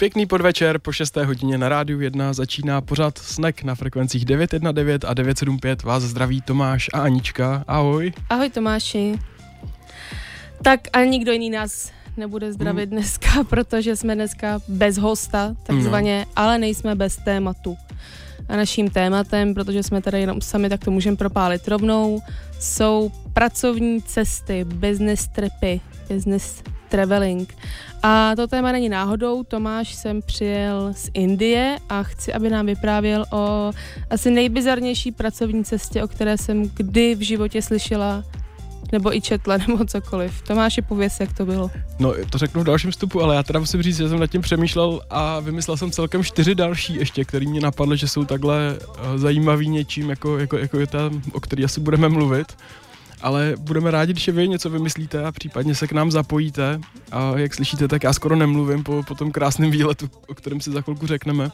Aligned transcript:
Pěkný 0.00 0.26
podvečer, 0.26 0.78
po 0.78 0.92
6. 0.92 1.16
hodině 1.16 1.58
na 1.58 1.68
rádiu 1.68 2.00
1 2.00 2.32
začíná 2.32 2.80
pořád 2.80 3.18
snack 3.18 3.62
na 3.62 3.74
frekvencích 3.74 4.24
919 4.24 5.04
a 5.04 5.14
975. 5.14 5.82
Vás 5.82 6.02
zdraví 6.02 6.40
Tomáš 6.40 6.88
a 6.92 7.00
Anička. 7.00 7.64
Ahoj. 7.68 8.12
Ahoj 8.30 8.50
Tomáši. 8.50 9.18
Tak 10.62 10.80
a 10.92 11.04
nikdo 11.04 11.32
jiný 11.32 11.50
nás 11.50 11.92
nebude 12.16 12.52
zdravit 12.52 12.88
hmm. 12.88 12.98
dneska, 12.98 13.44
protože 13.48 13.96
jsme 13.96 14.14
dneska 14.14 14.60
bez 14.68 14.98
hosta, 14.98 15.54
takzvaně, 15.62 16.24
no. 16.26 16.32
ale 16.36 16.58
nejsme 16.58 16.94
bez 16.94 17.16
tématu. 17.16 17.76
A 18.48 18.56
naším 18.56 18.90
tématem, 18.90 19.54
protože 19.54 19.82
jsme 19.82 20.02
tady 20.02 20.20
jenom 20.20 20.40
sami, 20.40 20.68
tak 20.68 20.84
to 20.84 20.90
můžeme 20.90 21.16
propálit 21.16 21.68
rovnou, 21.68 22.20
jsou 22.60 23.12
pracovní 23.32 24.02
cesty, 24.02 24.64
business 24.64 25.28
tripy, 25.28 25.80
business 26.08 26.62
traveling. 26.90 27.56
A 28.02 28.36
to 28.36 28.46
téma 28.46 28.72
není 28.72 28.88
náhodou, 28.88 29.42
Tomáš 29.42 29.94
jsem 29.94 30.22
přijel 30.22 30.92
z 30.96 31.10
Indie 31.14 31.76
a 31.88 32.02
chci, 32.02 32.32
aby 32.32 32.50
nám 32.50 32.66
vyprávěl 32.66 33.24
o 33.32 33.72
asi 34.10 34.30
nejbizarnější 34.30 35.12
pracovní 35.12 35.64
cestě, 35.64 36.02
o 36.02 36.08
které 36.08 36.38
jsem 36.38 36.70
kdy 36.74 37.14
v 37.14 37.20
životě 37.20 37.62
slyšela 37.62 38.24
nebo 38.92 39.16
i 39.16 39.20
četla, 39.20 39.56
nebo 39.68 39.84
cokoliv. 39.84 40.42
Tomáši, 40.42 40.82
pověs, 40.82 41.20
jak 41.20 41.32
to 41.32 41.46
bylo. 41.46 41.70
No, 41.98 42.14
to 42.30 42.38
řeknu 42.38 42.60
v 42.60 42.64
dalším 42.64 42.90
vstupu, 42.90 43.22
ale 43.22 43.36
já 43.36 43.42
teda 43.42 43.60
musím 43.60 43.82
říct, 43.82 43.96
že 43.96 44.08
jsem 44.08 44.20
nad 44.20 44.26
tím 44.26 44.40
přemýšlel 44.40 45.00
a 45.10 45.40
vymyslel 45.40 45.76
jsem 45.76 45.90
celkem 45.90 46.24
čtyři 46.24 46.54
další 46.54 46.94
ještě, 46.94 47.24
který 47.24 47.46
mě 47.46 47.60
napadly, 47.60 47.96
že 47.96 48.08
jsou 48.08 48.24
takhle 48.24 48.78
uh, 48.78 49.16
zajímavý 49.16 49.68
něčím, 49.68 50.10
jako, 50.10 50.38
jako, 50.38 50.58
jako 50.58 50.78
je 50.78 50.86
ta, 50.86 51.10
o 51.32 51.40
který 51.40 51.64
asi 51.64 51.80
budeme 51.80 52.08
mluvit 52.08 52.56
ale 53.22 53.54
budeme 53.58 53.90
rádi, 53.90 54.12
když 54.12 54.28
vy 54.28 54.48
něco 54.48 54.70
vymyslíte 54.70 55.24
a 55.24 55.32
případně 55.32 55.74
se 55.74 55.86
k 55.86 55.92
nám 55.92 56.10
zapojíte. 56.10 56.80
A 57.12 57.32
jak 57.38 57.54
slyšíte, 57.54 57.88
tak 57.88 58.02
já 58.02 58.12
skoro 58.12 58.36
nemluvím 58.36 58.84
po, 58.84 59.02
po 59.08 59.14
tom 59.14 59.32
krásném 59.32 59.70
výletu, 59.70 60.10
o 60.28 60.34
kterém 60.34 60.60
si 60.60 60.70
za 60.70 60.80
chvilku 60.80 61.06
řekneme. 61.06 61.50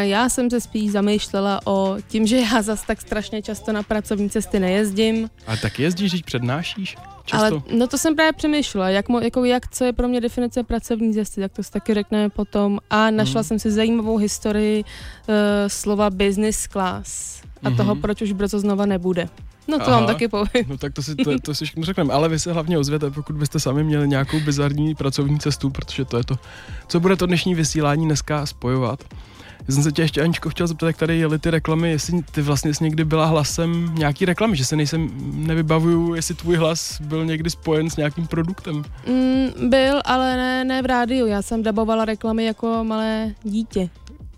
Já 0.00 0.28
jsem 0.28 0.50
se 0.50 0.60
spíš 0.60 0.90
zamýšlela 0.92 1.60
o 1.66 1.96
tím, 2.08 2.26
že 2.26 2.36
já 2.36 2.62
zas 2.62 2.82
tak 2.82 3.00
strašně 3.00 3.42
často 3.42 3.72
na 3.72 3.82
pracovní 3.82 4.30
cesty 4.30 4.60
nejezdím. 4.60 5.30
Ale 5.46 5.56
tak 5.56 5.78
jezdíš, 5.78 6.10
když 6.10 6.22
přednášíš? 6.22 6.96
Často. 7.24 7.46
Ale 7.46 7.78
no 7.78 7.86
to 7.86 7.98
jsem 7.98 8.14
právě 8.14 8.32
přemýšlela, 8.32 8.88
jak, 8.88 9.08
mo, 9.08 9.20
jako, 9.20 9.44
jak 9.44 9.68
co 9.68 9.84
je 9.84 9.92
pro 9.92 10.08
mě 10.08 10.20
definice 10.20 10.62
pracovní 10.62 11.14
cesty, 11.14 11.40
tak 11.40 11.52
to 11.52 11.62
si 11.62 11.70
taky 11.70 11.94
řekneme 11.94 12.30
potom. 12.30 12.78
A 12.90 13.10
našla 13.10 13.40
hmm. 13.40 13.44
jsem 13.44 13.58
si 13.58 13.70
zajímavou 13.70 14.16
historii 14.16 14.84
uh, 14.84 15.34
slova 15.66 16.10
business 16.10 16.68
class 16.68 17.40
a 17.62 17.68
hmm. 17.68 17.76
toho, 17.76 17.96
proč 17.96 18.22
už 18.22 18.32
brzo 18.32 18.60
znova 18.60 18.86
nebude. 18.86 19.28
No 19.68 19.78
to 19.78 19.84
Aha, 19.84 19.96
vám 19.96 20.06
taky 20.06 20.28
povím. 20.28 20.64
No 20.68 20.78
tak 20.78 20.92
to 20.92 21.02
si, 21.02 21.14
to, 21.14 21.38
to 21.38 21.54
si 21.54 21.64
všechno 21.64 21.84
řekneme, 21.84 22.14
ale 22.14 22.28
vy 22.28 22.38
se 22.38 22.52
hlavně 22.52 22.78
ozvěte, 22.78 23.10
pokud 23.10 23.36
byste 23.36 23.60
sami 23.60 23.84
měli 23.84 24.08
nějakou 24.08 24.40
bizarní 24.40 24.94
pracovní 24.94 25.38
cestu, 25.38 25.70
protože 25.70 26.04
to 26.04 26.16
je 26.16 26.24
to, 26.24 26.36
co 26.88 27.00
bude 27.00 27.16
to 27.16 27.26
dnešní 27.26 27.54
vysílání 27.54 28.04
dneska 28.04 28.46
spojovat. 28.46 29.04
Já 29.68 29.74
jsem 29.74 29.82
se 29.82 29.92
tě 29.92 30.02
ještě, 30.02 30.22
Aničko, 30.22 30.50
chtěl 30.50 30.66
zeptat, 30.66 30.86
jak 30.86 30.96
tady 30.96 31.18
jeli 31.18 31.38
ty 31.38 31.50
reklamy, 31.50 31.90
jestli 31.90 32.22
ty 32.22 32.42
vlastně 32.42 32.74
jsi 32.74 32.84
někdy 32.84 33.04
byla 33.04 33.26
hlasem 33.26 33.94
nějaký 33.94 34.24
reklamy, 34.24 34.56
že 34.56 34.64
se 34.64 34.76
nejsem, 34.76 35.10
nevybavuju, 35.46 36.14
jestli 36.14 36.34
tvůj 36.34 36.56
hlas 36.56 37.00
byl 37.00 37.24
někdy 37.24 37.50
spojen 37.50 37.90
s 37.90 37.96
nějakým 37.96 38.26
produktem. 38.26 38.84
Mm, 39.06 39.70
byl, 39.70 40.00
ale 40.04 40.36
ne, 40.36 40.64
ne 40.64 40.82
v 40.82 40.86
rádiu, 40.86 41.26
já 41.26 41.42
jsem 41.42 41.62
dabovala 41.62 42.04
reklamy 42.04 42.44
jako 42.44 42.84
malé 42.84 43.34
dítě. 43.42 43.88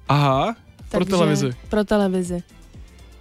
Aha, 0.09 0.57
pro 0.91 1.05
televizi. 1.05 1.51
Pro 1.69 1.85
televizi. 1.85 2.43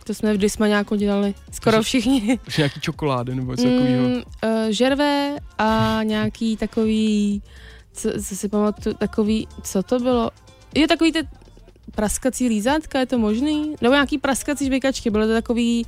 To 0.08 0.14
jsme 0.14 0.34
v 0.34 0.38
Dismaňáku 0.38 0.96
dělali 0.96 1.34
skoro 1.52 1.82
všichni. 1.82 2.40
Už 2.48 2.58
nějaký 2.58 2.80
čokolády 2.80 3.36
nebo 3.36 3.52
něco 3.52 3.68
mm, 3.68 3.74
takového? 3.74 4.08
Uh, 4.08 4.22
žervé 4.70 5.36
a 5.58 6.00
nějaký 6.04 6.58
takový, 6.58 7.42
co, 7.94 8.10
co 8.28 8.36
si 8.36 8.50
pamatuju, 8.50 8.96
takový, 8.96 9.48
co 9.64 9.84
to 9.84 10.00
bylo? 10.00 10.32
Jo, 10.76 10.88
takový 10.88 11.12
ty 11.12 11.28
praskací 11.96 12.48
lízátka, 12.48 13.00
je 13.00 13.06
to 13.06 13.18
možný? 13.18 13.76
Nebo 13.82 13.94
nějaký 13.94 14.18
praskací 14.18 14.66
žvejkačky, 14.66 15.10
bylo 15.10 15.28
to 15.28 15.34
takový 15.34 15.86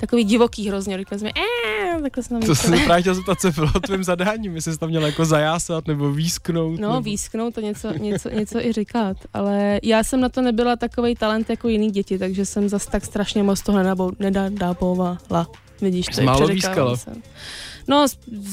takový 0.00 0.24
divoký 0.24 0.68
hrozně, 0.68 0.98
říkali 0.98 1.18
jsme, 1.18 1.30
eee, 1.30 2.02
takhle 2.02 2.22
jsme 2.22 2.40
To 2.40 2.54
jsem 2.54 2.80
právě 2.84 3.02
chtěl 3.02 3.14
zeptat, 3.14 3.40
co 3.40 3.50
bylo 3.52 3.70
tvým 3.72 4.04
zadáním, 4.04 4.54
jestli 4.54 4.72
jsi 4.72 4.78
tam 4.78 4.88
měl 4.88 5.06
jako 5.06 5.24
zajásat 5.24 5.86
nebo 5.86 6.12
výsknout. 6.12 6.80
No, 6.80 6.88
nebo... 6.88 7.00
výsknout 7.00 7.54
to 7.54 7.60
něco, 7.60 7.92
něco, 7.92 8.28
něco 8.28 8.60
i 8.60 8.72
říkat, 8.72 9.16
ale 9.34 9.80
já 9.82 10.04
jsem 10.04 10.20
na 10.20 10.28
to 10.28 10.42
nebyla 10.42 10.76
takový 10.76 11.14
talent 11.14 11.50
jako 11.50 11.68
jiný 11.68 11.90
děti, 11.90 12.18
takže 12.18 12.46
jsem 12.46 12.68
zas 12.68 12.86
tak 12.86 13.04
strašně 13.04 13.42
moc 13.42 13.60
toho 13.60 13.82
nedábovala. 14.18 15.18
Vidíš, 15.80 16.06
to 16.06 16.22
málo 16.22 16.46
výskala. 16.46 16.96
Jsem. 16.96 17.22
No, 17.88 18.06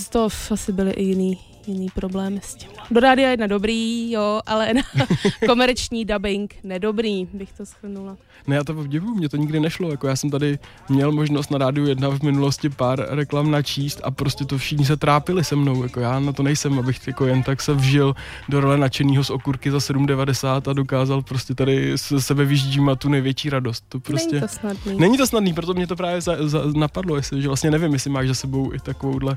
to 0.09 0.27
asi 0.51 0.71
byly 0.71 0.91
i 0.91 1.03
jiný, 1.03 1.37
jiný 1.68 1.88
problém 1.96 2.40
s 2.44 2.56
tím. 2.56 2.69
Do 2.91 3.00
rádia 3.00 3.29
jedna 3.29 3.47
dobrý, 3.47 4.12
jo, 4.12 4.41
ale 4.46 4.74
na 4.74 4.81
komerční 5.47 6.06
dubbing 6.06 6.56
nedobrý, 6.63 7.28
bych 7.34 7.53
to 7.53 7.66
schrnula. 7.66 8.18
Ne, 8.47 8.56
já 8.56 8.63
to 8.63 8.74
obdivuju, 8.74 9.16
mě 9.16 9.29
to 9.29 9.38
nikdy 9.38 9.59
nešlo, 9.59 9.91
jako 9.91 10.07
já 10.07 10.16
jsem 10.16 10.29
tady 10.29 10.59
měl 10.90 11.12
možnost 11.12 11.52
na 11.52 11.57
rádiu 11.57 11.88
jedna 11.88 12.09
v 12.09 12.22
minulosti 12.22 12.69
pár 12.69 13.06
reklam 13.09 13.52
načíst 13.52 14.02
a 14.03 14.12
prostě 14.12 14.46
to 14.46 14.57
všichni 14.57 14.85
se 14.85 14.97
trápili 14.97 15.44
se 15.44 15.56
mnou, 15.56 15.84
jako 15.84 16.00
já 16.00 16.19
na 16.19 16.34
to 16.34 16.44
nejsem, 16.44 16.79
abych 16.79 17.07
jako 17.07 17.25
jen 17.25 17.44
tak 17.44 17.62
se 17.62 17.73
vžil 17.73 18.16
do 18.50 18.59
role 18.59 18.78
nadšenýho 18.78 19.23
z 19.23 19.29
okurky 19.29 19.72
za 19.72 19.78
7,90 19.78 20.69
a 20.69 20.73
dokázal 20.73 21.22
prostě 21.22 21.56
tady 21.56 21.97
se 21.97 22.22
sebe 22.22 22.46
vyždímat 22.46 23.00
tu 23.00 23.09
největší 23.09 23.50
radost. 23.50 23.85
To 23.90 24.00
prostě... 24.00 24.35
Není 24.35 24.41
to 24.41 24.47
snadný. 24.47 24.97
Není 25.00 25.18
to 25.18 25.28
snadný, 25.28 25.53
proto 25.53 25.73
mě 25.73 25.88
to 25.88 25.96
právě 25.96 26.22
za, 26.22 26.35
za, 26.40 26.62
napadlo, 26.75 27.16
jestli, 27.16 27.41
že 27.41 27.47
vlastně 27.47 27.72
nevím, 27.72 27.94
jestli 27.94 28.09
máš 28.09 28.28
za 28.28 28.34
sebou 28.34 28.73
i 28.73 28.79
takovouhle 28.79 29.35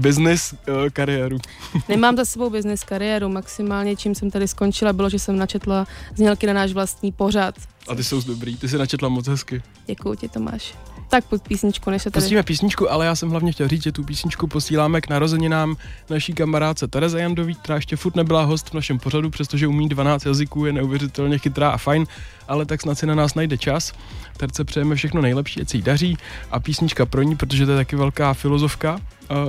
business 0.00 0.52
uh, 0.52 0.88
kariéru. 0.92 1.38
Nemám 1.88 2.16
za 2.16 2.24
sebou 2.24 2.50
business 2.50 2.84
kariéru, 2.84 3.28
maximálně 3.28 3.96
čím 3.96 4.14
jsem 4.14 4.30
tady 4.30 4.48
skončila, 4.48 4.92
bylo, 4.92 5.10
že 5.10 5.18
jsem 5.18 5.36
načetla 5.36 5.86
znělky 6.16 6.46
na 6.46 6.52
náš 6.52 6.72
vlastní 6.72 7.12
pořad. 7.12 7.54
A 7.88 7.94
ty 7.94 8.04
jsou 8.04 8.20
dobrý, 8.22 8.56
ty 8.56 8.68
si 8.68 8.78
načetla 8.78 9.08
moc 9.08 9.28
hezky. 9.28 9.62
Děkuji 9.86 10.14
ti, 10.14 10.28
Tomáš. 10.28 10.74
Tak 11.10 11.24
pod 11.24 11.42
písničku, 11.42 11.90
než 11.90 12.02
se 12.02 12.10
tady... 12.10 12.22
Pustíme 12.22 12.42
písničku, 12.42 12.92
ale 12.92 13.06
já 13.06 13.14
jsem 13.14 13.30
hlavně 13.30 13.52
chtěl 13.52 13.68
říct, 13.68 13.82
že 13.82 13.92
tu 13.92 14.04
písničku 14.04 14.46
posíláme 14.46 15.00
k 15.00 15.08
narozeninám 15.08 15.76
naší 16.10 16.32
kamarádce 16.32 16.88
Tereze 16.88 17.20
Jandový, 17.20 17.54
která 17.54 17.76
ještě 17.76 17.96
furt 17.96 18.16
nebyla 18.16 18.42
host 18.42 18.70
v 18.70 18.74
našem 18.74 18.98
pořadu, 18.98 19.30
přestože 19.30 19.66
umí 19.66 19.88
12 19.88 20.26
jazyků, 20.26 20.66
je 20.66 20.72
neuvěřitelně 20.72 21.38
chytrá 21.38 21.70
a 21.70 21.76
fajn, 21.76 22.06
ale 22.48 22.66
tak 22.66 22.80
snad 22.80 22.98
si 22.98 23.06
na 23.06 23.14
nás 23.14 23.34
najde 23.34 23.58
čas. 23.58 23.92
Terce 24.36 24.64
přejeme 24.64 24.94
všechno 24.94 25.22
nejlepší, 25.22 25.60
ať 25.60 25.68
se 25.68 25.76
jí 25.76 25.82
daří 25.82 26.16
a 26.50 26.60
písnička 26.60 27.06
pro 27.06 27.22
ní, 27.22 27.36
protože 27.36 27.66
to 27.66 27.72
je 27.72 27.78
taky 27.78 27.96
velká 27.96 28.34
filozofka, 28.34 29.00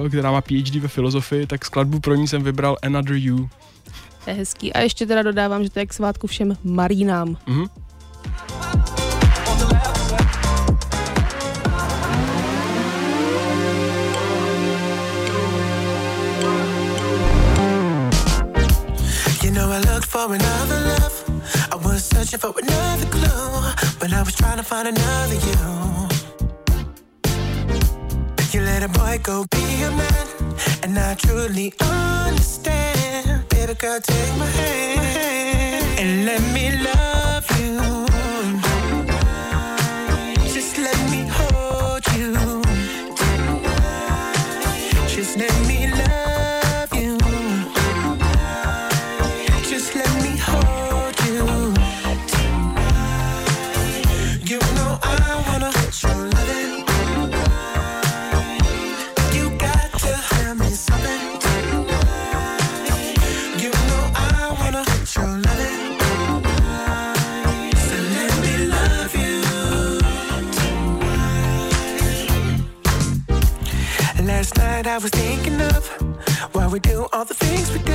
eh, 0.05 0.09
která 0.09 0.31
má 0.31 0.41
PhD 0.41 0.79
ve 0.79 0.87
filozofii, 0.87 1.47
tak 1.47 1.65
skladbu 1.65 1.99
pro 1.99 2.15
ní 2.15 2.27
jsem 2.27 2.43
vybral 2.43 2.77
Another 2.83 3.15
You. 3.15 3.49
To 4.23 4.29
je 4.29 4.35
hezký. 4.35 4.73
A 4.73 4.79
ještě 4.79 5.05
teda 5.05 5.23
dodávám, 5.23 5.63
že 5.63 5.69
to 5.69 5.79
je 5.79 5.85
k 5.85 5.93
svátku 5.93 6.27
všem 6.27 6.57
marínám. 6.63 7.37
Mm-hmm. 7.47 9.00
For 20.11 20.33
another 20.35 20.79
love. 20.91 21.15
I 21.71 21.75
was 21.77 22.03
searching 22.03 22.37
for 22.37 22.53
another 22.61 23.07
clue, 23.15 23.51
but 23.97 24.11
I 24.11 24.21
was 24.23 24.35
trying 24.35 24.57
to 24.57 24.63
find 24.63 24.89
another 24.89 25.37
you. 25.47 25.61
You 28.51 28.59
let 28.65 28.83
a 28.83 28.89
boy 28.89 29.19
go 29.23 29.45
be 29.51 29.63
a 29.87 29.91
man, 30.01 30.27
and 30.83 30.99
I 30.99 31.15
truly 31.15 31.73
understand. 31.79 33.47
Baby 33.47 33.73
girl, 33.75 34.01
take 34.01 34.33
my 34.37 34.47
hand 34.59 35.99
and 36.01 36.25
let 36.25 36.41
me 36.55 36.65
love 36.89 37.45
you. 37.59 37.73
Just 40.55 40.77
let 40.77 40.99
me 41.13 41.21
hold 41.37 42.03
you. 42.17 42.33
Just 45.07 45.37
let 45.37 45.55
me 45.69 45.70
I 74.87 74.97
was 74.97 75.11
thinking 75.11 75.61
of 75.61 75.87
why 76.53 76.67
we 76.67 76.79
do 76.79 77.07
all 77.13 77.25
the 77.25 77.33
things 77.33 77.71
we 77.71 77.79
do. 77.79 77.93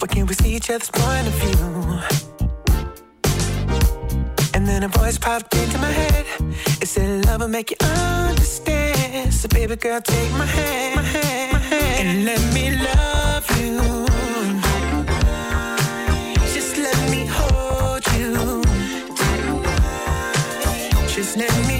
Why 0.00 0.06
can't 0.08 0.28
we 0.28 0.34
see 0.34 0.54
each 0.56 0.70
other's 0.70 0.90
point 0.90 1.26
of 1.26 1.34
view? 1.42 2.00
And 4.54 4.66
then 4.66 4.84
a 4.84 4.88
voice 4.88 5.18
popped 5.18 5.54
into 5.54 5.78
my 5.78 5.90
head. 5.90 6.24
It 6.82 6.88
said, 6.88 7.26
Love 7.26 7.40
will 7.42 7.48
make 7.48 7.70
you 7.70 7.76
understand. 7.80 9.34
So, 9.34 9.48
baby 9.48 9.76
girl, 9.76 10.00
take 10.00 10.32
my 10.32 10.46
hand, 10.46 10.96
my 10.96 11.02
hand, 11.02 11.52
my 11.52 11.58
hand 11.58 12.08
and 12.08 12.24
let 12.24 12.42
me 12.54 12.70
love 12.88 13.46
you. 13.60 14.06
Just 16.54 16.76
let 16.78 17.10
me 17.10 17.26
hold 17.26 18.04
you. 18.16 18.62
Just 21.08 21.36
let 21.36 21.54
me 21.68 21.77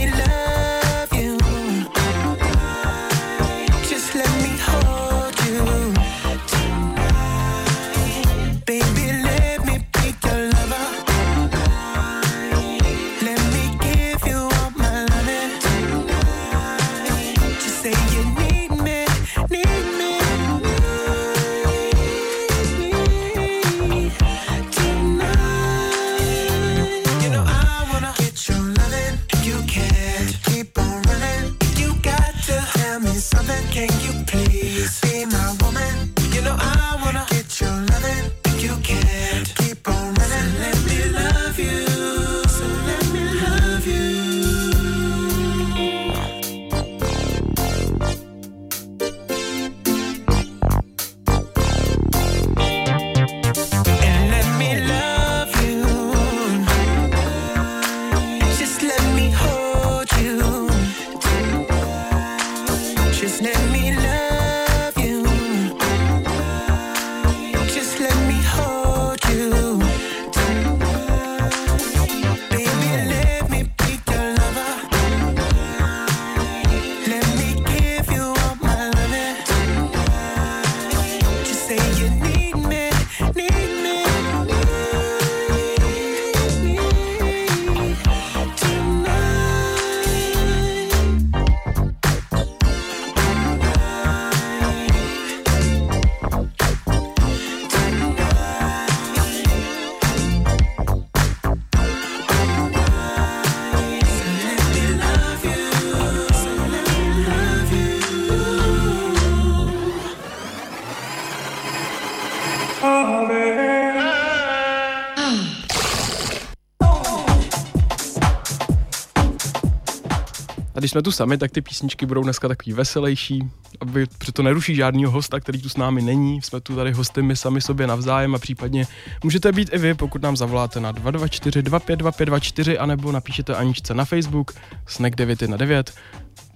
když 120.89 120.93
jsme 120.93 121.03
tu 121.03 121.13
sami, 121.13 121.39
tak 121.39 121.51
ty 121.51 121.61
písničky 121.61 122.07
budou 122.07 122.23
dneska 122.23 122.49
takový 122.49 122.73
veselější, 122.73 123.51
aby 123.81 124.07
to 124.33 124.43
neruší 124.43 124.75
žádného 124.75 125.13
hosta, 125.13 125.41
který 125.41 125.63
tu 125.63 125.69
s 125.69 125.77
námi 125.77 126.03
není. 126.03 126.43
Jsme 126.43 126.61
tu 126.61 126.77
tady 126.77 126.93
hosty 126.93 127.23
my 127.23 127.37
sami 127.37 127.61
sobě 127.61 127.87
navzájem 127.87 128.35
a 128.35 128.39
případně 128.39 128.87
můžete 129.25 129.53
být 129.53 129.71
i 129.73 129.79
vy, 129.79 129.95
pokud 129.95 130.23
nám 130.23 130.37
zavoláte 130.37 130.81
na 130.81 130.93
224 130.93 131.63
252524 131.63 132.79
anebo 132.79 133.13
napíšete 133.13 133.55
Aničce 133.55 133.95
na 133.95 134.05
Facebook 134.05 134.53
Snack 134.87 135.17
919. 135.17 135.95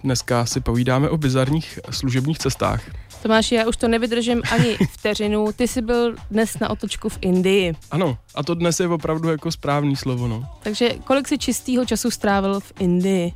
Dneska 0.04 0.46
si 0.46 0.60
povídáme 0.60 1.08
o 1.08 1.16
bizarních 1.16 1.78
služebních 1.90 2.38
cestách. 2.38 2.90
Tomáši, 3.22 3.54
já 3.54 3.68
už 3.68 3.76
to 3.76 3.88
nevydržím 3.88 4.42
ani 4.50 4.76
vteřinu. 4.90 5.52
Ty 5.52 5.68
jsi 5.68 5.82
byl 5.82 6.14
dnes 6.30 6.58
na 6.58 6.70
otočku 6.70 7.08
v 7.08 7.18
Indii. 7.20 7.74
Ano, 7.90 8.18
a 8.34 8.42
to 8.42 8.54
dnes 8.54 8.80
je 8.80 8.88
opravdu 8.88 9.28
jako 9.28 9.52
správný 9.52 9.96
slovo, 9.96 10.28
no. 10.28 10.48
Takže 10.62 10.90
kolik 11.04 11.28
si 11.28 11.38
čistého 11.38 11.84
času 11.84 12.10
strávil 12.10 12.60
v 12.60 12.72
Indii? 12.78 13.32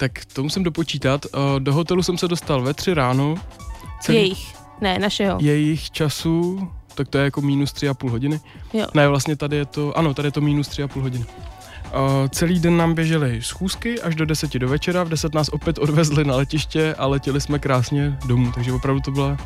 Tak 0.00 0.24
to 0.32 0.42
musím 0.42 0.62
dopočítat. 0.62 1.26
Eh, 1.26 1.60
Do 1.60 1.72
hotelu 1.72 2.02
jsem 2.02 2.18
se 2.18 2.28
dostal 2.28 2.62
ve 2.62 2.74
tři 2.74 2.94
ráno. 2.94 3.34
Jejich, 4.08 4.54
ne, 4.80 4.98
našeho. 4.98 5.38
jejich 5.40 5.90
času, 5.90 6.68
tak 6.94 7.08
to 7.08 7.18
je 7.18 7.24
jako 7.24 7.40
minus 7.40 7.72
tři 7.72 7.88
a 7.88 7.94
půl 7.94 8.10
hodiny. 8.10 8.40
Jo. 8.72 8.86
Ne, 8.94 9.08
vlastně 9.08 9.36
tady 9.36 9.56
je 9.56 9.64
to, 9.64 9.98
ano, 9.98 10.14
tady 10.14 10.28
je 10.28 10.32
to 10.32 10.40
minus 10.40 10.68
tři 10.68 10.82
a 10.82 10.88
půl 10.88 11.02
hodiny. 11.02 11.24
Uh, 11.24 12.28
celý 12.28 12.60
den 12.60 12.76
nám 12.76 12.94
běžely 12.94 13.42
schůzky 13.42 14.00
až 14.00 14.14
do 14.14 14.24
10 14.26 14.52
do 14.54 14.68
večera, 14.68 15.04
v 15.04 15.08
10 15.08 15.34
nás 15.34 15.48
opět 15.48 15.78
odvezli 15.78 16.24
na 16.24 16.36
letiště 16.36 16.94
a 16.98 17.06
letěli 17.06 17.40
jsme 17.40 17.58
krásně 17.58 18.18
domů, 18.26 18.52
takže 18.54 18.72
opravdu 18.72 19.00
to 19.00 19.10
byla 19.10 19.36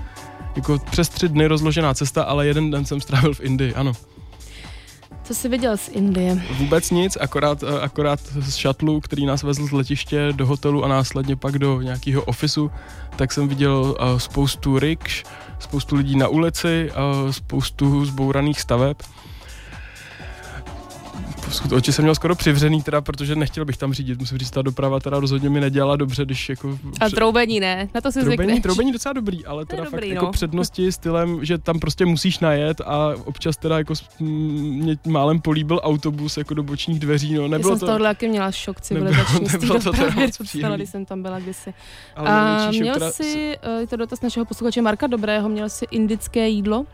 jako 0.57 0.78
přes 0.90 1.09
tři 1.09 1.28
dny 1.28 1.47
rozložená 1.47 1.95
cesta, 1.95 2.23
ale 2.23 2.47
jeden 2.47 2.71
den 2.71 2.85
jsem 2.85 3.00
strávil 3.00 3.35
v 3.35 3.40
Indii, 3.40 3.75
ano. 3.75 3.93
Co 5.25 5.35
jsi 5.35 5.49
viděl 5.49 5.76
z 5.76 5.88
Indie? 5.88 6.43
Vůbec 6.59 6.90
nic, 6.90 7.19
akorát, 7.21 7.62
eh, 7.62 7.81
akorát 7.81 8.21
z 8.21 8.54
šatlu, 8.57 9.00
který 9.00 9.26
nás 9.26 9.43
vezl 9.43 9.66
z 9.66 9.71
letiště 9.71 10.28
do 10.33 10.47
hotelu 10.47 10.85
a 10.85 10.88
následně 10.88 11.37
pak 11.37 11.59
do 11.59 11.81
nějakého 11.81 12.23
ofisu, 12.23 12.71
tak 13.16 13.33
jsem 13.33 13.49
viděl 13.49 13.97
uh, 14.00 14.19
spoustu 14.19 14.78
rikš, 14.78 15.25
spoustu 15.59 15.97
lidí 15.97 16.16
na 16.16 16.28
ulici, 16.28 16.90
uh, 17.25 17.31
spoustu 17.31 18.04
zbouraných 18.04 18.61
staveb. 18.61 18.97
Oči 21.76 21.92
jsem 21.92 22.02
měl 22.02 22.14
skoro 22.14 22.34
přivřený, 22.34 22.82
teda, 22.82 23.00
protože 23.00 23.37
nechtěl 23.37 23.64
bych 23.64 23.76
tam 23.76 23.92
řídit. 23.92 24.18
Musím 24.18 24.38
říct, 24.38 24.50
ta 24.50 24.62
doprava 24.62 25.00
teda 25.00 25.20
rozhodně 25.20 25.50
mi 25.50 25.61
nedělala 25.61 25.96
dobře, 25.96 26.25
když 26.25 26.49
jako... 26.49 26.78
A 27.00 27.08
troubení 27.11 27.61
ne, 27.61 27.88
na 27.94 28.00
to 28.00 28.12
si 28.12 28.20
Troubení, 28.20 28.37
zvykneš. 28.37 28.62
troubení 28.62 28.92
docela 28.92 29.12
dobrý, 29.12 29.46
ale 29.46 29.66
teda 29.66 29.84
dobrý, 29.84 30.00
fakt 30.00 30.08
no. 30.08 30.14
jako 30.14 30.32
přednosti 30.32 30.92
stylem, 30.92 31.44
že 31.44 31.58
tam 31.58 31.80
prostě 31.80 32.06
musíš 32.06 32.38
najet 32.38 32.80
a 32.80 33.08
občas 33.25 33.56
teda 33.56 33.78
jako 33.78 33.94
mě 34.20 34.96
málem 35.06 35.40
políbil 35.40 35.80
autobus 35.82 36.37
jako 36.37 36.54
do 36.54 36.62
bočních 36.62 37.00
dveří, 37.00 37.34
no 37.34 37.42
Já 37.42 37.49
nebylo 37.49 37.70
jsem 37.70 37.76
z 37.78 37.80
to, 37.80 37.87
tohohle 37.87 38.08
taky 38.08 38.28
měla 38.28 38.52
šok 38.52 38.76
nebylo- 38.76 38.82
civilizační 38.82 39.46
z 39.46 39.52
té 39.52 39.58
nebylo 39.58 39.78
teda 39.78 39.90
dopravy, 39.90 40.26
docela, 40.26 40.44
příjemný. 40.44 40.76
když 40.76 40.90
jsem 40.90 41.04
tam 41.04 41.23
byla 41.23 41.38
kdysi. 41.38 41.75
ale 42.16 42.30
A 42.30 42.70
měl 42.70 42.94
teda 42.94 43.11
jsi, 43.12 43.56
eh, 43.62 43.80
je 43.80 43.87
to 43.87 43.96
dotaz 43.96 44.20
našeho 44.20 44.46
posluchače 44.46 44.82
Marka 44.82 45.06
Dobrého, 45.06 45.49
měl 45.49 45.68
jsi 45.68 45.87
indické 45.90 46.49
jídlo? 46.49 46.87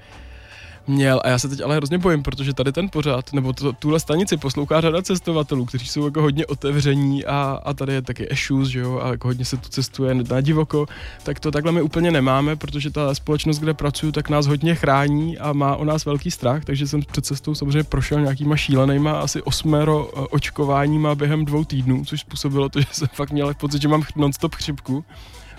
Měl. 0.87 1.21
A 1.25 1.29
já 1.29 1.39
se 1.39 1.49
teď 1.49 1.61
ale 1.61 1.77
hrozně 1.77 1.99
bojím, 1.99 2.23
protože 2.23 2.55
tady 2.55 2.73
ten 2.73 2.89
pořád, 2.89 3.33
nebo 3.33 3.53
to, 3.53 3.73
tuhle 3.73 4.01
stanici 4.01 4.37
poslouchá 4.37 4.81
řada 4.81 5.03
cestovatelů, 5.03 5.65
kteří 5.65 5.87
jsou 5.87 6.05
jako 6.05 6.23
hodně 6.23 6.47
otevření 6.47 7.25
a, 7.25 7.61
a 7.65 7.75
tady 7.75 7.93
je 7.93 8.03
taky 8.03 8.25
issues, 8.25 8.69
že 8.69 8.81
jo, 8.81 9.01
a 9.03 9.11
jako 9.11 9.29
hodně 9.29 9.45
se 9.45 9.57
tu 9.57 9.69
cestuje 9.69 10.15
na 10.15 10.41
divoko, 10.41 10.87
tak 11.23 11.41
to 11.41 11.51
takhle 11.51 11.73
my 11.73 11.83
úplně 11.83 12.11
nemáme, 12.11 12.57
protože 12.57 12.91
ta 12.91 13.15
společnost, 13.15 13.59
kde 13.59 13.75
pracuju, 13.75 14.13
tak 14.13 14.29
nás 14.29 14.47
hodně 14.47 14.75
chrání 14.75 15.39
a 15.39 15.53
má 15.53 15.77
o 15.77 15.85
nás 15.85 16.05
velký 16.05 16.31
strach, 16.31 16.65
takže 16.65 16.89
jsem 16.89 17.03
před 17.03 17.27
cestou 17.27 17.55
samozřejmě 17.55 17.85
prošel 17.85 18.21
nějakýma 18.21 18.57
šílenýma 18.57 19.21
asi 19.21 19.43
osmero 19.43 20.11
eh, 20.17 20.21
očkováníma 20.31 21.15
během 21.15 21.45
dvou 21.45 21.65
týdnů, 21.65 22.05
což 22.05 22.21
způsobilo 22.21 22.69
to, 22.69 22.81
že 22.81 22.87
jsem 22.93 23.09
fakt 23.13 23.31
měl 23.31 23.55
pocit, 23.55 23.83
že 23.83 23.89
mám 23.89 24.03
non-stop 24.17 24.55
chřipku, 24.55 25.05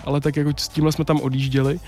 ale 0.04 0.20
tak 0.20 0.36
jako 0.36 0.50
s 0.56 0.68
tímhle 0.68 0.92
jsme 0.92 1.04
tam 1.04 1.20
odjížděli 1.20 1.80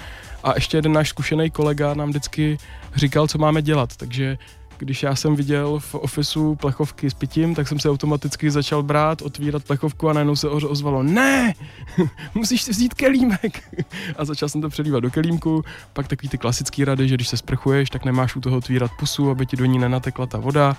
a 0.45 0.53
ještě 0.55 0.77
jeden 0.77 0.93
náš 0.93 1.09
zkušený 1.09 1.51
kolega 1.51 1.95
nám 1.95 2.09
vždycky 2.09 2.59
říkal, 2.97 3.27
co 3.27 3.39
máme 3.39 3.63
dělat, 3.63 3.97
takže 3.97 4.39
když 4.79 5.03
já 5.03 5.17
jsem 5.17 5.37
viděl 5.37 5.79
v 5.79 5.95
ofisu 5.95 6.55
plechovky 6.55 7.11
s 7.11 7.15
pitím, 7.15 7.55
tak 7.55 7.69
jsem 7.69 7.79
se 7.79 7.91
automaticky 7.91 8.51
začal 8.51 8.83
brát, 8.83 9.23
otvírat 9.23 9.65
plechovku 9.65 10.09
a 10.09 10.13
najednou 10.13 10.37
se 10.37 10.49
ozvalo, 10.49 11.03
ne, 11.03 11.55
musíš 12.35 12.63
si 12.63 12.71
vzít 12.71 12.95
kelímek. 12.95 13.75
A 14.17 14.25
začal 14.25 14.49
jsem 14.49 14.61
to 14.61 14.69
přelívat 14.69 15.03
do 15.03 15.11
kelímku, 15.11 15.65
pak 15.93 16.09
takový 16.09 16.29
ty 16.29 16.39
klasické 16.39 16.85
rady, 16.85 17.09
že 17.09 17.15
když 17.15 17.29
se 17.29 17.37
sprchuješ, 17.37 17.91
tak 17.91 18.05
nemáš 18.05 18.37
u 18.37 18.41
toho 18.41 18.57
otvírat 18.57 18.91
pusu, 18.99 19.31
aby 19.31 19.47
ti 19.47 19.57
do 19.57 19.65
ní 19.65 19.79
nenatekla 19.79 20.27
ta 20.27 20.39
voda. 20.39 20.77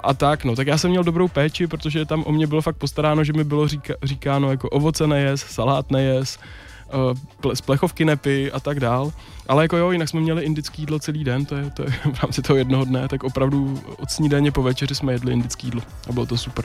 A 0.00 0.14
tak, 0.14 0.44
no, 0.44 0.56
tak 0.56 0.66
já 0.66 0.78
jsem 0.78 0.90
měl 0.90 1.04
dobrou 1.04 1.28
péči, 1.28 1.66
protože 1.66 2.04
tam 2.04 2.24
o 2.26 2.32
mě 2.32 2.46
bylo 2.46 2.62
fakt 2.62 2.76
postaráno, 2.76 3.24
že 3.24 3.32
mi 3.32 3.44
bylo 3.44 3.68
říka, 3.68 3.94
říkáno 4.02 4.50
jako 4.50 4.68
ovoce 4.68 5.06
nejes, 5.06 5.40
salát 5.40 5.90
nejes, 5.90 6.38
ple, 7.40 7.56
z 7.56 7.60
plechovky 7.60 8.04
nepy 8.04 8.52
a 8.52 8.60
tak 8.60 8.80
dál. 8.80 9.12
Ale 9.48 9.64
jako 9.64 9.76
jo, 9.76 9.90
jinak 9.90 10.08
jsme 10.08 10.20
měli 10.20 10.44
indický 10.44 10.82
jídlo 10.82 10.98
celý 10.98 11.24
den, 11.24 11.44
to 11.44 11.56
je, 11.56 11.70
to 11.70 11.82
je 11.82 11.90
v 12.12 12.22
rámci 12.22 12.42
toho 12.42 12.56
jednoho 12.56 12.84
dne, 12.84 13.08
tak 13.08 13.24
opravdu 13.24 13.80
od 13.98 14.10
snídaně 14.10 14.52
po 14.52 14.62
večeři 14.62 14.94
jsme 14.94 15.12
jedli 15.12 15.32
indický 15.32 15.66
jídlo 15.66 15.82
a 16.08 16.12
bylo 16.12 16.26
to 16.26 16.36
super. 16.36 16.64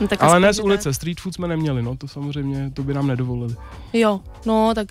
No, 0.00 0.08
tak 0.08 0.22
Ale 0.22 0.40
ne 0.40 0.52
z 0.52 0.60
ulice, 0.60 0.94
street 0.94 1.20
food 1.20 1.34
jsme 1.34 1.48
neměli, 1.48 1.82
no 1.82 1.96
to 1.96 2.08
samozřejmě, 2.08 2.70
to 2.70 2.82
by 2.82 2.94
nám 2.94 3.06
nedovolili. 3.06 3.56
Jo, 3.92 4.20
no 4.46 4.72
tak 4.74 4.88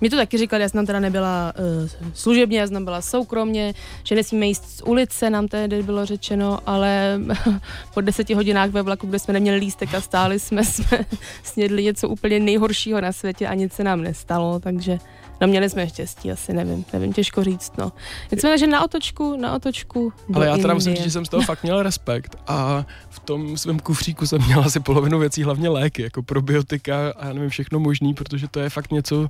mi 0.00 0.10
to 0.10 0.16
taky 0.16 0.38
říkali, 0.38 0.62
já 0.62 0.68
jsem 0.68 0.78
tam 0.78 0.86
teda 0.86 1.00
nebyla 1.00 1.52
uh, 1.82 2.10
služebně, 2.14 2.58
já 2.58 2.66
jsem 2.66 2.74
tam 2.74 2.84
byla 2.84 3.02
soukromně, 3.02 3.74
že 4.04 4.14
nesmíme 4.14 4.46
jíst 4.46 4.64
z 4.76 4.82
ulice, 4.82 5.30
nám 5.30 5.48
tehdy 5.48 5.82
bylo 5.82 6.06
řečeno, 6.06 6.58
ale 6.66 7.20
po 7.94 8.00
deseti 8.00 8.34
hodinách 8.34 8.70
ve 8.70 8.82
vlaku, 8.82 9.06
kde 9.06 9.18
jsme 9.18 9.34
neměli 9.34 9.58
lístek 9.58 9.94
a 9.94 10.00
stáli 10.00 10.38
jsme, 10.40 10.64
jsme 10.64 10.98
snědli 11.42 11.84
něco 11.84 12.08
úplně 12.08 12.40
nejhoršího 12.40 13.00
na 13.00 13.12
světě 13.12 13.46
a 13.46 13.54
nic 13.54 13.72
se 13.72 13.84
nám 13.84 14.02
nestalo, 14.02 14.60
takže 14.60 14.98
no 15.40 15.46
měli 15.46 15.70
jsme 15.70 15.88
štěstí, 15.88 16.32
asi 16.32 16.52
nevím, 16.52 16.84
nevím, 16.92 17.12
těžko 17.12 17.44
říct, 17.44 17.72
no. 17.78 17.92
Nicméně, 18.32 18.58
že 18.58 18.66
na 18.66 18.84
otočku, 18.84 19.36
na 19.36 19.54
otočku 19.54 20.12
Ale 20.34 20.46
já 20.46 20.56
teda 20.56 20.74
musím 20.74 20.94
říct, 20.94 21.04
že 21.04 21.10
jsem 21.10 21.24
z 21.24 21.28
toho 21.28 21.42
fakt 21.42 21.62
měl 21.62 21.82
respekt 21.82 22.36
a 22.46 22.86
v 23.08 23.20
tom 23.20 23.56
svém 23.56 23.78
kufříku 23.78 24.26
jsem 24.26 24.44
měl 24.46 24.60
asi 24.60 24.80
polovinu 24.80 25.18
věcí, 25.18 25.42
hlavně 25.42 25.68
léky, 25.68 26.02
jako 26.02 26.22
probiotika 26.22 27.12
a 27.16 27.26
já 27.26 27.32
nevím 27.32 27.50
všechno 27.50 27.80
možný, 27.80 28.14
protože 28.14 28.48
to 28.48 28.60
je 28.60 28.70
fakt 28.70 28.92
něco, 28.92 29.26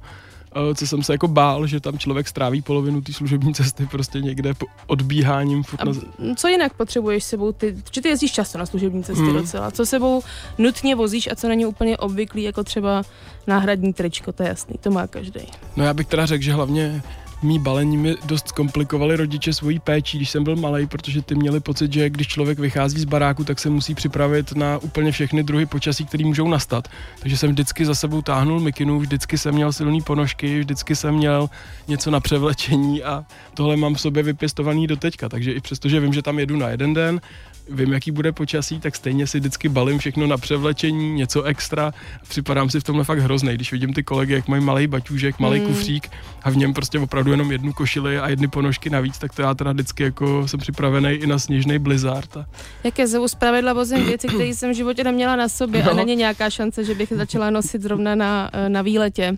co 0.74 0.86
jsem 0.86 1.02
se 1.02 1.12
jako 1.12 1.28
bál, 1.28 1.66
že 1.66 1.80
tam 1.80 1.98
člověk 1.98 2.28
stráví 2.28 2.62
polovinu 2.62 3.00
té 3.00 3.12
služební 3.12 3.54
cesty 3.54 3.86
prostě 3.86 4.20
někde 4.20 4.54
po 4.54 4.66
odbíháním 4.86 5.62
furt 5.62 5.84
na... 5.84 5.92
co 6.36 6.48
jinak 6.48 6.74
potřebuješ 6.74 7.24
s 7.24 7.28
sebou 7.28 7.52
ty, 7.52 7.76
že 7.92 8.00
ty 8.00 8.08
jezdíš 8.08 8.32
často 8.32 8.58
na 8.58 8.66
služební 8.66 9.04
cesty 9.04 9.22
Mm. 9.22 9.32
docela, 9.34 9.70
co 9.70 9.86
sebou 9.86 10.22
nutně 10.58 10.94
vozíš 10.94 11.28
a 11.32 11.34
co 11.36 11.48
není 11.48 11.66
úplně 11.66 11.96
obvyklý, 11.96 12.42
jako 12.42 12.64
třeba 12.64 13.02
náhradní 13.46 13.92
tričko, 13.92 14.32
to 14.32 14.42
je 14.42 14.48
jasný, 14.48 14.74
to 14.80 14.90
má 14.90 15.06
každý. 15.06 15.40
No 15.76 15.84
já 15.84 15.94
bych 15.94 16.06
teda 16.06 16.26
řekl, 16.26 16.44
že 16.44 16.52
hlavně 16.52 17.02
mý 17.42 17.58
balení 17.58 17.96
mi 17.96 18.16
dost 18.24 18.52
komplikovali 18.52 19.16
rodiče 19.16 19.52
svojí 19.52 19.78
péčí, 19.78 20.18
když 20.18 20.30
jsem 20.30 20.44
byl 20.44 20.56
malý, 20.56 20.86
protože 20.86 21.22
ty 21.22 21.34
měli 21.34 21.60
pocit, 21.60 21.92
že 21.92 22.10
když 22.10 22.28
člověk 22.28 22.58
vychází 22.58 23.00
z 23.00 23.04
baráku, 23.04 23.44
tak 23.44 23.58
se 23.58 23.70
musí 23.70 23.94
připravit 23.94 24.52
na 24.52 24.78
úplně 24.78 25.12
všechny 25.12 25.42
druhy 25.42 25.66
počasí, 25.66 26.04
které 26.04 26.24
můžou 26.24 26.48
nastat. 26.48 26.88
Takže 27.20 27.36
jsem 27.36 27.50
vždycky 27.50 27.86
za 27.86 27.94
sebou 27.94 28.22
táhnul 28.22 28.60
mikinu, 28.60 29.00
vždycky 29.00 29.38
jsem 29.38 29.54
měl 29.54 29.72
silné 29.72 29.98
ponožky, 30.02 30.60
vždycky 30.60 30.96
jsem 30.96 31.14
měl 31.14 31.50
něco 31.88 32.10
na 32.10 32.20
převlečení 32.20 33.02
a 33.02 33.24
tohle 33.54 33.76
mám 33.76 33.94
v 33.94 34.00
sobě 34.00 34.22
vypěstovaný 34.22 34.86
do 34.86 34.96
teďka. 34.96 35.28
Takže 35.28 35.52
i 35.52 35.60
přesto, 35.60 35.88
že 35.88 36.00
vím, 36.00 36.12
že 36.12 36.22
tam 36.22 36.38
jedu 36.38 36.56
na 36.56 36.68
jeden 36.68 36.94
den, 36.94 37.20
vím, 37.70 37.92
jaký 37.92 38.10
bude 38.10 38.32
počasí, 38.32 38.80
tak 38.80 38.96
stejně 38.96 39.26
si 39.26 39.38
vždycky 39.40 39.68
balím 39.68 39.98
všechno 39.98 40.26
na 40.26 40.36
převlečení, 40.36 41.12
něco 41.14 41.42
extra. 41.42 41.92
Připadám 42.28 42.70
si 42.70 42.80
v 42.80 42.84
tomhle 42.84 43.04
fakt 43.04 43.18
hrozný, 43.18 43.54
když 43.54 43.72
vidím 43.72 43.92
ty 43.94 44.02
kolegy, 44.02 44.32
jak 44.34 44.48
mají 44.48 44.64
malý 44.64 44.86
baťůžek, 44.86 45.38
malý 45.38 45.60
Mm. 45.60 45.66
kufřík 45.66 46.08
a 46.42 46.50
v 46.50 46.56
něm 46.56 46.74
prostě 46.74 46.98
opravdu 46.98 47.30
jenom 47.30 47.52
jednu 47.52 47.72
košili 47.72 48.18
a 48.18 48.28
jedny 48.28 48.48
ponožky 48.48 48.90
navíc, 48.90 49.18
tak 49.18 49.34
to 49.34 49.42
já 49.42 49.54
teda 49.54 49.72
vždycky 49.72 50.02
jako 50.02 50.48
jsem 50.48 50.60
připravený 50.60 51.08
i 51.10 51.26
na 51.26 51.38
sněžný 51.38 51.78
blizzard. 51.78 52.36
A 52.36 52.46
Jak 52.84 52.98
je 52.98 53.06
zpravidla 53.26 53.72
vozím 53.72 54.04
věci, 54.06 54.28
které 54.28 54.44
jsem 54.44 54.70
v 54.72 54.76
životě 54.76 55.04
neměla 55.04 55.36
na 55.36 55.48
sobě 55.48 55.82
No. 55.82 55.90
a 55.90 55.94
není 55.94 56.16
nějaká 56.16 56.50
šance, 56.50 56.84
že 56.84 56.94
bych 56.94 57.12
začala 57.16 57.50
nosit 57.50 57.82
zrovna 57.82 58.14
na, 58.14 58.50
eh, 58.52 58.68
na 58.68 58.82
výletě. 58.82 59.36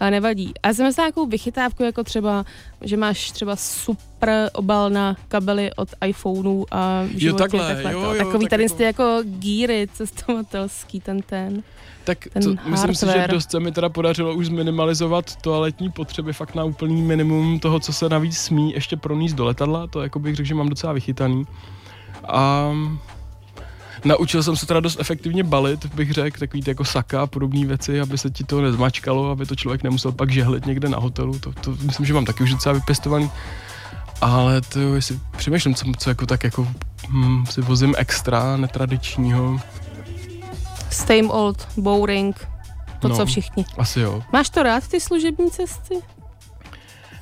Ale 0.00 0.10
nevadí. 0.10 0.52
A 0.62 0.74
jsem 0.74 0.86
myslela 0.86 1.06
nějakou 1.06 1.26
vychytávku, 1.26 1.82
jako 1.82 2.04
třeba, 2.04 2.44
že 2.80 2.96
máš 2.96 3.30
třeba 3.30 3.56
super 3.56 4.50
obal 4.52 4.90
na 4.90 5.16
kabely 5.28 5.70
od 5.76 5.88
iPhoneu 6.06 6.64
a 6.70 7.04
životě 7.16 7.42
takhle, 7.42 7.66
takhle 7.74 7.92
jo, 7.92 8.00
jo, 8.00 8.14
Takový 8.18 8.44
tak 8.44 8.50
tady 8.50 8.62
jako- 8.62 8.82
jako 8.82 9.18
gíry 9.24 9.88
cestovatelský, 9.92 11.00
ten 11.00 11.22
ten. 11.22 11.62
tak 12.04 12.18
Ten 12.32 12.42
to, 12.56 12.70
myslím 12.70 12.94
si, 12.94 13.06
že 13.06 13.26
dost 13.28 13.50
se 13.50 13.60
mi 13.60 13.72
teda 13.72 13.88
podařilo 13.88 14.34
už 14.34 14.46
zminimalizovat 14.46 15.36
toaletní 15.36 15.90
potřeby 15.90 16.32
fakt 16.32 16.54
na 16.54 16.64
úplný 16.64 17.02
minimum 17.02 17.58
toho, 17.60 17.80
co 17.80 17.92
se 17.92 18.08
navíc 18.08 18.36
smí 18.38 18.72
ještě 18.72 18.96
pronést 18.96 19.36
do 19.36 19.44
letadla, 19.44 19.86
to 19.86 20.02
jako 20.02 20.18
bych 20.18 20.34
řekl, 20.36 20.46
že 20.46 20.54
mám 20.54 20.68
docela 20.68 20.92
vychytaný. 20.92 21.44
A 22.28 22.72
Naučil 24.04 24.42
jsem 24.42 24.56
se 24.56 24.66
teda 24.66 24.80
dost 24.80 25.00
efektivně 25.00 25.44
balit, 25.44 25.86
bych 25.94 26.12
řekl, 26.12 26.38
takový 26.38 26.62
ty 26.62 26.70
jako 26.70 26.84
saka 26.84 27.22
a 27.22 27.26
podobné 27.26 27.66
věci, 27.66 28.00
aby 28.00 28.18
se 28.18 28.30
ti 28.30 28.44
to 28.44 28.60
nezmačkalo, 28.60 29.30
aby 29.30 29.46
to 29.46 29.56
člověk 29.56 29.82
nemusel 29.82 30.12
pak 30.12 30.30
žehlit 30.30 30.66
někde 30.66 30.88
na 30.88 30.98
hotelu. 30.98 31.38
To, 31.38 31.52
to 31.52 31.70
myslím, 31.82 32.06
že 32.06 32.14
mám 32.14 32.24
taky 32.24 32.42
už 32.42 32.50
docela 32.52 32.72
vypěstovaný. 32.72 33.30
Ale 34.20 34.60
to, 34.60 34.94
jestli 34.94 35.18
přemýšlím, 35.36 35.74
co, 35.74 35.86
co 35.98 36.10
jako 36.10 36.26
tak 36.26 36.44
jako 36.44 36.68
hm, 37.08 37.46
si 37.46 37.60
vozím 37.60 37.94
extra, 37.98 38.56
netradičního. 38.56 39.60
Same 40.90 41.22
old, 41.28 41.68
boring, 41.76 42.48
to, 43.00 43.08
No. 43.08 43.16
co 43.16 43.26
všichni. 43.26 43.64
Asi 43.78 44.00
jo. 44.00 44.22
Máš 44.32 44.50
to 44.50 44.62
rád, 44.62 44.88
ty 44.88 45.00
služební 45.00 45.50
cesty? 45.50 45.94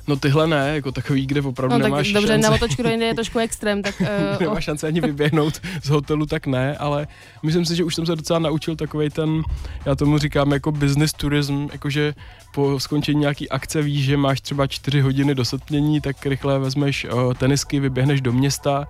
No 0.07 0.15
tyhle 0.15 0.47
ne, 0.47 0.71
jako 0.75 0.91
takový, 0.91 1.25
kde 1.25 1.41
opravdu 1.41 1.73
No 1.73 1.79
tak 1.79 1.91
nemáš 1.91 2.11
dobře, 2.11 2.27
šanci. 2.33 2.49
na 2.49 2.55
otočku 2.55 2.83
do 2.83 2.89
Indie 2.89 3.09
je 3.09 3.13
trošku 3.13 3.39
extrém, 3.39 3.81
tak 3.81 3.95
uh, 4.01 4.07
nemá 4.39 4.61
šanci 4.61 4.87
ani 4.87 5.01
vyběhnout 5.01 5.61
z 5.83 5.89
hotelu, 5.89 6.25
tak 6.25 6.47
ne, 6.47 6.77
ale 6.77 7.07
myslím 7.43 7.65
si, 7.65 7.75
že 7.75 7.83
už 7.83 7.95
jsem 7.95 8.05
se 8.05 8.15
docela 8.15 8.39
naučil 8.39 8.75
takovej 8.75 9.09
ten, 9.09 9.43
já 9.85 9.95
tomu 9.95 10.17
říkám 10.17 10.51
jako 10.51 10.71
business 10.71 11.13
tourism, 11.13 11.67
jakože 11.71 12.13
po 12.53 12.79
skončení 12.79 13.19
nějaký 13.19 13.49
akce 13.49 13.81
víš, 13.81 14.05
že 14.05 14.17
máš 14.17 14.41
třeba 14.41 14.67
čtyři 14.67 15.01
hodiny 15.01 15.35
do 15.35 15.45
setmění, 15.45 16.01
tak 16.01 16.25
rychle 16.25 16.59
vezmeš 16.59 17.05
uh, 17.05 17.33
tenisky, 17.33 17.79
vyběhneš 17.79 18.21
do 18.21 18.33
města 18.33 18.87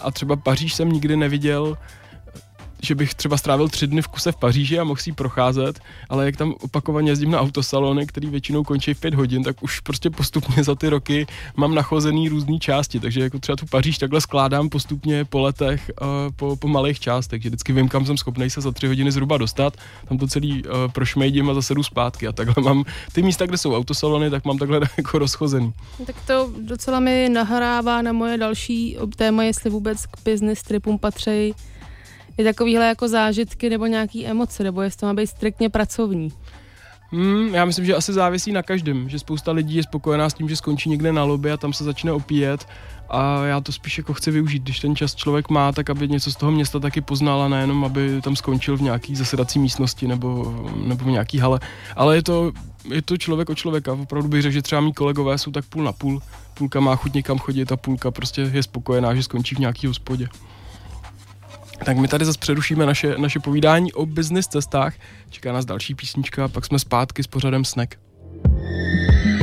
a 0.00 0.10
třeba 0.10 0.36
Paříž 0.36 0.74
jsem 0.74 0.92
nikdy 0.92 1.16
neviděl, 1.16 1.76
že 2.82 2.94
bych 2.94 3.14
třeba 3.14 3.36
strávil 3.36 3.68
tři 3.68 3.86
dny 3.86 4.02
v 4.02 4.08
kuse 4.08 4.32
v 4.32 4.36
Paříži 4.36 4.78
a 4.78 4.84
mohl 4.84 5.00
si 5.00 5.12
procházet, 5.12 5.80
ale 6.08 6.26
jak 6.26 6.36
tam 6.36 6.54
opakovaně 6.60 7.10
jezdím 7.10 7.30
na 7.30 7.40
autosalony, 7.40 8.06
který 8.06 8.30
většinou 8.30 8.64
končí 8.64 8.94
v 8.94 9.00
pět 9.00 9.14
hodin, 9.14 9.42
tak 9.42 9.62
už 9.62 9.80
prostě 9.80 10.10
postupně 10.10 10.64
za 10.64 10.74
ty 10.74 10.88
roky 10.88 11.26
mám 11.56 11.74
nachozený 11.74 12.28
různé 12.28 12.58
části, 12.58 13.00
takže 13.00 13.20
jako 13.20 13.38
třeba 13.38 13.56
tu 13.56 13.66
Paříž 13.66 13.98
takhle 13.98 14.20
skládám 14.20 14.68
postupně 14.68 15.24
po 15.24 15.40
letech, 15.40 15.90
uh, 16.00 16.08
po, 16.36 16.56
po 16.56 16.68
malých 16.68 17.00
částech, 17.00 17.42
že 17.42 17.48
vždycky 17.48 17.72
vím, 17.72 17.88
kam 17.88 18.06
jsem 18.06 18.16
schopný 18.16 18.50
se 18.50 18.60
za 18.60 18.72
tři 18.72 18.86
hodiny 18.86 19.12
zhruba 19.12 19.38
dostat, 19.38 19.76
tam 20.08 20.18
to 20.18 20.26
celý 20.26 20.64
uh, 20.64 20.92
prošmejdím 20.92 21.50
a 21.50 21.54
zase 21.54 21.74
jdu 21.74 21.82
zpátky. 21.82 22.28
A 22.28 22.32
takhle 22.32 22.64
mám 22.64 22.84
ty 23.12 23.22
místa, 23.22 23.46
kde 23.46 23.58
jsou 23.58 23.76
autosalony, 23.76 24.30
tak 24.30 24.44
mám 24.44 24.58
takhle 24.58 24.80
jako 24.96 25.18
rozchozený. 25.18 25.72
Tak 26.06 26.16
to 26.26 26.50
docela 26.60 27.00
mi 27.00 27.28
nahrává 27.28 28.02
na 28.02 28.12
moje 28.12 28.38
další 28.38 28.96
téma, 29.16 29.44
jestli 29.44 29.70
vůbec 29.70 30.06
k 30.06 30.16
business 30.24 30.62
tripům 30.62 30.98
patří 30.98 31.54
i 32.38 32.44
takovýhle 32.44 32.86
jako 32.86 33.08
zážitky 33.08 33.70
nebo 33.70 33.86
nějaký 33.86 34.26
emoce, 34.26 34.62
nebo 34.64 34.82
jestli 34.82 35.00
to 35.00 35.06
má 35.06 35.14
být 35.14 35.26
striktně 35.26 35.70
pracovní. 35.70 36.32
Hmm, 37.10 37.54
já 37.54 37.64
myslím, 37.64 37.84
že 37.84 37.94
asi 37.94 38.12
závisí 38.12 38.52
na 38.52 38.62
každém, 38.62 39.08
že 39.08 39.18
spousta 39.18 39.52
lidí 39.52 39.76
je 39.76 39.82
spokojená 39.82 40.30
s 40.30 40.34
tím, 40.34 40.48
že 40.48 40.56
skončí 40.56 40.88
někde 40.88 41.12
na 41.12 41.24
lobby 41.24 41.52
a 41.52 41.56
tam 41.56 41.72
se 41.72 41.84
začne 41.84 42.12
opíjet 42.12 42.66
a 43.08 43.44
já 43.44 43.60
to 43.60 43.72
spíš 43.72 43.98
jako 43.98 44.14
chci 44.14 44.30
využít, 44.30 44.62
když 44.62 44.80
ten 44.80 44.96
čas 44.96 45.14
člověk 45.14 45.48
má, 45.48 45.72
tak 45.72 45.90
aby 45.90 46.08
něco 46.08 46.32
z 46.32 46.36
toho 46.36 46.52
města 46.52 46.78
taky 46.78 47.00
poznal 47.00 47.42
a 47.42 47.48
nejenom, 47.48 47.84
aby 47.84 48.20
tam 48.22 48.36
skončil 48.36 48.76
v 48.76 48.82
nějaký 48.82 49.16
zasedací 49.16 49.58
místnosti 49.58 50.06
nebo, 50.06 50.54
nebo 50.84 51.04
v 51.04 51.08
nějaký 51.08 51.38
hale. 51.38 51.60
Ale 51.96 52.16
je 52.16 52.22
to, 52.22 52.52
je 52.94 53.02
to 53.02 53.16
člověk 53.16 53.50
od 53.50 53.58
člověka. 53.58 53.92
Opravdu 53.92 54.28
bych 54.28 54.42
řekl, 54.42 54.52
že 54.52 54.62
třeba 54.62 54.80
mý 54.80 54.92
kolegové 54.92 55.38
jsou 55.38 55.50
tak 55.50 55.64
půl 55.64 55.84
na 55.84 55.92
půl. 55.92 56.22
Půlka 56.54 56.80
má 56.80 56.96
chuť 56.96 57.14
někam 57.14 57.38
chodit 57.38 57.72
a 57.72 57.76
půlka 57.76 58.10
prostě 58.10 58.50
je 58.52 58.62
spokojená, 58.62 59.14
že 59.14 59.22
skončí 59.22 59.54
v 59.54 59.58
nějaký 59.58 59.86
hospodě. 59.86 60.28
Tak 61.84 61.96
my 61.96 62.08
tady 62.08 62.24
zase 62.24 62.38
přerušíme 62.38 62.86
naše, 62.86 63.18
naše 63.18 63.40
povídání 63.40 63.92
o 63.92 64.06
business 64.06 64.46
cestách. 64.46 64.94
Čeká 65.30 65.52
nás 65.52 65.64
další 65.64 65.94
písnička 65.94 66.44
a 66.44 66.48
pak 66.48 66.66
jsme 66.66 66.78
zpátky 66.78 67.22
s 67.22 67.26
pořadem 67.26 67.64
Snack. 67.64 67.94
I'm 68.58 69.35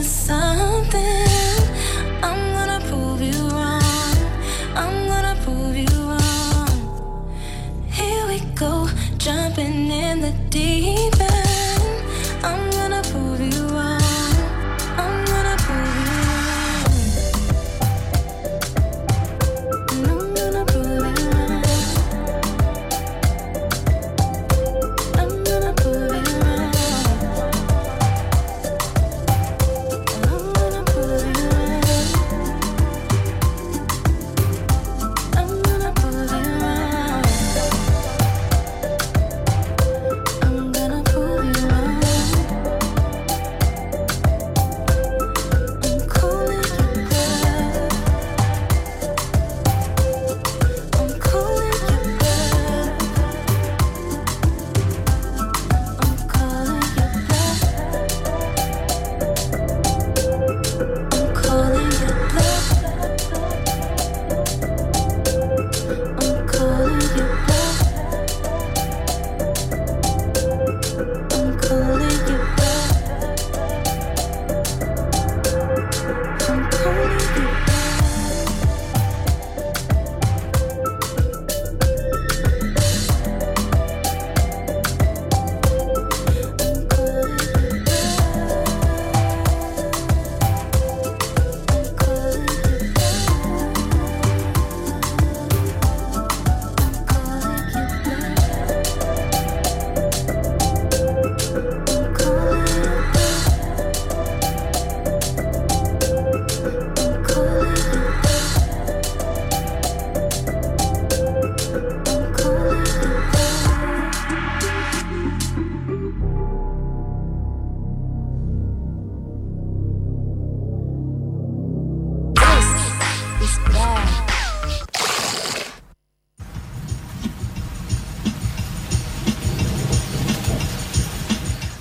the 0.00 0.04
sun. 0.04 0.49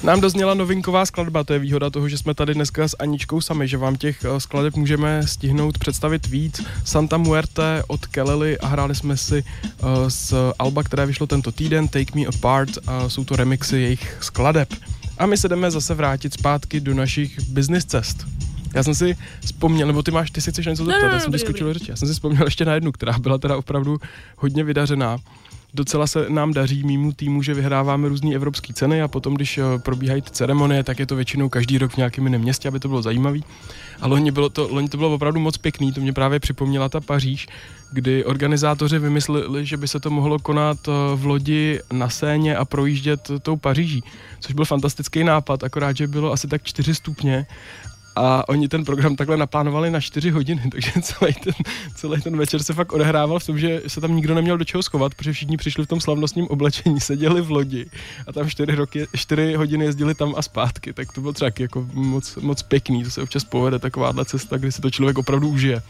Nám 0.09 0.21
dozněla 0.21 0.53
novinková 0.53 1.05
skladba, 1.05 1.43
to 1.43 1.53
je 1.53 1.59
výhoda 1.59 1.89
toho, 1.89 2.09
že 2.09 2.17
jsme 2.17 2.33
tady 2.33 2.53
dneska 2.53 2.87
s 2.87 2.95
Aničkou 2.99 3.41
sami, 3.41 3.67
že 3.67 3.77
vám 3.77 3.95
těch 3.95 4.25
eh, 4.25 4.39
skladeb 4.39 4.75
můžeme 4.75 5.27
stihnout 5.27 5.77
představit 5.77 6.27
víc. 6.27 6.61
Santa 6.85 7.17
Muerte 7.17 7.83
od 7.87 8.05
Kelly 8.05 8.59
a 8.59 8.67
hráli 8.67 8.95
jsme 8.95 9.17
si 9.17 9.43
uh, 9.43 9.89
z 10.07 10.33
Alba, 10.59 10.83
které 10.83 11.05
vyšlo 11.05 11.27
tento 11.27 11.51
týden, 11.51 11.87
Take 11.87 12.19
Me 12.19 12.25
Apart, 12.25 12.69
a 12.87 13.09
jsou 13.09 13.25
to 13.25 13.35
remixy 13.35 13.77
jejich 13.77 14.17
skladeb. 14.21 14.73
A 15.17 15.25
my 15.25 15.37
se 15.37 15.47
jdeme 15.47 15.71
zase 15.71 15.93
vrátit 15.93 16.33
zpátky 16.33 16.79
do 16.79 16.93
našich 16.93 17.39
business 17.41 17.85
cest. 17.85 18.27
Já 18.73 18.83
jsem 18.83 18.95
si 18.95 19.17
vzpomněl, 19.39 19.87
nebo 19.87 20.03
ty 20.03 20.11
máš, 20.11 20.31
ty 20.31 20.41
si 20.41 20.51
chceš 20.51 20.65
něco 20.65 20.85
zeptat, 20.85 21.07
no, 21.07 21.13
já 21.13 21.19
jsem 21.19 21.31
ti 21.31 21.39
skočil 21.39 21.73
řeči. 21.73 21.91
Já 21.91 21.95
jsem 21.95 22.07
si 22.07 22.13
vzpomněl 22.13 22.45
ještě 22.45 22.65
na 22.65 22.73
jednu, 22.73 22.91
která 22.91 23.19
byla 23.19 23.37
teda 23.37 23.57
opravdu 23.57 23.99
hodně 24.37 24.63
vydařená. 24.63 25.17
Docela 25.73 26.07
se 26.07 26.29
nám 26.29 26.53
daří 26.53 26.83
mýmu 26.83 27.13
týmu, 27.13 27.41
že 27.43 27.53
vyhráváme 27.53 28.09
různé 28.09 28.35
evropské 28.35 28.73
ceny 28.73 29.01
a 29.01 29.07
potom, 29.07 29.33
když 29.33 29.57
eh, 29.57 29.63
probíhají 29.77 30.21
ty 30.21 30.31
ceremonie, 30.31 30.83
tak 30.83 30.99
je 30.99 31.05
to 31.05 31.15
většinou 31.15 31.49
každý 31.49 31.77
rok 31.77 31.93
v 31.93 31.97
nějakém 31.97 32.25
jiném 32.25 32.41
městě, 32.41 32.67
aby 32.67 32.79
to 32.79 32.87
bylo 32.87 33.01
zajímavé. 33.01 33.39
A 34.01 34.07
loni, 34.07 34.31
bylo 34.31 34.49
to, 34.49 34.67
loni 34.71 34.89
to 34.89 34.97
bylo 34.97 35.13
opravdu 35.13 35.39
moc 35.39 35.57
pěkný, 35.57 35.93
to 35.93 36.01
mě 36.01 36.13
právě 36.13 36.39
připomněla 36.39 36.89
ta 36.89 37.01
Paříž, 37.01 37.47
kdy 37.91 38.25
organizátoři 38.25 38.99
vymysleli, 38.99 39.65
že 39.65 39.77
by 39.77 39.87
se 39.87 39.99
to 39.99 40.09
mohlo 40.09 40.39
konat 40.39 40.77
eh, 40.87 40.91
v 41.15 41.25
lodi 41.25 41.79
na 41.93 42.09
Séně 42.09 42.55
a 42.55 42.65
projíždět 42.65 43.31
tou 43.41 43.55
Paříží, 43.55 44.03
což 44.39 44.53
byl 44.53 44.65
fantastický 44.65 45.23
nápad, 45.23 45.63
akorát, 45.63 45.97
že 45.97 46.07
bylo 46.07 46.31
asi 46.31 46.47
tak 46.47 46.63
4 46.63 46.95
stupně 46.95 47.45
a 48.15 48.49
oni 48.49 48.67
ten 48.67 48.85
program 48.85 49.15
takhle 49.15 49.37
naplánovali 49.37 49.91
na 49.91 49.99
4 50.01 50.29
hodiny, 50.29 50.61
takže 50.71 50.91
celý 51.01 51.33
ten, 51.33 51.53
celý 51.95 52.21
ten 52.21 52.37
večer 52.37 52.63
se 52.63 52.73
fakt 52.73 52.93
odehrával 52.93 53.39
v 53.39 53.45
tom, 53.45 53.59
že 53.59 53.81
se 53.87 54.01
tam 54.01 54.15
nikdo 54.15 54.35
neměl 54.35 54.57
do 54.57 54.65
čeho 54.65 54.83
schovat, 54.83 55.15
protože 55.15 55.33
všichni 55.33 55.57
přišli 55.57 55.85
v 55.85 55.87
tom 55.87 56.01
slavnostním 56.01 56.47
oblečení, 56.47 56.99
seděli 57.01 57.41
v 57.41 57.51
lodi 57.51 57.85
a 58.27 58.33
tam 58.33 58.49
4, 58.49 58.75
roky, 58.75 59.07
4 59.15 59.53
hodiny 59.55 59.85
jezdili 59.85 60.15
tam 60.15 60.33
a 60.37 60.41
zpátky, 60.41 60.93
tak 60.93 61.13
to 61.13 61.21
bylo 61.21 61.33
třeba 61.33 61.51
jako 61.59 61.87
moc, 61.93 62.35
moc 62.35 62.61
pěkný, 62.61 63.03
to 63.03 63.11
se 63.11 63.21
občas 63.21 63.43
povede 63.43 63.79
takováhle 63.79 64.25
cesta, 64.25 64.57
kdy 64.57 64.71
si 64.71 64.81
to 64.81 64.91
člověk 64.91 65.17
opravdu 65.17 65.49
užije. 65.49 65.81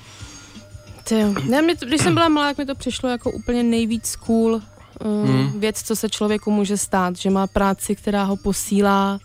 Ne, 1.43 1.61
mě 1.61 1.75
to, 1.75 1.85
když 1.85 2.01
jsem 2.01 2.13
byla 2.13 2.29
malá, 2.29 2.47
tak 2.47 2.57
mi 2.57 2.65
to 2.65 2.75
přišlo 2.75 3.09
jako 3.09 3.31
úplně 3.31 3.63
nejvíc 3.63 4.15
cool 4.15 4.53
uh, 4.53 4.61
Hmm. 5.05 5.59
věc, 5.59 5.83
co 5.83 5.95
se 5.95 6.09
člověku 6.09 6.51
může 6.51 6.77
stát, 6.77 7.15
že 7.15 7.29
má 7.29 7.47
práci, 7.47 7.95
která 7.95 8.23
ho 8.23 8.35
posílá 8.35 9.19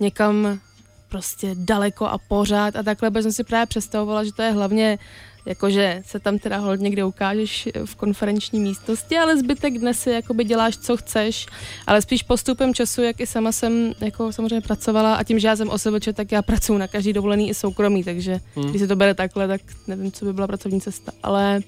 někam 0.00 0.58
prostě 1.08 1.50
daleko 1.54 2.06
a 2.06 2.18
pořád. 2.18 2.76
A 2.76 2.82
takhle, 2.82 3.10
protože 3.10 3.22
jsem 3.22 3.32
si 3.32 3.44
právě 3.44 3.66
představovala, 3.66 4.24
že 4.24 4.32
to 4.32 4.42
je 4.42 4.50
hlavně 4.50 4.98
jakože 5.46 6.02
se 6.06 6.20
tam 6.20 6.38
teda 6.38 6.56
hodně 6.56 6.84
někde 6.84 7.04
ukážeš 7.04 7.68
v 7.84 7.94
konferenční 7.94 8.60
místnosti, 8.60 9.18
ale 9.18 9.36
zbytek 9.36 9.78
dne 9.78 9.94
si 9.94 10.10
jakoby 10.10 10.44
děláš, 10.44 10.76
co 10.76 10.96
chceš, 10.96 11.46
ale 11.86 12.02
spíš 12.02 12.22
postupem 12.22 12.74
času, 12.74 13.02
jak 13.02 13.20
i 13.20 13.26
sama 13.26 13.52
jsem 13.52 13.92
jako 14.00 14.32
samozřejmě 14.32 14.60
pracovala 14.60 15.14
a 15.14 15.22
tím, 15.22 15.38
že 15.38 15.48
já 15.48 15.56
jsem 15.56 15.70
OSVČ, 15.70 16.08
tak 16.14 16.32
já 16.32 16.42
pracuji 16.42 16.78
na 16.78 16.88
každý 16.88 17.12
dovolený 17.12 17.48
i 17.50 17.54
soukromý, 17.54 18.04
takže 18.04 18.40
Hmm. 18.56 18.70
když 18.70 18.82
se 18.82 18.88
to 18.88 18.96
bere 18.96 19.14
takhle, 19.14 19.48
tak 19.48 19.60
nevím, 19.86 20.12
co 20.12 20.24
by 20.24 20.32
byla 20.32 20.46
pracovní 20.46 20.80
cesta, 20.80 21.12
ale 21.22 21.60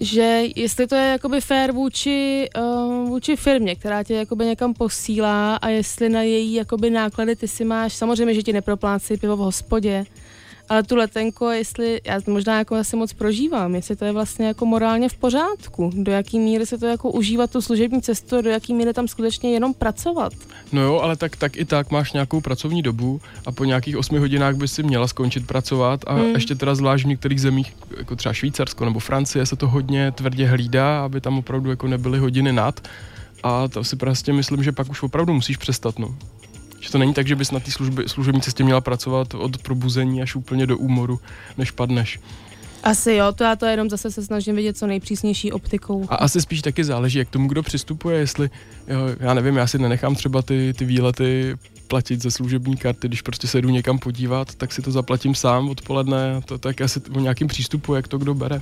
že 0.00 0.42
jestli 0.56 0.86
to 0.86 0.94
je 0.94 1.10
jakoby 1.10 1.40
fair 1.40 1.72
vůči, 1.72 2.48
uh, 2.58 3.08
vůči 3.08 3.36
firmě, 3.36 3.76
která 3.76 4.02
tě 4.02 4.14
jakoby 4.14 4.44
někam 4.44 4.74
posílá 4.74 5.56
a 5.56 5.68
jestli 5.68 6.08
na 6.08 6.22
její 6.22 6.54
jakoby 6.54 6.90
náklady 6.90 7.36
ty 7.36 7.48
si 7.48 7.64
máš, 7.64 7.92
samozřejmě, 7.92 8.34
že 8.34 8.42
ti 8.42 8.52
neproplácí 8.52 9.16
pivo 9.16 9.36
v 9.36 9.40
hospodě, 9.40 10.04
ale 10.68 10.82
tu 10.82 10.96
letenku, 10.96 11.44
jestli, 11.44 12.00
já 12.04 12.20
možná 12.26 12.58
jako 12.58 12.74
asi 12.74 12.96
moc 12.96 13.12
prožívám, 13.12 13.74
jestli 13.74 13.96
to 13.96 14.04
je 14.04 14.12
vlastně 14.12 14.46
jako 14.46 14.66
morálně 14.66 15.08
v 15.08 15.16
pořádku, 15.16 15.92
do 15.94 16.12
jaký 16.12 16.38
míry 16.38 16.66
se 16.66 16.78
to 16.78 16.86
jako 16.86 17.10
užívat 17.10 17.50
tu 17.50 17.60
služební 17.60 18.02
cestu, 18.02 18.42
do 18.42 18.50
jaký 18.50 18.74
míry 18.74 18.92
tam 18.92 19.08
skutečně 19.08 19.52
jenom 19.52 19.74
pracovat. 19.74 20.32
No 20.72 20.82
jo, 20.82 20.98
ale 20.98 21.16
tak, 21.16 21.36
tak 21.36 21.56
i 21.56 21.64
tak 21.64 21.90
máš 21.90 22.12
nějakou 22.12 22.40
pracovní 22.40 22.82
dobu 22.82 23.20
a 23.46 23.52
po 23.52 23.64
nějakých 23.64 23.96
8 23.96 24.18
hodinách 24.18 24.54
by 24.54 24.68
si 24.68 24.82
měla 24.82 25.08
skončit 25.08 25.46
pracovat 25.46 26.00
a 26.06 26.14
Hmm. 26.14 26.34
ještě 26.34 26.54
teda 26.54 26.74
zvlášť 26.74 27.04
v 27.04 27.08
některých 27.08 27.40
zemích, 27.40 27.76
jako 27.98 28.16
třeba 28.16 28.32
Švýcarsko 28.32 28.84
nebo 28.84 28.98
Francie, 28.98 29.46
se 29.46 29.56
to 29.56 29.68
hodně 29.68 30.12
tvrdě 30.12 30.46
hlídá, 30.46 31.04
aby 31.04 31.20
tam 31.20 31.38
opravdu 31.38 31.70
jako 31.70 31.86
nebyly 31.86 32.18
hodiny 32.18 32.52
nad 32.52 32.80
a 33.42 33.68
to 33.68 33.84
si 33.84 33.96
prostě 33.96 34.32
myslím, 34.32 34.62
že 34.62 34.72
pak 34.72 34.90
už 34.90 35.02
opravdu 35.02 35.34
musíš 35.34 35.56
přestat, 35.56 35.98
no. 35.98 36.14
Že 36.80 36.90
to 36.90 36.98
není 36.98 37.14
tak, 37.14 37.26
že 37.26 37.36
bys 37.36 37.50
na 37.50 37.60
té 37.60 37.70
služby, 37.70 38.08
služební 38.08 38.40
cestě 38.40 38.64
měla 38.64 38.80
pracovat 38.80 39.34
od 39.34 39.58
probuzení 39.58 40.22
až 40.22 40.36
úplně 40.36 40.66
do 40.66 40.78
úmoru, 40.78 41.20
než 41.58 41.70
padneš. 41.70 42.20
Asi 42.82 43.12
jo, 43.12 43.32
to 43.32 43.44
já 43.44 43.56
to 43.56 43.66
jenom 43.66 43.90
zase 43.90 44.10
se 44.10 44.22
snažím 44.22 44.56
vidět 44.56 44.76
co 44.76 44.86
nejpřísnější 44.86 45.52
optikou. 45.52 46.06
A 46.08 46.14
asi 46.14 46.40
spíš 46.40 46.62
taky 46.62 46.84
záleží, 46.84 47.18
jak 47.18 47.30
tomu 47.30 47.48
kdo 47.48 47.62
přistupuje, 47.62 48.18
jestli, 48.18 48.50
jo, 48.88 49.00
já 49.20 49.34
nevím, 49.34 49.56
já 49.56 49.66
si 49.66 49.78
nenechám 49.78 50.14
třeba 50.14 50.42
ty, 50.42 50.74
ty 50.78 50.84
výlety 50.84 51.54
platit 51.88 52.22
ze 52.22 52.30
služební 52.30 52.76
karty, 52.76 53.08
když 53.08 53.22
prostě 53.22 53.46
se 53.46 53.62
jdu 53.62 53.68
někam 53.68 53.98
podívat, 53.98 54.54
tak 54.54 54.72
si 54.72 54.82
to 54.82 54.90
zaplatím 54.90 55.34
sám 55.34 55.68
odpoledne, 55.68 56.40
to 56.44 56.58
tak 56.58 56.80
asi 56.80 57.00
o 57.14 57.20
nějakým 57.20 57.48
přístupu, 57.48 57.94
jak 57.94 58.08
to 58.08 58.18
kdo 58.18 58.34
bere. 58.34 58.60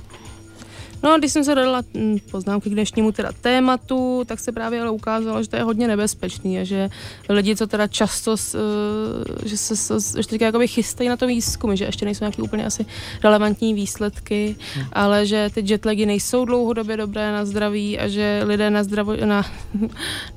No 1.05 1.13
a 1.13 1.17
když 1.17 1.31
jsem 1.31 1.43
se 1.43 1.55
dala 1.55 1.83
mm, 1.93 2.17
poznámky 2.31 2.69
k 2.69 2.73
dnešnímu 2.73 3.11
teda 3.11 3.31
tématu, 3.41 4.23
tak 4.25 4.39
se 4.39 4.51
právě 4.51 4.81
ale 4.81 4.91
ukázalo, 4.91 5.43
že 5.43 5.49
to 5.49 5.55
je 5.55 5.63
hodně 5.63 5.87
nebezpečný 5.87 6.59
a 6.59 6.63
že 6.63 6.89
lidi, 7.29 7.55
co 7.55 7.67
teda 7.67 7.87
často, 7.87 8.37
s, 8.37 8.55
eh, 8.55 9.47
že 9.49 9.57
se 9.57 9.95
že 10.21 10.27
teďka 10.27 10.45
jakoby 10.45 10.67
chystají 10.67 11.09
na 11.09 11.17
to 11.17 11.27
výzkumy, 11.27 11.77
že 11.77 11.85
ještě 11.85 12.05
nejsou 12.05 12.23
nějaký 12.23 12.41
úplně 12.41 12.65
asi 12.65 12.85
relevantní 13.23 13.73
výsledky, 13.73 14.55
Hmm. 14.75 14.85
ale 14.93 15.25
že 15.25 15.49
ty 15.53 15.63
jetlagy 15.65 16.05
nejsou 16.05 16.45
dlouhodobě 16.45 16.97
dobré 16.97 17.31
na 17.31 17.45
zdraví 17.45 17.99
a 17.99 18.07
že 18.07 18.41
lidé 18.45 18.69
na, 18.69 18.83
zdravo, 18.83 19.15
na, 19.15 19.45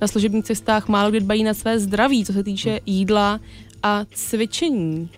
na 0.01 0.09
služebních 0.09 0.45
cestách 0.45 0.89
málo 0.89 1.11
kdy 1.11 1.21
dbají 1.21 1.45
na 1.45 1.55
své 1.55 1.79
zdraví, 1.79 2.25
co 2.25 2.33
se 2.33 2.43
týče 2.43 2.81
jídla 2.87 3.41
a 3.83 4.05
cvičení. 4.15 5.09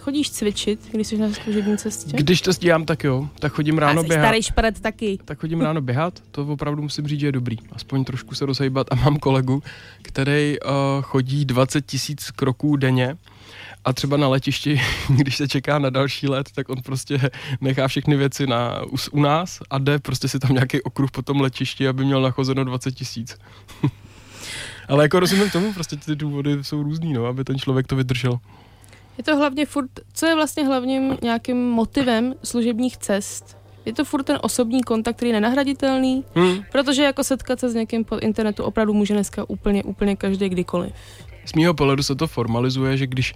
Chodíš 0.00 0.30
cvičit, 0.30 0.80
když 0.92 1.06
jsi 1.06 1.18
na 1.18 1.32
služební 1.32 1.78
cestě? 1.78 2.16
Když 2.16 2.40
to 2.40 2.52
stíhám, 2.52 2.84
tak 2.84 3.04
jo, 3.04 3.28
tak 3.38 3.52
chodím 3.52 3.78
ráno 3.78 4.00
a 4.00 4.02
běhat. 4.02 4.24
starý 4.24 4.42
špret 4.42 4.80
taky. 4.80 5.18
Tak 5.24 5.38
chodím 5.38 5.60
ráno 5.60 5.80
běhat, 5.80 6.20
to 6.30 6.46
opravdu 6.46 6.82
musím 6.82 7.06
říct, 7.06 7.20
že 7.20 7.26
je 7.26 7.32
dobrý. 7.32 7.56
Aspoň 7.72 8.04
trošku 8.04 8.34
se 8.34 8.46
rozhejbat 8.46 8.86
a 8.90 8.94
mám 8.94 9.18
kolegu, 9.18 9.62
který 10.02 10.56
uh, 10.60 11.02
chodí 11.02 11.44
20 11.44 11.86
tisíc 11.86 12.30
kroků 12.30 12.76
denně 12.76 13.16
a 13.84 13.92
třeba 13.92 14.16
na 14.16 14.28
letišti, 14.28 14.80
když 15.08 15.36
se 15.36 15.48
čeká 15.48 15.78
na 15.78 15.90
další 15.90 16.28
let, 16.28 16.46
tak 16.54 16.68
on 16.68 16.82
prostě 16.82 17.30
nechá 17.60 17.88
všechny 17.88 18.16
věci 18.16 18.46
na, 18.46 18.82
u, 18.84 18.96
u 19.10 19.20
nás 19.20 19.58
a 19.70 19.78
jde 19.78 19.98
prostě 19.98 20.28
si 20.28 20.38
tam 20.38 20.52
nějaký 20.52 20.82
okruh 20.82 21.10
po 21.10 21.22
tom 21.22 21.40
letišti, 21.40 21.88
aby 21.88 22.04
měl 22.04 22.22
nachozeno 22.22 22.64
20 22.64 22.92
tisíc. 22.92 23.38
Ale 24.88 25.04
jako 25.04 25.20
rozumím 25.20 25.50
tomu, 25.50 25.72
prostě 25.72 25.96
ty 25.96 26.16
důvody 26.16 26.58
jsou 26.62 26.82
různý, 26.82 27.12
no, 27.12 27.26
aby 27.26 27.44
ten 27.44 27.58
člověk 27.58 27.86
to 27.86 27.96
vydržel. 27.96 28.40
Je 29.20 29.24
to 29.24 29.36
hlavně 29.36 29.66
furt, 29.66 29.90
co 30.12 30.26
je 30.26 30.34
vlastně 30.34 30.66
hlavním 30.66 31.16
nějakým 31.22 31.70
motivem 31.70 32.34
služebních 32.44 32.96
cest? 32.96 33.56
Je 33.86 33.92
to 33.92 34.04
furt 34.04 34.22
ten 34.22 34.38
osobní 34.42 34.82
kontakt, 34.82 35.16
který 35.16 35.28
je 35.28 35.32
nenahraditelný, 35.32 36.24
Hmm. 36.34 36.62
protože 36.72 37.02
jako 37.02 37.24
setkat 37.24 37.60
se 37.60 37.70
s 37.70 37.74
někým 37.74 38.04
po 38.04 38.18
internetu 38.18 38.64
opravdu 38.64 38.94
může 38.94 39.14
dneska 39.14 39.44
úplně, 39.48 39.82
úplně 39.82 40.16
každý 40.16 40.48
kdykoliv. 40.48 40.92
Z 41.44 41.54
mýho 41.54 41.74
pohledu 41.74 42.02
se 42.02 42.14
to 42.14 42.26
formalizuje, 42.26 42.96
že 42.96 43.06
když 43.06 43.34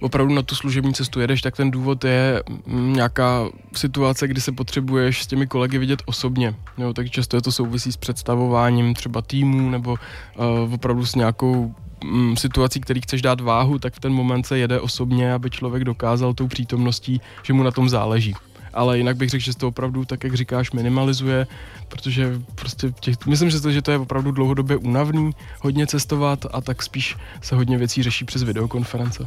opravdu 0.00 0.34
na 0.34 0.42
tu 0.42 0.54
služební 0.54 0.94
cestu 0.94 1.20
jedeš, 1.20 1.42
tak 1.42 1.56
ten 1.56 1.70
důvod 1.70 2.04
je 2.04 2.42
mm, 2.66 2.92
nějaká 2.92 3.48
situace, 3.74 4.28
kdy 4.28 4.40
se 4.40 4.52
potřebuješ 4.52 5.22
s 5.22 5.26
těmi 5.26 5.46
kolegy 5.46 5.78
vidět 5.78 6.02
osobně. 6.06 6.54
Jo, 6.78 6.92
tak 6.92 7.10
často 7.10 7.36
je 7.36 7.42
to 7.42 7.52
souvisí 7.52 7.92
s 7.92 7.96
představováním 7.96 8.94
třeba 8.94 9.22
týmů 9.22 9.70
nebo 9.70 9.92
uh, 9.92 10.74
opravdu 10.74 11.06
s 11.06 11.14
nějakou 11.14 11.74
mm, 12.04 12.36
situací, 12.36 12.80
který 12.80 13.00
chceš 13.00 13.22
dát 13.22 13.40
váhu, 13.40 13.78
tak 13.78 13.94
v 13.94 14.00
ten 14.00 14.12
moment 14.12 14.46
se 14.46 14.58
jede 14.58 14.80
osobně, 14.80 15.32
aby 15.32 15.50
člověk 15.50 15.84
dokázal 15.84 16.34
tou 16.34 16.48
přítomností, 16.48 17.20
že 17.42 17.52
mu 17.52 17.62
na 17.62 17.70
tom 17.70 17.88
záleží. 17.88 18.34
Ale 18.74 18.98
jinak 18.98 19.16
bych 19.16 19.30
řekl, 19.30 19.44
že 19.44 19.52
se 19.52 19.58
to 19.58 19.68
opravdu, 19.68 20.04
tak 20.04 20.24
jak 20.24 20.34
říkáš, 20.34 20.72
minimalizuje, 20.72 21.46
protože 21.88 22.40
prostě 22.54 22.92
těch, 23.00 23.26
myslím, 23.26 23.50
že 23.50 23.60
to, 23.60 23.70
že 23.70 23.82
to 23.82 23.90
je 23.90 23.98
opravdu 23.98 24.30
dlouhodobě 24.30 24.76
únavný 24.76 25.30
hodně 25.60 25.86
cestovat 25.86 26.46
a 26.52 26.60
tak 26.60 26.82
spíš 26.82 27.16
se 27.42 27.56
hodně 27.56 27.78
věcí 27.78 28.02
řeší 28.02 28.24
přes 28.24 28.42
videokonference. 28.42 29.26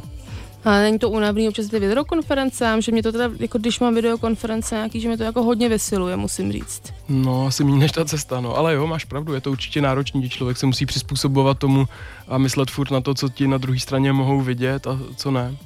A 0.64 0.78
není 0.78 0.98
to 0.98 1.10
únavný 1.10 1.48
občas 1.48 1.66
ty 1.66 1.78
videokonference, 1.78 2.76
že 2.78 2.92
mě 2.92 3.02
to 3.02 3.12
teda, 3.12 3.30
jako 3.38 3.58
když 3.58 3.80
mám 3.80 3.94
videokonference 3.94 4.74
nějaký, 4.74 5.00
že 5.00 5.08
mě 5.08 5.16
to 5.16 5.24
jako 5.24 5.42
hodně 5.42 5.68
vysiluje, 5.68 6.16
musím 6.16 6.52
říct. 6.52 6.82
No, 7.08 7.46
asi 7.46 7.64
méně 7.64 7.78
než 7.78 7.92
ta 7.92 8.04
cesta, 8.04 8.40
no. 8.40 8.56
Ale 8.56 8.74
jo, 8.74 8.86
máš 8.86 9.04
pravdu, 9.04 9.34
je 9.34 9.40
to 9.40 9.50
určitě 9.50 9.80
náročný, 9.80 10.22
že 10.22 10.28
člověk 10.28 10.58
se 10.58 10.66
musí 10.66 10.86
přizpůsobovat 10.86 11.58
tomu 11.58 11.88
a 12.28 12.38
myslet 12.38 12.70
furt 12.70 12.90
na 12.90 13.00
to, 13.00 13.14
co 13.14 13.28
ti 13.28 13.48
na 13.48 13.58
druhé 13.58 13.78
straně 13.78 14.12
mohou 14.12 14.40
vidět 14.40 14.86
a 14.86 14.98
co 15.16 15.30
ne. 15.30 15.56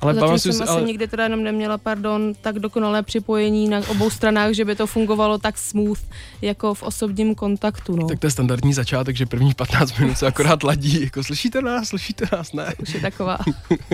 Ale 0.00 0.14
Zatím 0.14 0.38
jsem 0.38 0.52
si, 0.52 0.62
asi 0.62 0.72
ale, 0.72 0.82
nikdy 0.82 1.08
teda 1.08 1.24
jenom 1.24 1.42
neměla, 1.42 1.78
pardon, 1.78 2.32
tak 2.40 2.58
dokonalé 2.58 3.02
připojení 3.02 3.68
na 3.68 3.80
obou 3.88 4.10
stranách, 4.10 4.52
že 4.52 4.64
by 4.64 4.74
to 4.74 4.86
fungovalo 4.86 5.38
tak 5.38 5.58
smooth, 5.58 6.00
jako 6.42 6.74
v 6.74 6.82
osobním 6.82 7.34
kontaktu, 7.34 7.96
no. 7.96 8.08
tak 8.08 8.18
to 8.18 8.26
je 8.26 8.30
standardní 8.30 8.72
začátek, 8.72 9.16
že 9.16 9.26
prvních 9.26 9.54
15 9.54 9.98
minut 9.98 10.18
se 10.18 10.26
akorát 10.26 10.62
ladí, 10.62 11.02
jako 11.04 11.24
slyšíte 11.24 11.62
nás, 11.62 11.88
slyšíte 11.88 12.24
nás, 12.32 12.52
ne. 12.52 12.74
Už 12.82 12.94
je 12.94 13.00
taková. 13.00 13.38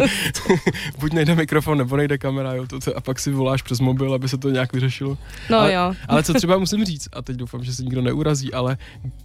Buď 0.98 1.12
nejde 1.12 1.34
mikrofon, 1.34 1.78
nebo 1.78 1.96
nejde 1.96 2.18
kamera, 2.18 2.54
jo, 2.54 2.66
to, 2.66 2.80
to, 2.80 2.96
a 2.96 3.00
pak 3.00 3.18
si 3.18 3.32
voláš 3.32 3.62
přes 3.62 3.80
mobil, 3.80 4.14
aby 4.14 4.28
se 4.28 4.38
to 4.38 4.50
nějak 4.50 4.72
vyřešilo. 4.72 5.18
No 5.50 5.58
ale, 5.58 5.72
jo. 5.72 5.94
Ale 6.08 6.22
co 6.22 6.34
třeba 6.34 6.58
musím 6.58 6.84
říct, 6.84 7.08
a 7.12 7.22
teď 7.22 7.36
doufám, 7.36 7.64
že 7.64 7.74
se 7.74 7.82
nikdo 7.82 8.02
neurazí, 8.02 8.52
ale 8.52 8.76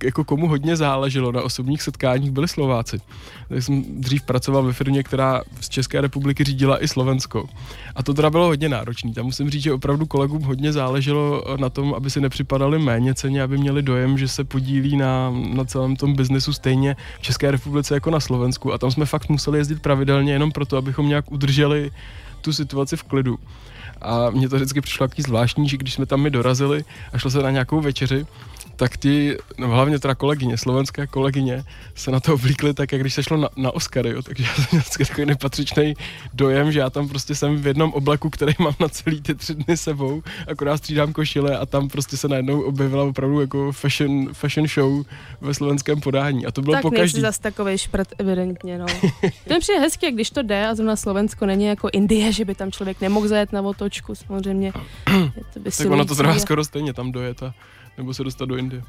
jako 0.04 0.24
komu 0.24 0.48
hodně 0.48 0.76
záleželo 0.76 1.32
na 1.32 1.42
osobních 1.42 1.82
setkáních 1.82 2.32
byli 2.32 2.48
Slováci. 2.48 3.02
Tak 3.50 3.64
jsem 3.64 4.02
dřív 4.02 4.22
pracoval 4.22 4.64
ve 4.64 4.74
firmě, 4.74 5.04
která 5.04 5.42
z 5.62 5.70
České 5.70 6.02
republiky 6.02 6.44
řídila 6.52 6.84
i 6.84 6.88
Slovensko. 6.88 7.48
A 7.96 8.04
to 8.04 8.14
teda 8.14 8.30
bylo 8.30 8.46
hodně 8.46 8.70
náročné. 8.70 9.14
Tam 9.14 9.26
musím 9.26 9.50
říct, 9.50 9.64
že 9.64 9.74
opravdu 9.74 10.06
kolegům 10.06 10.44
hodně 10.44 10.74
záleželo 10.74 11.44
na 11.58 11.70
tom, 11.70 11.94
aby 11.94 12.10
si 12.10 12.22
nepřipadali 12.22 12.80
méně 12.80 13.14
ceně, 13.14 13.44
aby 13.44 13.58
měli 13.58 13.82
dojem, 13.82 14.18
že 14.18 14.28
se 14.28 14.44
podílí 14.44 14.98
na, 14.98 15.32
na 15.54 15.66
celém 15.66 15.96
tom 15.96 16.16
biznesu 16.16 16.54
stejně 16.54 16.96
v 17.20 17.22
České 17.22 17.52
republice 17.52 17.94
jako 17.94 18.12
na 18.12 18.20
Slovensku. 18.20 18.74
A 18.74 18.78
tam 18.78 18.92
jsme 18.92 19.06
fakt 19.06 19.30
museli 19.30 19.58
jezdit 19.58 19.82
pravidelně 19.82 20.34
jenom 20.34 20.52
proto, 20.52 20.78
abychom 20.78 21.08
nějak 21.08 21.32
udrželi 21.32 21.92
tu 22.42 22.54
situaci 22.54 22.98
v 22.98 23.04
klidu. 23.04 23.40
A 24.02 24.30
mně 24.30 24.50
to 24.50 24.56
vždycky 24.56 24.82
přišlo 24.82 25.08
takový 25.08 25.24
zvláštní, 25.24 25.70
že 25.70 25.78
když 25.78 25.94
jsme 25.94 26.06
tam 26.06 26.22
my 26.22 26.30
dorazili 26.30 26.84
a 27.14 27.18
šlo 27.18 27.32
se 27.32 27.42
na 27.42 27.52
nějakou 27.52 27.82
večeři, 27.82 28.26
tak 28.82 28.98
ti, 28.98 29.38
no 29.58 29.68
hlavně 29.68 30.00
teda 30.00 30.16
kolegyně, 30.16 30.58
slovenské 30.58 31.08
kolegyně, 31.08 31.64
se 31.96 32.12
na 32.12 32.20
to 32.20 32.34
oblíkly 32.34 32.74
tak, 32.74 32.92
jak 32.92 33.02
když 33.02 33.14
se 33.14 33.24
šlo 33.24 33.38
na, 33.38 33.50
na 33.56 33.72
Oscary, 33.72 34.10
jo, 34.10 34.22
takže 34.22 34.44
já 34.44 34.54
jsem 34.54 34.66
měl 34.72 34.84
takový 34.98 35.26
nepatřičný 35.26 35.94
dojem, 36.34 36.72
že 36.72 36.80
já 36.80 36.90
tam 36.90 37.08
prostě 37.10 37.36
jsem 37.36 37.58
v 37.58 37.68
jednom 37.68 37.94
obleku, 37.94 38.30
který 38.30 38.54
mám 38.60 38.74
na 38.80 38.90
celý 38.90 39.22
ty 39.22 39.36
tři 39.36 39.56
dny 39.56 39.78
sebou, 39.78 40.24
akorát 40.48 40.78
střídám 40.78 41.14
košile 41.14 41.58
a 41.58 41.66
tam 41.66 41.90
prostě 41.90 42.18
se 42.18 42.28
najednou 42.28 42.62
objevila 42.62 43.04
opravdu 43.04 43.42
jako 43.42 43.72
fashion, 43.72 44.34
fashion 44.34 44.68
show 44.68 45.06
ve 45.42 45.54
slovenském 45.54 46.02
podání 46.02 46.46
a 46.46 46.52
to 46.52 46.62
bylo 46.62 46.74
tak 46.74 46.82
po 46.82 46.90
nejsi 46.90 47.02
každý. 47.02 47.22
zas 47.22 47.40
takovej 47.40 47.78
šprt, 47.78 48.08
evidentně, 48.18 48.78
no. 48.78 48.86
to 49.48 49.54
mi 49.54 49.60
přijde 49.60 49.80
hezky, 49.80 50.12
když 50.12 50.30
to 50.32 50.42
jde 50.42 50.68
a 50.68 50.76
zrovna 50.76 50.96
Slovensko 50.96 51.46
není 51.46 51.66
jako 51.66 51.90
Indie, 51.94 52.32
že 52.32 52.46
by 52.46 52.56
tam 52.56 52.72
člověk 52.72 53.02
nemohl 53.02 53.28
zajet 53.28 53.52
na 53.52 53.62
otočku, 53.62 54.16
samozřejmě. 54.16 54.74
Je 55.14 55.44
to 55.54 55.72
Tak 55.78 55.92
ono 55.92 56.06
to 56.06 56.16
trvá 56.16 56.40
skoro 56.40 56.64
stejně 56.64 56.94
tam 56.94 57.12
dojet 57.12 57.44
a 57.44 57.54
nebo 57.98 58.14
se 58.14 58.24
dostat 58.24 58.46
do 58.46 58.56
Indie. 58.56 58.84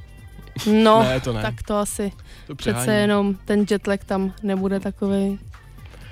No, 0.66 1.02
ne, 1.02 1.20
to 1.20 1.32
ne. 1.32 1.42
tak 1.42 1.62
to 1.62 1.76
asi 1.76 2.12
to 2.46 2.54
přece 2.54 2.94
jenom 2.94 3.34
ten 3.44 3.66
jetlag 3.70 4.04
tam 4.04 4.32
nebude 4.42 4.80
takový. 4.80 5.38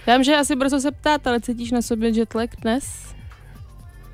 Já 0.07 0.17
vím, 0.17 0.25
že 0.25 0.37
asi 0.37 0.57
brzo 0.57 0.81
se 0.81 0.91
ptát, 0.91 1.27
ale 1.27 1.41
cítíš 1.41 1.71
na 1.71 1.83
sobě 1.83 2.11
jetlag 2.11 2.51
dnes? 2.57 3.11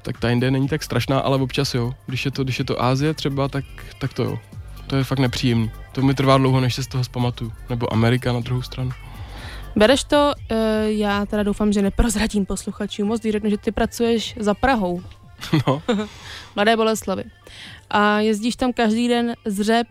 tak 0.07 0.19
ta 0.19 0.31
Indie 0.31 0.51
není 0.51 0.69
tak 0.69 0.83
strašná, 0.83 1.19
ale 1.19 1.39
občas 1.39 1.75
jo. 1.75 1.95
Když 2.07 2.25
je 2.25 2.31
to, 2.31 2.45
když 2.45 2.59
je 2.59 2.65
to 2.65 2.83
Ázie 2.83 3.15
třeba, 3.15 3.49
tak, 3.49 3.65
tak 3.99 4.13
to 4.13 4.25
jo. 4.25 4.39
To 4.87 4.97
je 4.97 5.05
fakt 5.05 5.19
nepříjemný. 5.19 5.71
To 5.93 6.03
mi 6.03 6.15
trvá 6.15 6.39
dlouho, 6.39 6.61
než 6.61 6.75
se 6.75 6.83
z 6.83 6.87
toho 6.87 7.05
zpamatuju. 7.05 7.53
Nebo 7.71 7.93
Amerika 7.93 8.33
na 8.33 8.41
druhou 8.41 8.63
stranu. 8.63 8.91
Bereš 9.77 10.05
to, 10.05 10.33
uh, 10.51 10.57
já 10.85 11.27
teda 11.27 11.43
doufám, 11.43 11.73
že 11.73 11.83
neprozradím 11.83 12.47
posluchačům 12.47 13.09
moc, 13.09 13.21
když 13.21 13.33
řeknu, 13.33 13.51
že 13.51 13.59
ty 13.59 13.73
pracuješ 13.73 14.35
za 14.39 14.55
Prahou, 14.55 15.03
No, 15.67 15.83
Mladé 16.57 16.77
Boleslavy. 16.77 17.25
A 17.91 18.21
jezdíš 18.21 18.57
tam 18.57 18.73
každý 18.73 19.09
den 19.09 19.35
z 19.45 19.61
řep, 19.65 19.87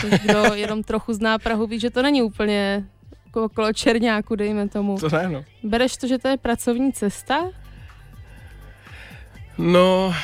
což 0.00 0.10
kdo 0.10 0.38
jenom 0.54 0.82
trochu 0.82 1.12
zná 1.12 1.38
Prahu, 1.38 1.66
ví, 1.66 1.80
že 1.80 1.90
to 1.90 2.02
není 2.02 2.22
úplně 2.22 2.84
jako 3.26 3.44
okolo 3.44 3.72
Černáku, 3.72 4.36
dejme 4.36 4.68
tomu. 4.68 4.98
to 4.98 5.08
ne, 5.08 5.28
no. 5.28 5.44
Bereš 5.62 5.96
to, 5.96 6.06
že 6.06 6.18
to 6.18 6.28
je 6.28 6.36
pracovní 6.36 6.92
cesta? 6.92 7.36
No, 9.58 10.14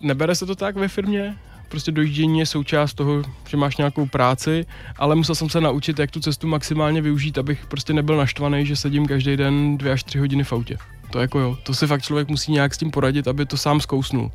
nebere 0.00 0.34
se 0.34 0.46
to 0.46 0.54
tak 0.54 0.76
ve 0.76 0.88
firmě. 0.88 1.36
Prostě 1.68 1.92
dojíždění 1.92 2.38
je 2.38 2.46
součást 2.46 2.94
toho, 2.94 3.22
že 3.48 3.56
máš 3.56 3.76
nějakou 3.76 4.06
práci, 4.06 4.66
ale 4.96 5.14
musel 5.14 5.34
jsem 5.34 5.50
se 5.50 5.60
naučit, 5.60 5.98
jak 5.98 6.10
tu 6.10 6.20
cestu 6.20 6.46
maximálně 6.46 7.00
využít, 7.00 7.38
abych 7.38 7.66
prostě 7.66 7.92
nebyl 7.92 8.16
naštvaný, 8.16 8.66
že 8.66 8.76
sedím 8.76 9.06
každý 9.06 9.36
den 9.36 9.78
dvě 9.78 9.92
až 9.92 10.02
tři 10.04 10.18
hodiny 10.18 10.44
v 10.44 10.52
autě. 10.52 10.76
To 11.10 11.20
jako 11.20 11.38
jo, 11.38 11.58
to 11.62 11.74
si 11.74 11.86
fakt 11.86 12.02
člověk 12.02 12.28
musí 12.28 12.52
nějak 12.52 12.74
s 12.74 12.78
tím 12.78 12.90
poradit, 12.90 13.28
aby 13.28 13.46
to 13.46 13.56
sám 13.56 13.80
zkousnul. 13.80 14.30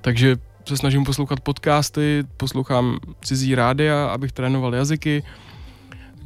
Takže 0.00 0.36
se 0.68 0.76
snažím 0.76 1.04
poslouchat 1.04 1.40
podcasty, 1.40 2.24
poslouchám 2.36 2.98
cizí 3.22 3.54
rádia, 3.54 4.06
abych 4.06 4.32
trénoval 4.32 4.74
jazyky. 4.74 5.22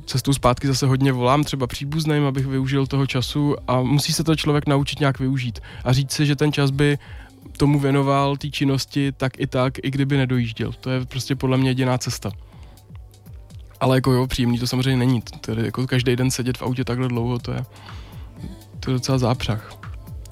Cestou 0.07 0.33
zpátky 0.33 0.67
zase 0.67 0.87
hodně 0.87 1.13
volám 1.13 1.45
třeba 1.45 1.67
příbuzným, 1.67 2.25
abych 2.25 2.47
využil 2.47 2.87
toho 2.87 3.07
času 3.07 3.57
a 3.69 3.83
musí 3.83 4.13
se 4.13 4.25
to 4.25 4.37
člověk 4.37 4.67
naučit 4.67 5.01
nějak 5.01 5.19
využít 5.19 5.61
a 5.85 5.93
říct 5.93 6.13
si, 6.13 6.27
že 6.27 6.37
ten 6.37 6.53
čas 6.53 6.71
by 6.71 6.99
tomu 7.57 7.81
věnoval 7.81 8.37
té 8.37 8.51
činnosti 8.51 9.13
tak 9.13 9.41
i 9.41 9.47
tak, 9.47 9.79
i 9.83 9.91
kdyby 9.91 10.17
nedojížděl. 10.17 10.73
To 10.81 10.91
je 10.91 11.07
prostě 11.07 11.37
podle 11.37 11.59
mě 11.59 11.71
jediná 11.71 11.99
cesta. 11.99 12.31
Ale 13.81 13.97
jako 13.97 14.13
jo, 14.13 14.27
příjemný 14.27 14.59
to 14.59 14.67
samozřejmě 14.67 14.97
není. 14.97 15.23
Tedy 15.41 15.65
jako 15.65 15.87
každý 15.87 16.17
den 16.17 16.31
sedět 16.31 16.59
v 16.59 16.63
autě 16.63 16.85
takhle 16.85 17.09
dlouho, 17.09 17.39
to 17.39 17.53
je, 17.53 17.65
to 18.81 18.91
je 18.91 18.95
docela 18.95 19.19
zápřah. 19.19 19.82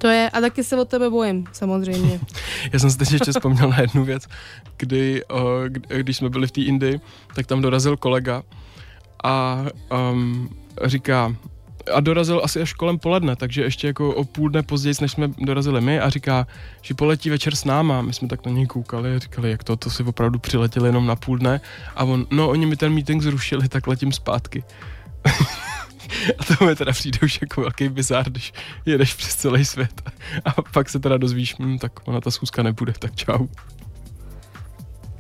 To 0.00 0.08
je, 0.08 0.30
a 0.30 0.40
taky 0.40 0.64
se 0.64 0.76
o 0.76 0.84
tebe 0.84 1.10
bojím, 1.10 1.44
samozřejmě. 1.52 2.20
Já 2.72 2.78
jsem 2.78 2.90
si 2.90 2.98
teď 2.98 3.12
ještě 3.12 3.32
vzpomněl 3.32 3.68
na 3.68 3.80
jednu 3.80 4.04
věc, 4.04 4.26
kdy, 4.76 5.22
když 6.00 6.16
jsme 6.16 6.28
byli 6.28 6.46
v 6.46 6.50
té 6.50 6.60
Indii, 6.60 7.00
tak 7.34 7.46
tam 7.46 7.62
dorazil 7.62 7.96
kolega 7.96 8.42
a 9.24 9.64
um, 10.12 10.48
říká, 10.84 11.36
a 11.94 12.00
dorazil 12.00 12.40
asi 12.44 12.62
až 12.62 12.72
kolem 12.72 12.98
poledne, 12.98 13.36
takže 13.36 13.62
ještě 13.62 13.86
jako 13.86 14.14
o 14.14 14.24
půl 14.24 14.48
dne 14.48 14.62
později, 14.62 14.94
než 15.00 15.12
jsme 15.12 15.28
dorazili 15.38 15.80
my 15.80 16.00
a 16.00 16.10
říká, 16.10 16.46
že 16.82 16.94
poletí 16.94 17.30
večer 17.30 17.54
s 17.54 17.64
náma. 17.64 18.02
My 18.02 18.12
jsme 18.12 18.28
tak 18.28 18.46
na 18.46 18.52
něj 18.52 18.66
koukali 18.66 19.16
a 19.16 19.18
říkali, 19.18 19.50
jak 19.50 19.64
to, 19.64 19.76
to 19.76 19.90
si 19.90 20.02
opravdu 20.02 20.38
přiletěli 20.38 20.88
jenom 20.88 21.06
na 21.06 21.16
půl 21.16 21.38
dne 21.38 21.60
a 21.96 22.04
on, 22.04 22.26
no 22.30 22.48
oni 22.48 22.66
mi 22.66 22.76
ten 22.76 22.94
meeting 22.94 23.22
zrušili, 23.22 23.68
tak 23.68 23.86
letím 23.86 24.12
zpátky. 24.12 24.64
a 26.38 26.44
to 26.44 26.64
mi 26.64 26.76
teda 26.76 26.92
přijde 26.92 27.18
už 27.22 27.38
jako 27.40 27.60
velký 27.60 27.88
bizár, 27.88 28.30
když 28.30 28.52
jedeš 28.86 29.14
přes 29.14 29.34
celý 29.34 29.64
svět 29.64 30.02
a 30.44 30.62
pak 30.62 30.88
se 30.88 30.98
teda 30.98 31.16
dozvíš, 31.16 31.54
hm, 31.58 31.78
tak 31.78 32.08
ona 32.08 32.20
ta 32.20 32.30
schůzka 32.30 32.62
nebude, 32.62 32.92
tak 32.98 33.14
čau. 33.14 33.46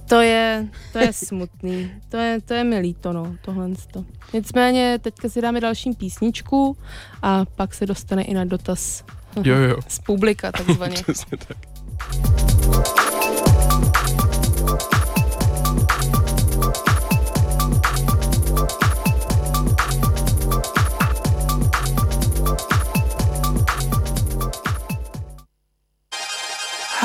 To 0.08 0.20
je, 0.20 0.68
to 0.92 0.98
je 0.98 1.12
smutný. 1.12 1.90
To 2.08 2.16
je, 2.16 2.40
to 2.40 2.54
je 2.54 2.64
mi 2.64 2.78
líto, 2.78 3.12
no, 3.12 3.36
tohle. 3.42 3.68
To. 3.92 4.04
Nicméně, 4.32 4.98
teďka 5.02 5.28
si 5.28 5.40
dáme 5.40 5.60
další 5.60 5.92
písničku 5.92 6.76
a 7.22 7.44
pak 7.44 7.74
se 7.74 7.86
dostane 7.86 8.22
i 8.22 8.34
na 8.34 8.44
dotaz 8.44 9.04
Jo, 9.44 9.56
jo, 9.56 9.76
z 9.88 9.98
publika, 9.98 10.52
takzvaně. 10.66 10.94
přesně 10.94 11.36
tak. 11.36 11.56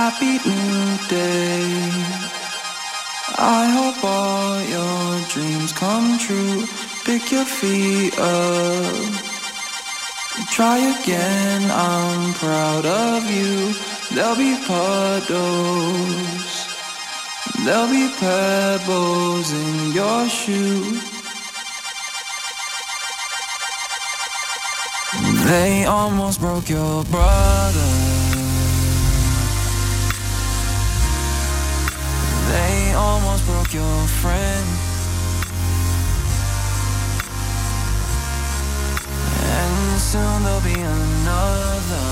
Happy 0.07 0.37
new 0.47 0.97
day. 1.09 1.65
I 3.39 3.65
hope 3.77 4.03
all 4.03 4.61
your 4.75 5.27
dreams 5.33 5.73
come 5.73 6.19
true. 6.19 6.67
Pick 7.05 7.31
your 7.31 7.43
feet 7.43 8.13
up. 8.19 9.13
Try 10.51 10.77
again, 10.93 11.71
I'm 11.71 12.35
proud 12.35 12.85
of 12.85 13.23
you. 13.31 13.73
There'll 14.13 14.35
be 14.35 14.55
puddles. 14.67 16.53
There'll 17.65 17.89
be 17.89 18.07
pebbles 18.19 19.51
in 19.51 19.91
your 19.91 20.29
shoe. 20.29 21.01
They 25.49 25.85
almost 25.85 26.39
broke 26.39 26.69
your 26.69 27.03
brother. 27.05 28.14
Your 33.75 34.07
friend. 34.21 34.67
And 39.43 39.99
soon 39.99 40.43
there'll 40.43 40.61
be 40.61 40.79
another. 40.79 42.07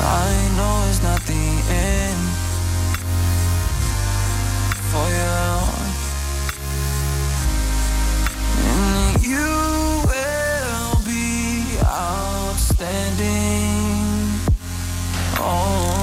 I 0.00 0.30
know 0.56 0.74
it's 0.90 1.02
not 1.02 1.20
the 1.32 1.46
end 1.88 2.24
for 4.90 5.06
you. 5.16 5.38
And 8.76 9.14
you 9.32 9.50
will 10.10 10.94
be 11.06 11.26
outstanding 11.84 13.08
on 15.40 15.97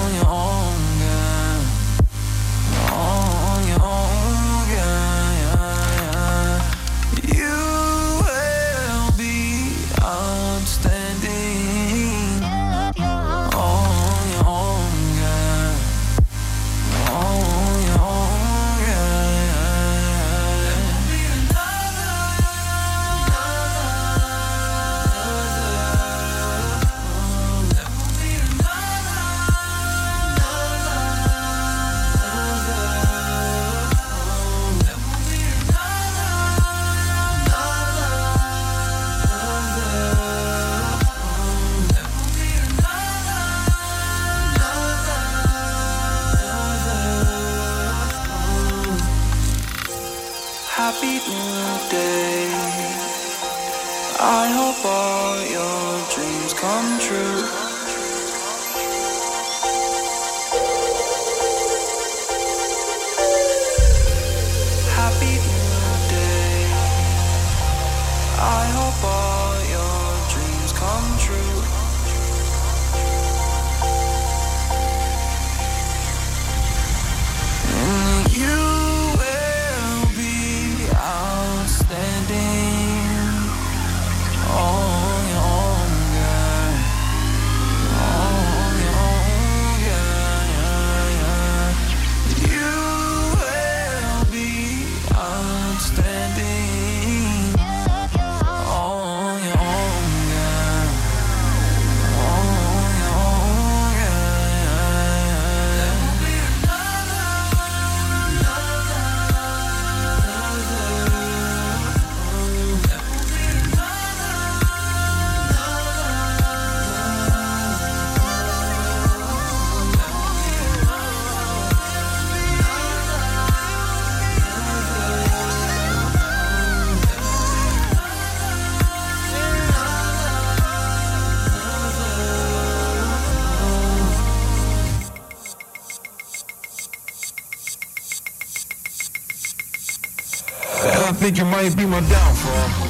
think 141.26 141.40
it 141.40 141.46
might 141.46 141.76
be 141.76 141.88
my 141.88 142.00
downfall. 142.02 142.85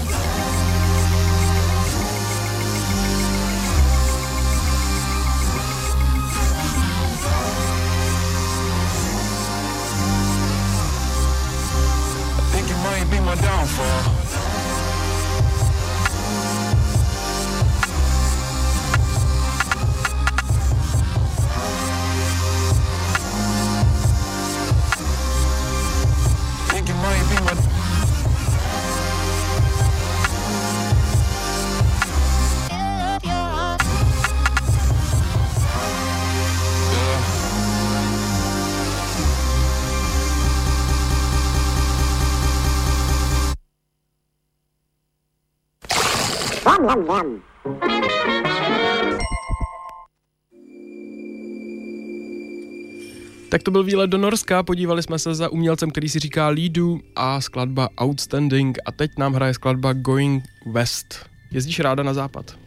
Tak 53.49 53.63
to 53.63 53.71
byl 53.71 53.83
výlet 53.83 54.07
do 54.07 54.17
Norska, 54.17 54.63
podívali 54.63 55.03
jsme 55.03 55.19
se 55.19 55.35
za 55.35 55.49
umělcem, 55.49 55.91
který 55.91 56.09
si 56.09 56.19
říká 56.19 56.47
Lidu 56.47 56.99
a 57.15 57.41
skladba 57.41 57.89
Outstanding 58.01 58.77
a 58.85 58.91
teď 58.91 59.11
nám 59.17 59.33
hraje 59.33 59.53
skladba 59.53 59.93
Going 59.93 60.43
West. 60.71 61.29
Jezdíš 61.51 61.79
ráda 61.79 62.03
na 62.03 62.13
západ? 62.13 62.57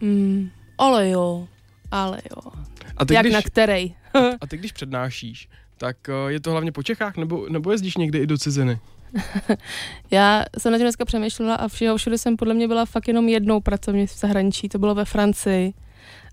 Mm, 0.00 0.50
ale 0.78 1.10
jo, 1.10 1.48
ale 1.90 2.20
jo. 2.30 2.52
A 2.96 3.04
ty, 3.04 3.14
Jak 3.14 3.22
když, 3.22 3.34
na 3.34 3.42
kterej? 3.42 3.94
a 4.40 4.46
ty 4.46 4.56
když 4.56 4.72
přednášíš, 4.72 5.48
tak 5.78 5.96
eh, 6.08 6.32
je 6.32 6.40
to 6.40 6.50
hlavně 6.50 6.72
po 6.72 6.82
Čechách, 6.82 7.16
nebo, 7.16 7.46
nebo 7.48 7.72
jezdíš 7.72 7.96
někdy 7.96 8.18
i 8.18 8.26
do 8.26 8.38
ciziny? 8.38 8.78
Já 10.10 10.44
jsem 10.58 10.72
na 10.72 10.78
tím 10.78 10.84
dneska 10.84 11.04
přemýšlela 11.04 11.54
a 11.54 11.68
všeho 11.68 11.96
všude 11.96 12.18
jsem 12.18 12.36
podle 12.36 12.54
mě 12.54 12.68
byla 12.68 12.84
fakt 12.84 13.08
jenom 13.08 13.28
jednou 13.28 13.60
pracovně 13.60 14.06
v 14.06 14.18
zahraničí, 14.18 14.68
to 14.68 14.78
bylo 14.78 14.94
ve 14.94 15.04
Francii. 15.04 15.74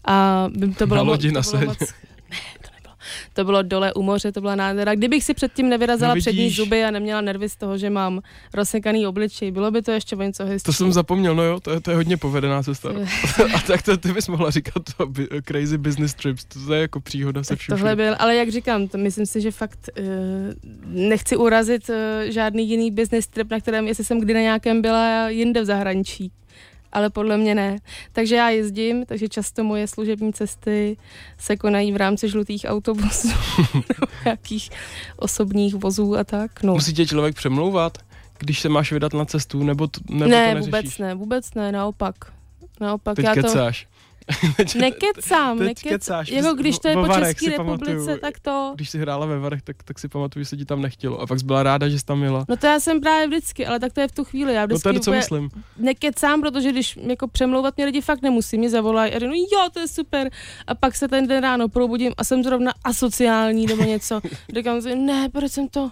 A 0.05 0.47
by- 0.57 0.67
to 0.73 0.87
bylo, 0.87 0.97
Na 0.97 1.11
lodi 1.11 1.31
to 1.31 1.41
na 1.57 1.65
moc, 1.65 1.77
to 3.33 3.43
bylo 3.43 3.61
dole 3.61 3.93
u 3.93 4.01
moře, 4.01 4.31
to 4.31 4.41
byla 4.41 4.55
nádhera. 4.55 4.95
Kdybych 4.95 5.23
si 5.23 5.33
předtím 5.33 5.69
nevyrazila 5.69 6.13
No 6.13 6.21
přední 6.21 6.49
zuby 6.49 6.83
a 6.83 6.91
neměla 6.91 7.21
nervy 7.21 7.49
z 7.49 7.55
toho, 7.55 7.77
že 7.77 7.89
mám 7.89 8.21
rozsekaný 8.53 9.07
obličej, 9.07 9.51
bylo 9.51 9.71
by 9.71 9.81
to 9.81 9.91
ještě 9.91 10.15
o 10.15 10.21
něco 10.21 10.45
hezčí. 10.45 10.65
To 10.65 10.73
jsem 10.73 10.93
zapomněl, 10.93 11.35
no 11.35 11.43
jo, 11.43 11.59
to 11.59 11.71
je, 11.71 11.79
to 11.79 11.91
je 11.91 11.95
hodně 11.95 12.17
povedená 12.17 12.63
cesta. 12.63 12.89
a 13.55 13.59
tak 13.67 13.81
to 13.81 13.97
ty 13.97 14.13
bys 14.13 14.27
mohla 14.27 14.49
říkat 14.51 14.83
to 14.97 15.05
bi- 15.05 15.27
crazy 15.45 15.77
business 15.77 16.13
trips, 16.13 16.45
to 16.45 16.73
je 16.73 16.81
jako 16.81 16.99
příhoda 16.99 17.43
se 17.43 17.55
vším. 17.55 17.75
tohle 17.75 17.95
byl, 17.95 18.15
ale 18.19 18.35
jak 18.35 18.49
říkám, 18.49 18.87
to 18.87 18.97
myslím 18.97 19.25
si, 19.25 19.41
že 19.41 19.51
fakt 19.51 19.89
uh, 19.99 20.05
nechci 20.85 21.37
urazit 21.37 21.89
uh, 21.89 21.95
žádný 22.31 22.69
jiný 22.69 22.91
business 22.91 23.27
trip, 23.27 23.51
na 23.51 23.59
kterém, 23.59 23.87
jestli 23.87 24.03
jsem 24.03 24.19
kdy 24.19 24.33
na 24.33 24.39
nějakém 24.39 24.81
byla 24.81 25.29
jinde 25.29 25.61
v 25.61 25.65
zahraničí. 25.65 26.31
Ale 26.93 27.09
podle 27.09 27.37
mě 27.37 27.55
ne. 27.55 27.77
Takže 28.11 28.35
já 28.35 28.49
jezdím, 28.49 29.05
takže 29.05 29.27
často 29.29 29.63
moje 29.63 29.87
služební 29.87 30.33
cesty 30.33 30.97
se 31.37 31.57
konají 31.57 31.91
v 31.91 31.97
rámci 31.97 32.29
žlutých 32.29 32.65
autobusů, 32.69 33.27
nebo 33.73 34.07
nějakých 34.25 34.69
osobních 35.17 35.75
vozů 35.75 36.17
a 36.17 36.23
tak. 36.23 36.63
No. 36.63 36.73
Musí 36.73 36.93
tě 36.93 37.05
člověk 37.05 37.35
přemlouvat, 37.35 37.97
když 38.39 38.59
se 38.61 38.69
máš 38.69 38.91
vydat 38.91 39.13
na 39.13 39.25
cestu, 39.25 39.63
nebo, 39.63 39.87
t- 39.87 39.99
nebo 40.09 40.23
to 40.25 40.29
ne, 40.29 40.55
vůbec 40.61 40.97
ne, 40.97 41.15
vůbec 41.15 41.53
ne, 41.53 41.71
naopak. 41.71 42.15
Naopak, 42.81 43.15
Teď 43.15 43.25
já 43.25 43.35
to 43.35 43.41
kecáš. 43.41 43.87
nekecám, 44.75 45.57
Teď 45.57 45.67
nekecám. 45.67 45.91
kecáš. 45.91 46.29
Jako 46.29 46.53
když 46.53 46.79
to 46.79 46.87
je 46.87 46.95
po 46.95 47.07
České 47.07 47.49
republice, 47.49 47.57
pamatuju, 47.57 48.17
tak 48.21 48.39
to... 48.39 48.71
Když 48.75 48.89
jsi 48.89 48.99
hrála 48.99 49.25
ve 49.25 49.39
Varech, 49.39 49.61
tak, 49.61 49.83
tak 49.83 49.99
si 49.99 50.07
pamatuju, 50.07 50.43
že 50.43 50.49
se 50.49 50.57
ti 50.57 50.65
tam 50.65 50.81
nechtělo. 50.81 51.21
A 51.21 51.27
pak 51.27 51.39
jsi 51.39 51.45
byla 51.45 51.63
ráda, 51.63 51.89
že 51.89 51.99
jsi 51.99 52.05
tam 52.05 52.23
jela. 52.23 52.45
No 52.49 52.57
to 52.57 52.67
já 52.67 52.79
jsem 52.79 53.01
právě 53.01 53.27
vždycky, 53.27 53.65
ale 53.65 53.79
tak 53.79 53.93
to 53.93 54.01
je 54.01 54.07
v 54.07 54.11
tu 54.11 54.23
chvíli. 54.23 54.53
Já 54.53 54.65
No 54.65 54.79
to 54.79 54.89
je 54.89 54.93
to, 54.93 54.99
co 54.99 55.11
myslím. 55.11 55.49
nekecám, 55.77 56.41
protože 56.41 56.71
když 56.71 56.99
jako 57.07 57.27
přemlouvat 57.27 57.77
mě 57.77 57.85
lidi 57.85 58.01
fakt 58.01 58.21
nemusí, 58.21 58.57
mě 58.57 58.69
zavolají 58.69 59.13
a 59.13 59.19
řeknu, 59.19 59.35
jo, 59.35 59.69
to 59.73 59.79
je 59.79 59.87
super. 59.87 60.29
A 60.67 60.75
pak 60.75 60.95
se 60.95 61.07
ten 61.07 61.27
den 61.27 61.43
ráno 61.43 61.69
probudím 61.69 62.13
a 62.17 62.23
jsem 62.23 62.43
zrovna 62.43 62.73
asociální 62.83 63.65
nebo 63.65 63.83
něco. 63.83 64.21
Říkám 64.55 64.81
si, 64.81 64.95
ne, 64.95 65.29
proč 65.29 65.51
jsem 65.51 65.67
to... 65.67 65.89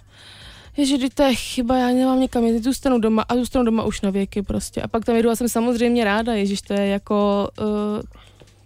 Ježi, 0.76 0.98
teď 0.98 1.14
to 1.14 1.22
je 1.22 1.34
chyba, 1.34 1.76
já 1.76 1.86
nemám 1.86 2.20
někam 2.20 2.44
jít, 2.44 2.64
zůstanu 2.64 2.98
doma 2.98 3.24
a 3.28 3.36
zůstanu 3.36 3.64
doma 3.64 3.82
už 3.82 4.00
na 4.00 4.10
věky 4.10 4.42
prostě. 4.42 4.82
A 4.82 4.88
pak 4.88 5.04
tam 5.04 5.16
jedu 5.16 5.30
a 5.30 5.36
jsem 5.36 5.48
samozřejmě 5.48 6.04
ráda, 6.04 6.32
ježiš, 6.32 6.62
to 6.62 6.72
je 6.72 6.86
jako, 6.86 7.48
uh, 7.60 7.66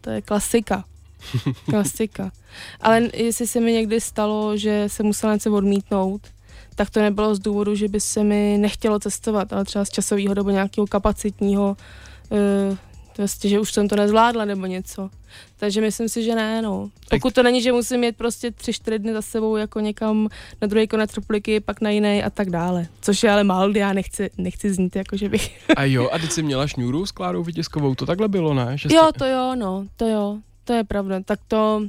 to 0.06 0.10
je 0.10 0.22
klasika. 0.22 0.84
Klasika. 1.70 2.30
Ale 2.80 3.10
jestli 3.14 3.46
se 3.46 3.60
mi 3.60 3.72
někdy 3.72 4.00
stalo, 4.00 4.56
že 4.56 4.84
se 4.86 5.02
musela 5.02 5.34
něco 5.34 5.52
odmítnout, 5.52 6.20
tak 6.74 6.90
to 6.90 7.00
nebylo 7.00 7.34
z 7.34 7.38
důvodu, 7.38 7.74
že 7.74 7.88
by 7.88 8.00
se 8.00 8.24
mi 8.24 8.58
nechtělo 8.60 8.98
cestovat, 8.98 9.52
ale 9.52 9.64
třeba 9.64 9.84
z 9.84 9.90
časového 9.90 10.34
nebo 10.34 10.50
nějakého 10.50 10.86
kapacitního, 10.86 11.76
uh, 12.30 12.38
prostě, 13.16 13.48
že 13.48 13.60
už 13.60 13.72
jsem 13.72 13.88
to 13.88 13.96
nezvládla 13.96 14.44
nebo 14.44 14.66
něco. 14.66 15.10
Takže 15.56 15.80
myslím 15.80 16.08
si, 16.08 16.22
že 16.22 16.34
ne, 16.34 16.62
no. 16.62 16.90
Pokud 17.10 17.34
to 17.34 17.42
není, 17.42 17.62
že 17.62 17.72
musím 17.72 18.04
jet 18.04 18.16
prostě 18.16 18.50
tři, 18.50 18.72
čtyři 18.72 18.98
dny 18.98 19.12
za 19.12 19.22
sebou 19.22 19.56
jako 19.56 19.80
někam 19.80 20.28
na 20.62 20.68
druhý 20.68 20.88
konec 20.88 21.14
republiky, 21.16 21.60
pak 21.60 21.80
na 21.80 21.90
jiný 21.90 22.22
a 22.24 22.30
tak 22.30 22.50
dále. 22.50 22.86
Což 23.00 23.22
je 23.22 23.30
ale 23.30 23.44
málo, 23.44 23.72
já 23.76 23.92
nechci, 23.92 24.30
nechci 24.38 24.74
znít, 24.74 24.96
jako 24.96 25.16
že 25.16 25.28
bych... 25.28 25.70
A 25.76 25.84
jo, 25.84 26.08
a 26.12 26.18
teď 26.18 26.30
jsi 26.30 26.42
měla 26.42 26.66
šňůru 26.66 27.06
s 27.06 27.10
Klárou 27.12 27.42
Vytiskovou, 27.42 27.94
to 27.94 28.06
takhle 28.06 28.28
bylo, 28.28 28.54
ne? 28.54 28.78
Že 28.78 28.88
jste- 28.88 28.96
Jo, 28.96 29.10
to 29.18 29.24
jo, 29.24 29.54
no, 29.54 29.86
to 29.96 30.06
jo, 30.08 30.38
to 30.64 30.72
je 30.72 30.84
pravda. 30.84 31.20
Tak 31.24 31.40
to, 31.48 31.82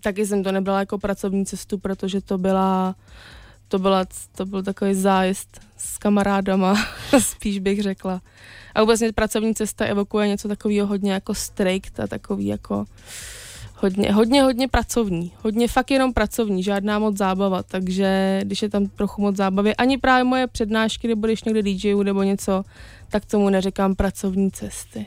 taky 0.00 0.26
jsem 0.26 0.42
to 0.44 0.52
nebrala 0.52 0.78
jako 0.80 0.98
pracovní 0.98 1.46
cestu, 1.46 1.78
protože 1.78 2.20
to 2.20 2.38
byla, 2.38 2.94
to 3.68 3.78
byla, 3.78 4.04
to 4.36 4.46
byl 4.46 4.62
takový 4.62 4.94
zájezd 4.94 5.60
s 5.76 5.98
kamarádama, 5.98 6.74
spíš 7.18 7.58
bych 7.58 7.82
řekla. 7.82 8.20
A 8.74 8.80
vůbec 8.80 9.00
mě 9.00 9.12
pracovní 9.12 9.54
cesta 9.54 9.84
evokuje 9.84 10.28
něco 10.28 10.48
takového 10.48 10.86
hodně 10.86 11.12
jako 11.12 11.34
strikt 11.34 12.00
a 12.00 12.06
takový 12.06 12.46
jako 12.46 12.84
Hodně, 13.80 14.12
hodně, 14.12 14.42
hodně 14.42 14.68
pracovní. 14.68 15.32
Hodně 15.42 15.68
fakt 15.68 15.90
jenom 15.90 16.12
pracovní, 16.12 16.62
žádná 16.62 16.98
moc 16.98 17.16
zábava, 17.16 17.62
takže 17.62 18.40
když 18.44 18.62
je 18.62 18.68
tam 18.68 18.86
trochu 18.86 19.22
moc 19.22 19.36
zábavy, 19.36 19.76
ani 19.76 19.98
právě 19.98 20.24
moje 20.24 20.46
přednášky, 20.46 21.08
nebo 21.08 21.26
když 21.26 21.44
někde 21.44 21.62
DJu 21.62 22.02
nebo 22.02 22.22
něco, 22.22 22.64
tak 23.08 23.24
tomu 23.24 23.48
neříkám 23.48 23.94
pracovní 23.94 24.50
cesty. 24.50 25.06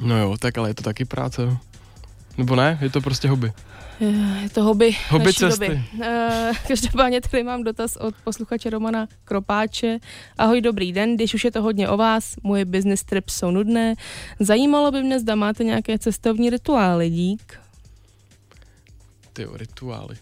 No 0.00 0.18
jo, 0.18 0.36
tak 0.40 0.58
ale 0.58 0.70
je 0.70 0.74
to 0.74 0.82
taky 0.82 1.04
práce. 1.04 1.56
Nebo 2.40 2.56
ne? 2.56 2.78
Je 2.80 2.90
to 2.90 3.00
prostě 3.00 3.28
hobby. 3.28 3.52
Je 4.42 4.50
to 4.50 4.62
hobby, 4.62 4.96
Hobby 5.08 5.24
naší 5.24 5.36
cesty. 5.38 5.66
doby. 5.68 5.82
Uh, 5.94 6.56
každopádně 6.68 7.20
tady 7.20 7.42
mám 7.42 7.64
dotaz 7.64 7.96
od 7.96 8.14
posluchače 8.24 8.70
Romana 8.70 9.08
Kropáče. 9.24 9.98
Ahoj, 10.38 10.60
dobrý 10.60 10.92
den, 10.92 11.14
když 11.16 11.34
už 11.34 11.44
je 11.44 11.50
to 11.50 11.62
hodně 11.62 11.88
o 11.88 11.96
vás, 11.96 12.34
moje 12.42 12.64
business 12.64 13.04
trips 13.04 13.34
jsou 13.34 13.50
nudné. 13.50 13.94
Zajímalo 14.38 14.90
by 14.92 15.02
mě, 15.02 15.20
zda 15.20 15.34
máte 15.34 15.64
nějaké 15.64 15.98
cestovní 15.98 16.50
rituály, 16.50 17.10
dík. 17.10 17.60
Ty 19.32 19.46
rituály. 19.54 20.16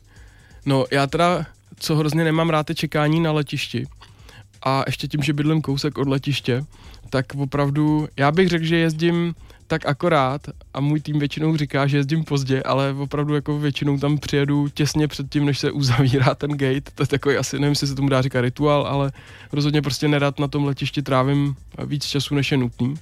No 0.66 0.84
já 0.92 1.06
teda, 1.06 1.46
co 1.78 1.96
hrozně 1.96 2.24
nemám 2.24 2.50
rád, 2.50 2.68
je 2.68 2.74
čekání 2.74 3.20
na 3.20 3.32
letišti. 3.32 3.86
A 4.62 4.82
ještě 4.86 5.08
tím, 5.08 5.22
že 5.22 5.32
bydlím 5.32 5.62
kousek 5.62 5.98
od 5.98 6.08
letiště, 6.08 6.64
tak 7.10 7.26
opravdu, 7.34 8.08
já 8.16 8.32
bych 8.32 8.48
řekl, 8.48 8.64
že 8.64 8.76
jezdím 8.76 9.34
tak 9.68 9.86
akorát 9.86 10.40
a 10.74 10.80
můj 10.80 11.00
tým 11.00 11.18
většinou 11.18 11.56
říká, 11.56 11.86
že 11.86 11.96
jezdím 11.96 12.24
pozdě, 12.24 12.62
ale 12.62 12.92
opravdu 12.92 13.34
jako 13.34 13.58
většinou 13.58 13.98
tam 13.98 14.18
přijedu 14.18 14.68
těsně 14.68 15.08
před 15.08 15.30
tím, 15.30 15.44
než 15.44 15.58
se 15.58 15.70
uzavírá 15.70 16.34
ten 16.34 16.50
gate. 16.50 16.90
To 16.94 17.02
je 17.02 17.06
takový 17.06 17.36
asi, 17.36 17.58
nevím, 17.58 17.72
jestli 17.72 17.86
se 17.86 17.94
tomu 17.94 18.08
dá 18.08 18.22
říkat 18.22 18.40
rituál, 18.40 18.86
ale 18.86 19.12
rozhodně 19.52 19.82
prostě 19.82 20.08
nerad 20.08 20.38
na 20.38 20.48
tom 20.48 20.64
letišti 20.64 21.02
trávím 21.02 21.56
víc 21.84 22.06
času, 22.06 22.34
než 22.34 22.52
je 22.52 22.58
nutný. 22.58 22.94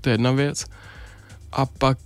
To 0.00 0.08
je 0.08 0.14
jedna 0.14 0.32
věc. 0.32 0.66
A 1.52 1.66
pak 1.66 1.98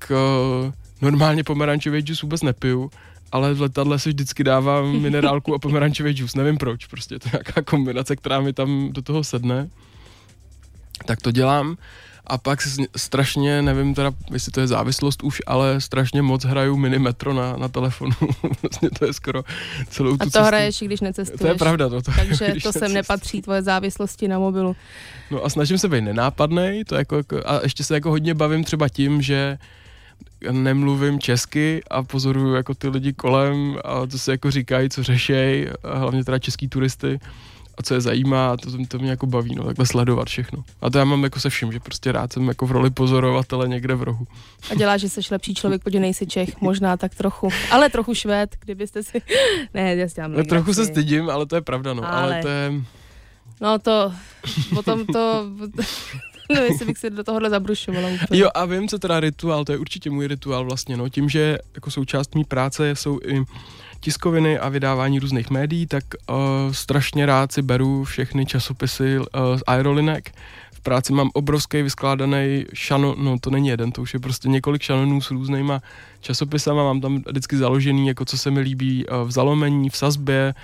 uh, 0.64 0.72
normálně 1.00 1.44
pomerančový 1.44 2.00
džus 2.00 2.22
vůbec 2.22 2.42
nepiju, 2.42 2.90
ale 3.32 3.54
v 3.54 3.60
letadle 3.60 3.98
si 3.98 4.08
vždycky 4.08 4.44
dávám 4.44 5.00
minerálku 5.02 5.54
a 5.54 5.58
pomerančový 5.58 6.12
džus. 6.12 6.34
Nevím 6.34 6.58
proč, 6.58 6.86
prostě 6.86 7.18
to 7.18 7.28
je 7.28 7.30
nějaká 7.32 7.62
kombinace, 7.62 8.16
která 8.16 8.40
mi 8.40 8.52
tam 8.52 8.92
do 8.92 9.02
toho 9.02 9.24
sedne. 9.24 9.68
Tak 11.06 11.20
to 11.20 11.30
dělám. 11.30 11.76
A 12.26 12.38
pak 12.38 12.58
strašně, 12.96 13.62
nevím 13.62 13.94
teda, 13.94 14.12
jestli 14.32 14.52
to 14.52 14.60
je 14.60 14.66
závislost 14.66 15.22
už, 15.22 15.42
ale 15.46 15.80
strašně 15.80 16.22
moc 16.22 16.44
hraju 16.44 16.76
minimetro 16.76 17.34
na, 17.34 17.56
na 17.56 17.68
telefonu. 17.68 18.12
vlastně 18.62 18.90
to 18.98 19.04
je 19.04 19.12
skoro 19.12 19.42
celou 19.88 20.10
tu 20.10 20.22
A 20.22 20.24
to 20.24 20.30
cestu. 20.30 20.46
hraješ, 20.46 20.82
i 20.82 20.84
když 20.84 21.00
necestuješ. 21.00 21.40
To 21.40 21.46
je 21.46 21.54
pravda, 21.54 21.88
to, 21.88 22.02
to 22.02 22.12
Takže 22.16 22.50
když 22.50 22.62
to 22.62 22.72
sem 22.72 22.92
nepatří, 22.92 23.42
tvoje 23.42 23.62
závislosti 23.62 24.28
na 24.28 24.38
mobilu. 24.38 24.76
No 25.30 25.44
a 25.44 25.48
snažím 25.48 25.78
se 25.78 25.88
být 25.88 26.00
nenápadnej, 26.00 26.84
to 26.84 26.94
jako, 26.94 27.16
jako, 27.16 27.42
a 27.46 27.60
ještě 27.62 27.84
se 27.84 27.94
jako 27.94 28.10
hodně 28.10 28.34
bavím 28.34 28.64
třeba 28.64 28.88
tím, 28.88 29.22
že 29.22 29.58
nemluvím 30.50 31.18
česky 31.20 31.80
a 31.90 32.02
pozoruju 32.02 32.54
jako 32.54 32.74
ty 32.74 32.88
lidi 32.88 33.12
kolem 33.12 33.78
a 33.84 34.06
co 34.06 34.18
se 34.18 34.30
jako 34.30 34.50
říkají, 34.50 34.88
co 34.88 35.02
řešej, 35.02 35.70
a 35.82 35.98
hlavně 35.98 36.24
teda 36.24 36.38
český 36.38 36.68
turisty 36.68 37.20
a 37.78 37.82
co 37.82 37.94
je 37.94 38.00
zajímá, 38.00 38.56
to, 38.56 38.70
to 38.88 38.98
mě 38.98 39.10
jako 39.10 39.26
baví, 39.26 39.54
no, 39.54 39.64
takhle 39.64 39.86
sledovat 39.86 40.28
všechno. 40.28 40.64
A 40.80 40.90
to 40.90 40.98
já 40.98 41.04
mám 41.04 41.24
jako 41.24 41.40
se 41.40 41.50
vším, 41.50 41.72
že 41.72 41.80
prostě 41.80 42.12
rád 42.12 42.32
jsem 42.32 42.48
jako 42.48 42.66
v 42.66 42.70
roli 42.72 42.90
pozorovatele 42.90 43.68
někde 43.68 43.94
v 43.94 44.02
rohu. 44.02 44.26
A 44.70 44.74
děláš, 44.74 45.00
že 45.00 45.08
jsi 45.08 45.20
lepší 45.30 45.54
člověk, 45.54 45.82
podívej 45.82 46.00
nejsi 46.00 46.26
Čech, 46.26 46.60
možná 46.60 46.96
tak 46.96 47.14
trochu. 47.14 47.48
Ale 47.70 47.88
trochu 47.90 48.14
Švéd, 48.14 48.56
kdybyste 48.60 49.02
si... 49.02 49.22
Ne, 49.74 49.96
já 49.96 50.08
si 50.08 50.14
dělám 50.14 50.32
No, 50.32 50.44
trochu 50.44 50.74
se 50.74 50.86
stydím, 50.86 51.30
ale 51.30 51.46
to 51.46 51.54
je 51.56 51.60
pravda, 51.62 51.94
no, 51.94 52.02
ale, 52.04 52.22
Ale- 52.22 52.32
ale 52.34 52.42
to 52.42 52.48
je, 52.48 52.72
No 53.60 53.78
to, 53.78 54.12
potom 54.74 55.06
to... 55.06 55.46
No, 56.56 56.60
jestli 56.62 56.86
bych 56.86 56.98
se 56.98 57.10
do 57.10 57.24
tohohle 57.24 57.50
zabrušovala 57.50 58.08
úplně. 58.08 58.40
Jo 58.40 58.48
a 58.54 58.64
vím, 58.64 58.88
co 58.88 58.98
teda 58.98 59.20
rituál, 59.20 59.64
to 59.64 59.72
je 59.72 59.78
určitě 59.78 60.10
můj 60.10 60.26
rituál 60.26 60.64
vlastně, 60.64 60.96
no, 60.96 61.08
tím, 61.08 61.28
že 61.28 61.58
jako 61.74 61.90
součást 61.90 62.34
mý 62.34 62.44
práce 62.44 62.90
jsou 62.96 63.18
i 63.26 63.44
tiskoviny 64.02 64.58
a 64.58 64.68
vydávání 64.68 65.18
různých 65.18 65.50
médií, 65.50 65.86
tak 65.86 66.04
uh, 66.30 66.36
strašně 66.72 67.26
rád 67.26 67.52
si 67.52 67.62
beru 67.62 68.04
všechny 68.04 68.46
časopisy 68.46 69.18
uh, 69.18 69.24
z 69.56 69.62
aerolinek. 69.66 70.34
V 70.72 70.80
práci 70.80 71.12
mám 71.12 71.30
obrovský 71.34 71.82
vyskládaný 71.82 72.64
šanon, 72.74 73.14
no 73.18 73.38
to 73.38 73.50
není 73.50 73.68
jeden, 73.68 73.92
to 73.92 74.02
už 74.02 74.14
je 74.14 74.20
prostě 74.20 74.48
několik 74.48 74.82
šanonů 74.82 75.20
s 75.20 75.30
různýma 75.30 75.82
časopisama, 76.20 76.84
mám 76.84 77.00
tam 77.00 77.22
vždycky 77.28 77.56
založený, 77.56 78.08
jako 78.08 78.24
co 78.24 78.38
se 78.38 78.50
mi 78.50 78.60
líbí 78.60 79.06
uh, 79.06 79.28
v 79.28 79.30
zalomení, 79.30 79.90
v 79.90 79.96
sazbě, 79.96 80.54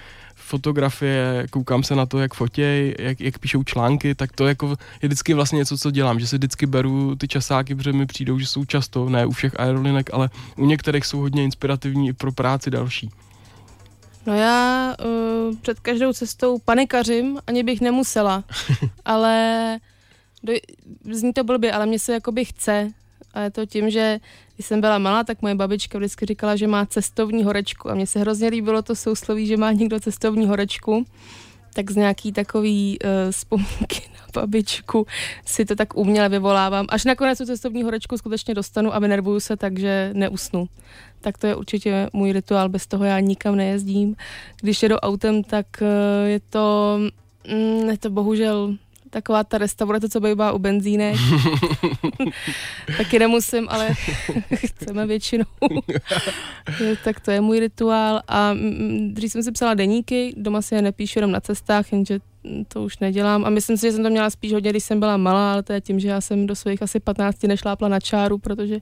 fotografie, 0.48 1.46
koukám 1.50 1.82
se 1.82 1.94
na 1.94 2.06
to, 2.06 2.18
jak 2.18 2.34
fotěj, 2.34 2.94
jak, 2.98 3.20
jak 3.20 3.38
píšou 3.38 3.62
články, 3.62 4.14
tak 4.14 4.32
to 4.32 4.46
jako 4.46 4.76
je 5.02 5.08
vždycky 5.08 5.34
vlastně 5.34 5.56
něco, 5.56 5.78
co 5.78 5.90
dělám, 5.90 6.20
že 6.20 6.26
si 6.26 6.36
vždycky 6.36 6.66
beru 6.66 7.14
ty 7.14 7.28
časáky, 7.28 7.74
protože 7.74 7.92
mi 7.92 8.06
přijdou, 8.06 8.38
že 8.38 8.46
jsou 8.46 8.64
často, 8.64 9.08
ne 9.08 9.26
u 9.26 9.30
všech 9.30 9.60
aerolinek, 9.60 10.10
ale 10.12 10.30
u 10.56 10.66
některých 10.66 11.06
jsou 11.06 11.20
hodně 11.20 11.44
inspirativní 11.44 12.08
i 12.08 12.12
pro 12.12 12.32
práci 12.32 12.70
další. 12.70 13.10
No 14.28 14.34
já 14.34 14.94
uh, 15.04 15.56
před 15.56 15.80
každou 15.80 16.12
cestou 16.12 16.58
panikařím, 16.58 17.38
ani 17.46 17.62
bych 17.62 17.80
nemusela, 17.80 18.44
ale 19.04 19.78
do, 20.42 20.52
zní 21.12 21.32
to 21.32 21.44
blbě, 21.44 21.72
ale 21.72 21.86
mě 21.86 21.98
se 21.98 22.12
jakoby 22.12 22.44
chce. 22.44 22.90
A 23.34 23.40
je 23.40 23.50
to 23.50 23.66
tím, 23.66 23.90
že 23.90 24.20
když 24.54 24.66
jsem 24.66 24.80
byla 24.80 24.98
malá, 24.98 25.24
tak 25.24 25.42
moje 25.42 25.54
babička 25.54 25.98
vždycky 25.98 26.26
říkala, 26.26 26.56
že 26.56 26.66
má 26.66 26.86
cestovní 26.86 27.44
horečku. 27.44 27.90
A 27.90 27.94
mně 27.94 28.06
se 28.06 28.18
hrozně 28.18 28.48
líbilo 28.48 28.82
to 28.82 28.96
sousloví, 28.96 29.46
že 29.46 29.56
má 29.56 29.72
někdo 29.72 30.00
cestovní 30.00 30.46
horečku. 30.46 31.06
Tak 31.74 31.90
z 31.90 31.96
nějaký 31.96 32.32
takový 32.32 32.98
uh, 33.04 33.10
vzpomínky 33.30 34.02
na 34.14 34.40
babičku 34.40 35.06
si 35.44 35.64
to 35.64 35.74
tak 35.74 35.96
uměle 35.96 36.28
vyvolávám. 36.28 36.86
Až 36.88 37.04
nakonec 37.04 37.38
tu 37.38 37.46
cestovní 37.46 37.82
horečku 37.82 38.18
skutečně 38.18 38.54
dostanu 38.54 38.94
a 38.94 38.98
vynervuju 38.98 39.40
se, 39.40 39.56
takže 39.56 40.10
neusnu. 40.14 40.68
Tak 41.20 41.38
to 41.38 41.46
je 41.46 41.56
určitě 41.56 42.08
můj 42.12 42.32
rituál, 42.32 42.68
bez 42.68 42.86
toho 42.86 43.04
já 43.04 43.20
nikam 43.20 43.56
nejezdím. 43.56 44.16
Když 44.60 44.82
jedu 44.82 44.96
autem, 44.96 45.42
tak 45.42 45.66
eh, 45.82 46.28
je 46.28 46.40
to, 46.40 46.98
mm, 47.48 47.90
je 47.90 47.98
to 47.98 48.10
bohužel 48.10 48.76
taková 49.10 49.44
ta 49.44 49.58
restaurace, 49.58 50.08
co 50.08 50.20
bývá 50.20 50.52
u 50.52 50.58
benzínek. 50.58 51.16
Taky 52.96 53.18
nemusím, 53.18 53.66
ale 53.70 53.94
chceme 54.54 55.06
většinou. 55.06 55.44
Tak 57.04 57.20
to 57.20 57.30
je 57.30 57.40
můj 57.40 57.60
rituál. 57.60 58.22
A 58.28 58.52
mm, 58.52 59.14
dřív 59.14 59.32
jsem 59.32 59.42
si 59.42 59.52
psala 59.52 59.74
deníky, 59.74 60.34
doma 60.36 60.62
si 60.62 60.74
je 60.74 60.82
nepíšu 60.82 61.18
jenom 61.18 61.32
na 61.32 61.40
cestách, 61.40 61.92
jenže 61.92 62.18
mm, 62.44 62.64
to 62.64 62.82
už 62.82 62.98
nedělám. 62.98 63.44
A 63.44 63.50
myslím 63.50 63.76
si, 63.76 63.86
že 63.86 63.92
jsem 63.92 64.02
to 64.02 64.10
měla 64.10 64.30
spíš 64.30 64.52
hodně, 64.52 64.70
když 64.70 64.84
jsem 64.84 65.00
byla 65.00 65.16
malá, 65.16 65.52
ale 65.52 65.62
to 65.62 65.72
je 65.72 65.80
tím, 65.80 66.00
že 66.00 66.08
já 66.08 66.20
jsem 66.20 66.46
do 66.46 66.54
svých 66.54 66.82
asi 66.82 67.00
15 67.00 67.42
nešlápla 67.42 67.88
na 67.88 68.00
čáru, 68.00 68.38
protože 68.38 68.78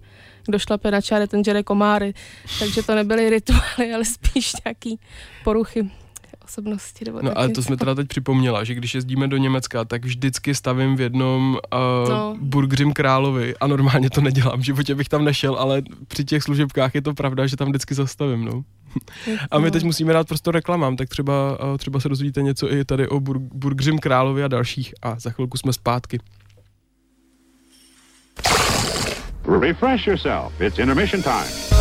kdo 0.47 0.59
šlape 0.59 0.91
na 0.91 1.01
čáře, 1.01 1.27
ten 1.27 1.45
žere 1.45 1.63
komáry. 1.63 2.15
Takže 2.59 2.83
to 2.83 2.95
nebyly 2.95 3.31
rituály, 3.31 3.95
ale 3.95 4.05
spíš 4.05 4.53
nějaký 4.65 4.99
poruchy 5.45 5.91
osobnosti. 6.49 7.05
Nebo 7.05 7.23
No 7.23 7.39
ale 7.39 7.49
to 7.49 7.63
jsme 7.63 7.77
teda 7.77 7.95
teď 7.95 8.09
připomněla, 8.09 8.65
že 8.65 8.75
když 8.75 8.95
jezdíme 8.95 9.29
do 9.29 9.37
Německa, 9.37 9.85
tak 9.85 10.05
vždycky 10.05 10.55
stavím 10.55 10.97
v 10.97 11.01
jednom 11.01 11.59
uh, 11.75 12.09
No. 12.09 12.37
Burgerim 12.41 12.93
Královi 12.93 13.55
a 13.57 13.67
normálně 13.67 14.11
to 14.11 14.21
nedělám, 14.21 14.61
v 14.61 14.65
životě 14.65 14.95
bych 14.95 15.09
tam 15.09 15.25
nešel, 15.25 15.55
ale 15.55 15.83
při 16.09 16.25
těch 16.25 16.43
služebkách 16.43 16.95
je 16.95 17.03
to 17.03 17.15
pravda, 17.15 17.47
že 17.47 17.57
tam 17.57 17.69
vždycky 17.69 17.95
zastavím, 17.95 18.45
no. 18.45 18.63
A 19.51 19.59
my 19.59 19.71
teď 19.71 19.85
musíme 19.85 20.13
dát 20.13 20.29
prostor 20.29 20.55
reklamám, 20.55 20.97
tak 20.97 21.09
třeba, 21.09 21.59
uh, 21.71 21.77
třeba 21.77 22.01
se 22.01 22.09
dozvíte 22.09 22.43
něco 22.43 22.73
i 22.73 22.85
tady 22.85 23.09
o 23.09 23.21
Bur- 23.21 23.49
Burgerim 23.55 23.99
Královi 23.99 24.45
a 24.45 24.49
dalších 24.49 24.95
a 25.03 25.19
za 25.19 25.31
chvilku 25.31 25.59
jsme 25.59 25.73
zpátky. 25.73 26.19
Refresh 29.61 30.07
yourself. 30.07 30.61
It's 30.61 30.79
intermission 30.79 31.23
time. 31.23 31.76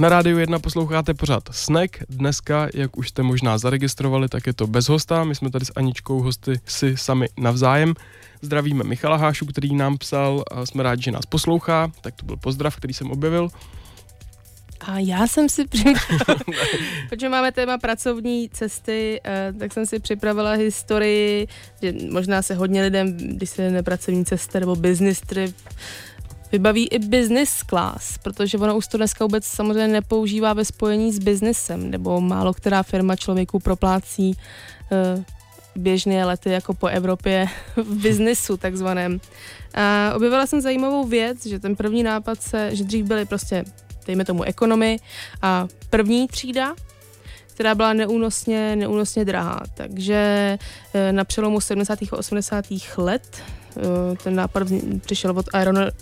Na 0.00 0.08
rádiu 0.08 0.38
1 0.38 0.58
posloucháte 0.58 1.14
pořád 1.14 1.42
Snack. 1.50 1.96
Dneska, 2.08 2.68
jak 2.74 2.96
už 2.96 3.08
jste 3.08 3.22
možná 3.22 3.58
zaregistrovali, 3.58 4.28
tak 4.28 4.46
je 4.46 4.52
to 4.52 4.66
bez 4.66 4.88
hosta. 4.88 5.24
My 5.24 5.34
jsme 5.34 5.50
tady 5.50 5.64
s 5.64 5.72
Aničkou 5.76 6.20
hosty 6.20 6.60
si 6.66 6.96
sami 6.96 7.28
navzájem. 7.38 7.94
Zdravíme 8.42 8.84
Michala 8.84 9.16
Hášu, 9.16 9.46
který 9.46 9.74
nám 9.74 9.98
psal 9.98 10.44
a 10.50 10.66
jsme 10.66 10.82
rádi, 10.82 11.02
že 11.02 11.10
nás 11.10 11.26
poslouchá. 11.26 11.92
Tak 12.00 12.14
to 12.14 12.26
byl 12.26 12.36
pozdrav, 12.36 12.76
který 12.76 12.94
jsem 12.94 13.10
objevil. 13.10 13.50
A 14.80 14.98
já 14.98 15.26
jsem 15.26 15.48
si 15.48 15.66
připravila, 15.66 16.40
protože 17.08 17.28
máme 17.28 17.52
téma 17.52 17.78
pracovní 17.78 18.48
cesty, 18.48 19.20
eh, 19.24 19.52
tak 19.58 19.72
jsem 19.72 19.86
si 19.86 19.98
připravila 19.98 20.52
historii, 20.52 21.48
že 21.82 21.94
možná 22.10 22.42
se 22.42 22.54
hodně 22.54 22.82
lidem, 22.82 23.16
když 23.16 23.50
se 23.50 23.70
jde 23.70 23.82
pracovní 23.82 24.24
cesta 24.24 24.60
nebo 24.60 24.76
business 24.76 25.20
trip, 25.20 25.56
vybaví 26.52 26.88
i 26.88 26.98
business 26.98 27.62
class, 27.62 28.18
protože 28.18 28.58
ono 28.58 28.76
už 28.76 28.86
to 28.86 28.96
dneska 28.96 29.24
vůbec 29.24 29.44
samozřejmě 29.44 29.88
nepoužívá 29.88 30.52
ve 30.52 30.64
spojení 30.64 31.12
s 31.12 31.18
biznesem, 31.18 31.90
nebo 31.90 32.20
málo 32.20 32.54
která 32.54 32.82
firma 32.82 33.16
člověku 33.16 33.58
proplácí 33.58 34.36
eh, 34.92 35.24
běžné 35.76 36.24
lety 36.24 36.50
jako 36.50 36.74
po 36.74 36.86
Evropě 36.86 37.46
v 37.76 38.02
biznesu 38.02 38.56
takzvaném. 38.56 39.20
A 39.74 40.12
objevila 40.16 40.46
jsem 40.46 40.60
zajímavou 40.60 41.04
věc, 41.04 41.46
že 41.46 41.58
ten 41.58 41.76
první 41.76 42.02
nápad 42.02 42.42
se, 42.42 42.76
že 42.76 42.84
dřív 42.84 43.06
byly 43.06 43.24
prostě, 43.24 43.64
dejme 44.08 44.24
tomu, 44.24 44.42
ekonomy 44.42 44.98
a 45.42 45.66
první 45.90 46.28
třída, 46.28 46.74
která 47.54 47.74
byla 47.74 47.92
neúnosně, 47.92 48.76
neúnosně 48.76 49.24
drahá. 49.24 49.60
Takže 49.74 50.58
eh, 50.94 51.12
na 51.12 51.24
přelomu 51.24 51.60
70. 51.60 51.98
a 52.12 52.16
80. 52.16 52.64
let 52.96 53.42
eh, 53.76 53.80
ten 54.22 54.34
nápad 54.34 54.62
přišel 55.00 55.38
od 55.38 55.46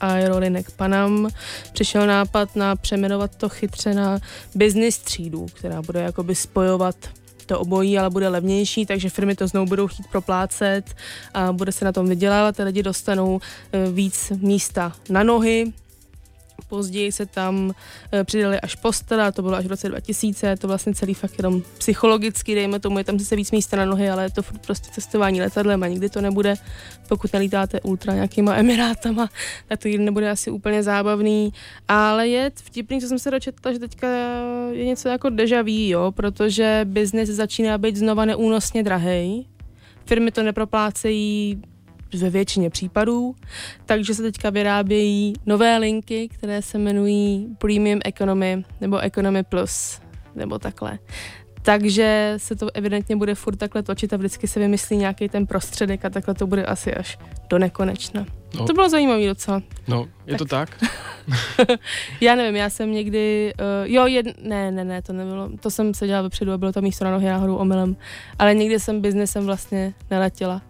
Aerolinek 0.01 0.71
Panam, 0.71 1.29
přišel 1.73 2.07
nápad 2.07 2.57
na 2.57 2.77
přeměnovat 2.77 3.37
to 3.37 3.49
chytře 3.49 3.95
na 3.95 4.19
business 4.55 4.99
třídu, 4.99 5.47
která 5.55 5.83
bude 5.83 6.01
jakoby 6.01 6.35
spojovat 6.35 6.97
to 7.47 7.61
obojí, 7.61 7.99
ale 7.99 8.11
bude 8.11 8.29
levnější, 8.29 8.87
takže 8.87 9.11
firmy 9.11 9.35
to 9.35 9.47
znovu 9.47 9.67
budou 9.67 9.87
chtít 9.87 10.07
proplácet 10.07 10.95
a 11.35 11.53
bude 11.53 11.73
se 11.73 11.85
na 11.85 11.93
tom 11.93 12.09
vydělávat, 12.09 12.57
ty 12.57 12.63
lidi 12.63 12.83
dostanou 12.83 13.41
eh, 13.73 13.91
víc 13.91 14.33
místa 14.41 14.93
na 15.11 15.23
nohy, 15.23 15.73
Později 16.69 17.13
se 17.13 17.27
tam 17.27 17.75
e, 18.13 18.25
přidali 18.25 18.61
až 18.61 18.75
postele, 18.75 19.23
a 19.23 19.33
to 19.33 19.43
bylo 19.43 19.57
až 19.57 19.67
v 19.67 19.69
roce 19.69 19.89
2000, 19.89 20.47
je 20.47 20.57
to 20.57 20.69
vlastně 20.69 20.95
celý 20.95 21.15
fakt 21.15 21.35
jenom 21.39 21.63
psychologicky, 21.79 22.55
dejme 22.55 22.81
tomu, 22.81 22.99
je 22.99 23.05
tam 23.05 23.19
sice 23.19 23.37
víc 23.37 23.51
místa 23.53 23.77
na 23.77 23.85
nohy, 23.85 24.11
ale 24.11 24.23
je 24.23 24.31
to 24.31 24.43
furt 24.43 24.67
prostě 24.67 24.91
cestování 24.93 25.41
letadlem 25.41 25.83
a 25.83 25.87
nikdy 25.87 26.09
to 26.09 26.21
nebude, 26.21 26.55
pokud 27.09 27.33
nelítáte 27.33 27.81
ultra 27.81 28.15
nějakýma 28.15 28.57
emirátama, 28.57 29.29
tak 29.69 29.83
to 29.83 29.89
nebude 29.89 30.31
asi 30.31 30.51
úplně 30.51 30.83
zábavný, 30.83 31.53
ale 31.89 32.29
je 32.29 32.51
vtipný, 32.55 33.01
co 33.01 33.09
jsem 33.09 33.19
se 33.19 33.31
dočetla, 33.31 33.73
že 33.73 33.79
teďka 33.79 34.09
je 34.73 34.85
něco 34.85 35.09
jako 35.09 35.31
deja 35.31 35.63
vu, 35.63 35.69
jo, 35.69 36.13
protože 36.13 36.81
biznis 36.85 37.29
začíná 37.29 37.79
být 37.79 37.97
znova 37.97 38.25
neúnosně 38.25 38.83
drahej, 38.83 39.45
firmy 40.05 40.31
to 40.31 40.43
neproplácejí 40.43 41.63
ve 42.15 42.31
většině 42.31 42.71
případů, 42.71 43.35
takže 43.87 44.15
se 44.15 44.23
teďka 44.23 44.51
vyrábějí 44.51 45.33
nové 45.47 45.79
linky, 45.79 46.29
které 46.29 46.63
se 46.63 46.79
jmenují 46.79 47.49
Premium 47.59 48.01
Economy 48.05 48.65
nebo 48.81 48.99
Economy 48.99 49.43
Plus, 49.43 50.01
nebo 50.35 50.59
takhle. 50.59 50.99
Takže 51.63 52.35
se 52.37 52.57
to 52.57 52.69
evidentně 52.75 53.17
bude 53.17 53.35
furt 53.35 53.57
takhle 53.57 53.83
točit 53.83 54.13
a 54.13 54.17
vždycky 54.17 54.49
se 54.49 54.61
vymyslí 54.61 54.97
nějaký 54.97 55.29
ten 55.29 55.47
prostředek 55.47 56.05
a 56.05 56.11
takhle 56.11 56.35
to 56.35 56.47
bude 56.47 56.65
asi 56.65 56.95
až 56.95 57.19
do 57.51 57.59
nekonečna. 57.59 58.27
No. 58.55 58.67
To 58.67 58.73
bylo 58.73 58.89
zajímavé 58.89 59.27
docela. 59.27 59.63
No, 59.89 60.09
je 60.27 60.37
to 60.39 60.45
tak? 60.45 60.85
Já 62.21 62.35
nevím, 62.35 62.57
já 62.57 62.71
jsem 62.71 62.93
někdy, 62.93 63.53
uh, 63.61 63.93
jo, 63.93 64.07
jed, 64.07 64.27
ne, 64.43 64.71
ne, 64.71 64.85
ne, 64.85 65.03
to 65.03 65.13
nebylo, 65.13 65.51
to 65.61 65.71
jsem 65.71 65.95
se 65.95 66.07
dělala 66.07 66.23
vepředu 66.23 66.53
a 66.53 66.59
bylo 66.59 66.73
to 66.73 66.83
místo 66.83 67.05
na 67.05 67.11
nohy 67.11 67.27
náhodou 67.27 67.57
omylem, 67.57 67.97
ale 68.39 68.55
nikdy 68.55 68.81
jsem 68.81 69.01
biznesem 69.01 69.47
vlastně 69.47 69.95
neletěla. 70.11 70.63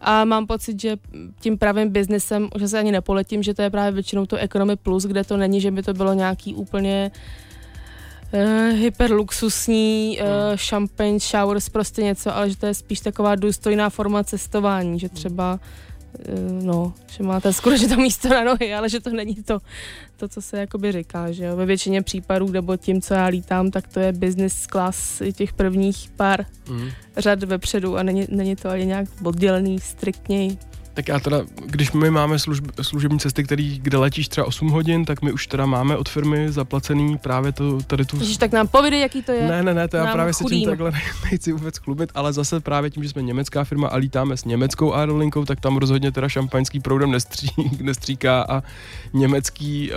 A 0.00 0.24
mám 0.24 0.46
pocit, 0.46 0.80
že 0.80 0.96
tím 1.40 1.58
pravým 1.58 1.88
biznesem, 1.88 2.48
že 2.58 2.68
se 2.68 2.78
ani 2.78 2.92
nepoletím, 2.92 3.42
že 3.42 3.54
to 3.54 3.62
je 3.62 3.70
právě 3.70 3.92
většinou 3.92 4.26
to 4.26 4.36
Economy 4.36 4.76
Plus, 4.76 5.04
kde 5.04 5.24
to 5.24 5.36
není, 5.36 5.60
že 5.60 5.70
by 5.70 5.82
to 5.82 5.94
bylo 5.94 6.12
nějaký 6.12 6.54
úplně 6.54 7.10
uh, 8.32 8.40
hyperluxusní 8.78 10.18
uh, 10.20 10.26
champagne 10.56 11.18
showers, 11.18 11.68
prostě 11.68 12.02
něco, 12.02 12.36
ale 12.36 12.50
že 12.50 12.56
to 12.56 12.66
je 12.66 12.74
spíš 12.74 13.00
taková 13.00 13.34
důstojná 13.34 13.90
forma 13.90 14.24
cestování, 14.24 15.00
že 15.00 15.08
třeba 15.08 15.54
uh, 15.54 15.60
no, 16.62 16.92
že 17.10 17.22
máte 17.22 17.52
skutečně 17.52 17.88
to 17.88 17.96
místo 17.96 18.28
na 18.28 18.44
nohy, 18.44 18.74
ale 18.74 18.88
že 18.88 19.00
to 19.00 19.10
není 19.10 19.34
to, 19.34 19.58
to 20.16 20.28
co 20.28 20.42
se 20.42 20.58
jakoby 20.58 20.92
říká, 20.92 21.32
že 21.32 21.44
jo. 21.44 21.56
Ve 21.56 21.66
většině 21.66 22.02
případů, 22.02 22.48
nebo 22.48 22.76
tím, 22.76 23.00
co 23.02 23.14
já 23.14 23.26
lítám, 23.26 23.70
tak 23.70 23.88
to 23.88 24.00
je 24.00 24.12
business 24.12 24.66
class 24.66 25.22
těch 25.32 25.52
prvních 25.52 26.10
pár 26.16 26.46
Mm. 26.70 26.88
řad 27.16 27.42
vepředu 27.42 27.96
a 27.96 28.02
není, 28.02 28.26
není 28.30 28.56
to 28.56 28.68
ani 28.68 28.86
nějak 28.86 29.08
oddělený 29.24 29.80
striktněji. 29.80 30.58
Tak 30.94 31.08
já 31.08 31.20
teda, 31.20 31.40
když 31.66 31.92
my 31.92 32.10
máme 32.10 32.38
služb, 32.38 32.64
služební 32.82 33.18
cesty, 33.18 33.44
který, 33.44 33.78
kde 33.82 33.98
letíš 33.98 34.28
třeba 34.28 34.46
8 34.46 34.68
hodin, 34.70 35.04
tak 35.04 35.22
my 35.22 35.32
už 35.32 35.46
teda 35.46 35.66
máme 35.66 35.96
od 35.96 36.08
firmy 36.08 36.52
zaplacený 36.52 37.18
právě 37.18 37.52
to, 37.52 37.78
tady 37.82 38.04
tu... 38.04 38.18
Ježiš, 38.18 38.36
tak 38.36 38.52
nám 38.52 38.68
povědej, 38.68 39.00
jaký 39.00 39.22
to 39.22 39.32
je. 39.32 39.48
Ne, 39.48 39.62
ne, 39.62 39.74
ne, 39.74 39.88
to 39.88 39.96
já 39.96 40.06
právě 40.12 40.34
se 40.34 40.38
tím 40.38 40.44
chudým. 40.44 40.68
takhle 40.68 40.90
ne- 40.90 41.00
nechci 41.30 41.52
vůbec 41.52 41.78
klubit, 41.78 42.10
ale 42.14 42.32
zase 42.32 42.60
právě 42.60 42.90
tím, 42.90 43.02
že 43.02 43.08
jsme 43.08 43.22
německá 43.22 43.64
firma 43.64 43.88
a 43.88 43.96
lítáme 43.96 44.36
s 44.36 44.44
německou 44.44 44.92
aerolinkou, 44.92 45.44
tak 45.44 45.60
tam 45.60 45.76
rozhodně 45.76 46.12
teda 46.12 46.28
šampaňský 46.28 46.80
proudem 46.80 47.10
nestří, 47.10 47.50
nestříká 47.82 48.42
a 48.48 48.62
německý, 49.12 49.90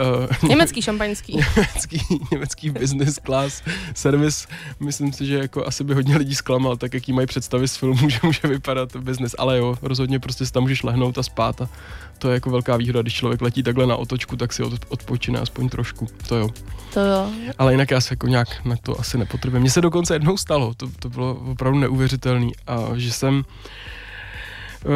uh, 0.44 0.50
Německý 0.50 0.82
šampaňský. 0.82 1.34
německý, 1.58 2.00
německý 2.32 2.70
business 2.70 3.20
class 3.26 3.62
servis, 3.96 4.48
myslím 4.80 5.14
si, 5.14 5.26
že 5.26 5.38
jako 5.38 5.66
asi 5.68 5.84
by 5.84 5.94
hodně 5.94 6.18
lidí 6.18 6.36
zklamal, 6.36 6.78
tak 6.78 6.94
jaký 6.94 7.14
mají 7.14 7.28
představy 7.28 7.68
z 7.68 7.76
filmu, 7.76 8.10
že 8.10 8.20
může 8.24 8.48
vypadat 8.48 8.96
business, 8.96 9.36
ale 9.38 9.58
jo, 9.58 9.76
rozhodně 9.82 10.20
prostě 10.20 10.46
tam 10.46 10.64
můžeš 10.64 10.84
lehnout 10.88 11.18
a 11.18 11.24
spát 11.24 11.62
a 11.62 11.70
to 12.18 12.30
je 12.30 12.34
jako 12.34 12.50
velká 12.50 12.78
výhoda, 12.78 13.02
když 13.02 13.14
člověk 13.14 13.42
letí 13.42 13.64
takhle 13.64 13.88
na 13.88 13.96
otočku, 13.96 14.36
tak 14.36 14.54
si 14.54 14.64
od, 14.64 14.74
odpočine 14.88 15.40
aspoň 15.40 15.70
trošku, 15.70 16.08
to 16.28 16.36
jo. 16.36 16.50
To 16.94 17.00
jo. 17.00 17.30
Ale 17.58 17.74
jinak 17.74 17.92
já 17.92 18.02
se 18.02 18.14
jako 18.14 18.28
nějak 18.28 18.66
na 18.66 18.76
to 18.84 19.00
asi 19.00 19.18
nepotřebuji. 19.18 19.60
Mně 19.60 19.70
se 19.70 19.82
dokonce 19.82 20.16
jednou 20.16 20.38
stalo, 20.38 20.74
to, 20.74 20.88
to 21.00 21.10
bylo 21.10 21.36
opravdu 21.36 21.80
neuvěřitelné, 21.80 22.52
a 22.68 22.78
že 22.96 23.12
jsem 23.12 23.44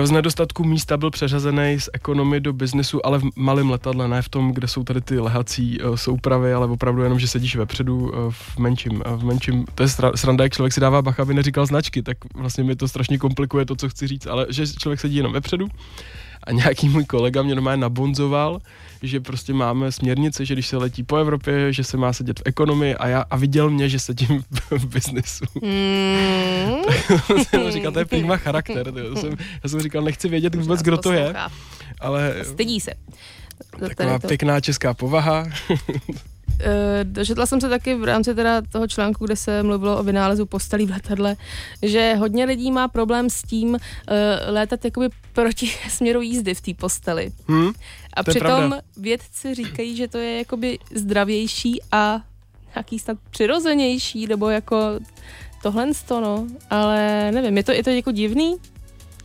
z 0.04 0.12
nedostatku 0.12 0.64
místa 0.64 0.98
byl 0.98 1.12
přeřazený 1.12 1.80
z 1.80 1.90
ekonomie 1.94 2.40
do 2.40 2.54
biznesu, 2.54 3.06
ale 3.06 3.20
v 3.20 3.24
malém 3.36 3.70
letadle, 3.70 4.08
ne 4.08 4.22
v 4.22 4.30
tom, 4.30 4.52
kde 4.52 4.68
jsou 4.68 4.84
tady 4.84 5.02
ty 5.02 5.20
lehací 5.20 5.82
uh, 5.82 5.96
soupravy, 5.96 6.54
ale 6.54 6.68
opravdu 6.68 7.04
jenom, 7.04 7.20
že 7.20 7.28
sedíš 7.28 7.56
vepředu 7.56 7.98
uh, 7.98 8.10
v 8.30 8.58
menším. 8.58 9.04
V 9.06 9.24
menším 9.24 9.66
to 9.76 9.84
je 9.84 9.88
sra- 9.88 10.12
sranda, 10.16 10.44
jak 10.44 10.54
člověk 10.54 10.74
si 10.74 10.82
dává 10.82 11.02
bacha, 11.02 11.24
aby 11.24 11.34
neříkal 11.34 11.66
značky, 11.66 12.02
tak 12.04 12.18
vlastně 12.36 12.64
mi 12.64 12.76
to 12.76 12.88
strašně 12.88 13.18
komplikuje 13.18 13.66
to, 13.66 13.76
co 13.76 13.90
chci 13.90 14.08
říct, 14.08 14.28
ale 14.28 14.46
že 14.50 14.68
člověk 14.68 15.00
sedí 15.00 15.16
jenom 15.16 15.34
vepředu 15.34 15.68
a 16.44 16.52
nějaký 16.52 16.90
můj 16.90 17.06
kolega 17.06 17.42
mě 17.42 17.56
normálně 17.56 17.82
nabonzoval, 17.82 18.62
že 19.04 19.20
prostě 19.20 19.54
máme 19.54 19.92
směrnice, 19.92 20.46
že 20.46 20.54
když 20.54 20.68
se 20.68 20.78
letí 20.78 21.04
po 21.04 21.18
Evropě, 21.18 21.74
že 21.74 21.84
se 21.84 21.98
má 21.98 22.14
sedět 22.14 22.40
v 22.40 22.44
ekonomii 22.46 22.96
a 22.96 23.08
já 23.08 23.22
a 23.30 23.36
viděl 23.38 23.70
mě, 23.70 23.90
že 23.90 24.00
sedím 24.00 24.44
v 24.70 24.86
biznesu. 24.86 25.46
Mm. 25.62 27.44
jsem 27.44 27.72
říkal, 27.72 27.92
to 27.92 28.00
je 28.00 28.06
prýma 28.06 28.38
charakter. 28.38 28.92
tyjo. 28.92 29.16
Jsem, 29.16 29.34
já 29.64 29.70
jsem 29.70 29.82
říkal, 29.82 30.02
nechci 30.02 30.30
vědět 30.30 30.56
vůbec, 30.56 30.82
kdo 30.82 30.98
to 30.98 31.12
je, 31.12 31.34
ale 32.00 32.36
Stydí 32.44 32.80
se. 32.80 32.92
Taková 33.80 34.20
to. 34.20 34.28
pěkná 34.28 34.60
česká 34.60 34.94
povaha. 34.94 35.46
Eh, 36.64 37.04
dočetla 37.04 37.46
jsem 37.46 37.62
se 37.62 37.70
taky 37.70 37.96
v 37.96 38.04
rámci 38.04 38.36
teda 38.36 38.62
toho 38.62 38.88
článku, 38.88 39.26
kde 39.26 39.36
se 39.36 39.64
mluvilo 39.64 40.00
o 40.00 40.04
vynálezu 40.04 40.46
postelí 40.46 40.86
v 40.86 40.92
letadle, 40.92 41.36
že 41.82 42.16
hodně 42.16 42.46
lidí 42.46 42.72
má 42.72 42.88
problém 42.88 43.30
s 43.30 43.42
tím 43.42 43.70
uh, 43.70 43.78
létat 44.48 44.86
jakoby 44.86 45.10
proti 45.34 45.68
směru 45.90 46.22
jízdy 46.22 46.54
v 46.54 46.62
té 46.62 46.74
posteli. 46.74 47.32
Hm? 47.48 47.72
A 48.14 48.24
přitom 48.24 48.48
pravda. 48.48 48.82
vědci 48.98 49.56
říkají, 49.56 49.96
že 49.96 50.08
to 50.08 50.18
je 50.18 50.38
jakoby 50.38 50.80
zdravější 50.96 51.82
a 51.92 52.22
nějaký 52.76 53.00
snad 53.00 53.18
přirozenější, 53.30 54.28
nebo 54.28 54.50
jako 54.50 55.00
tohle 55.62 55.88
to, 56.08 56.22
no. 56.22 56.48
Ale 56.70 57.32
nevím, 57.32 57.58
je 57.58 57.64
to, 57.64 57.72
je 57.72 57.84
to 57.84 57.90
jako 57.90 58.12
divný? 58.12 58.56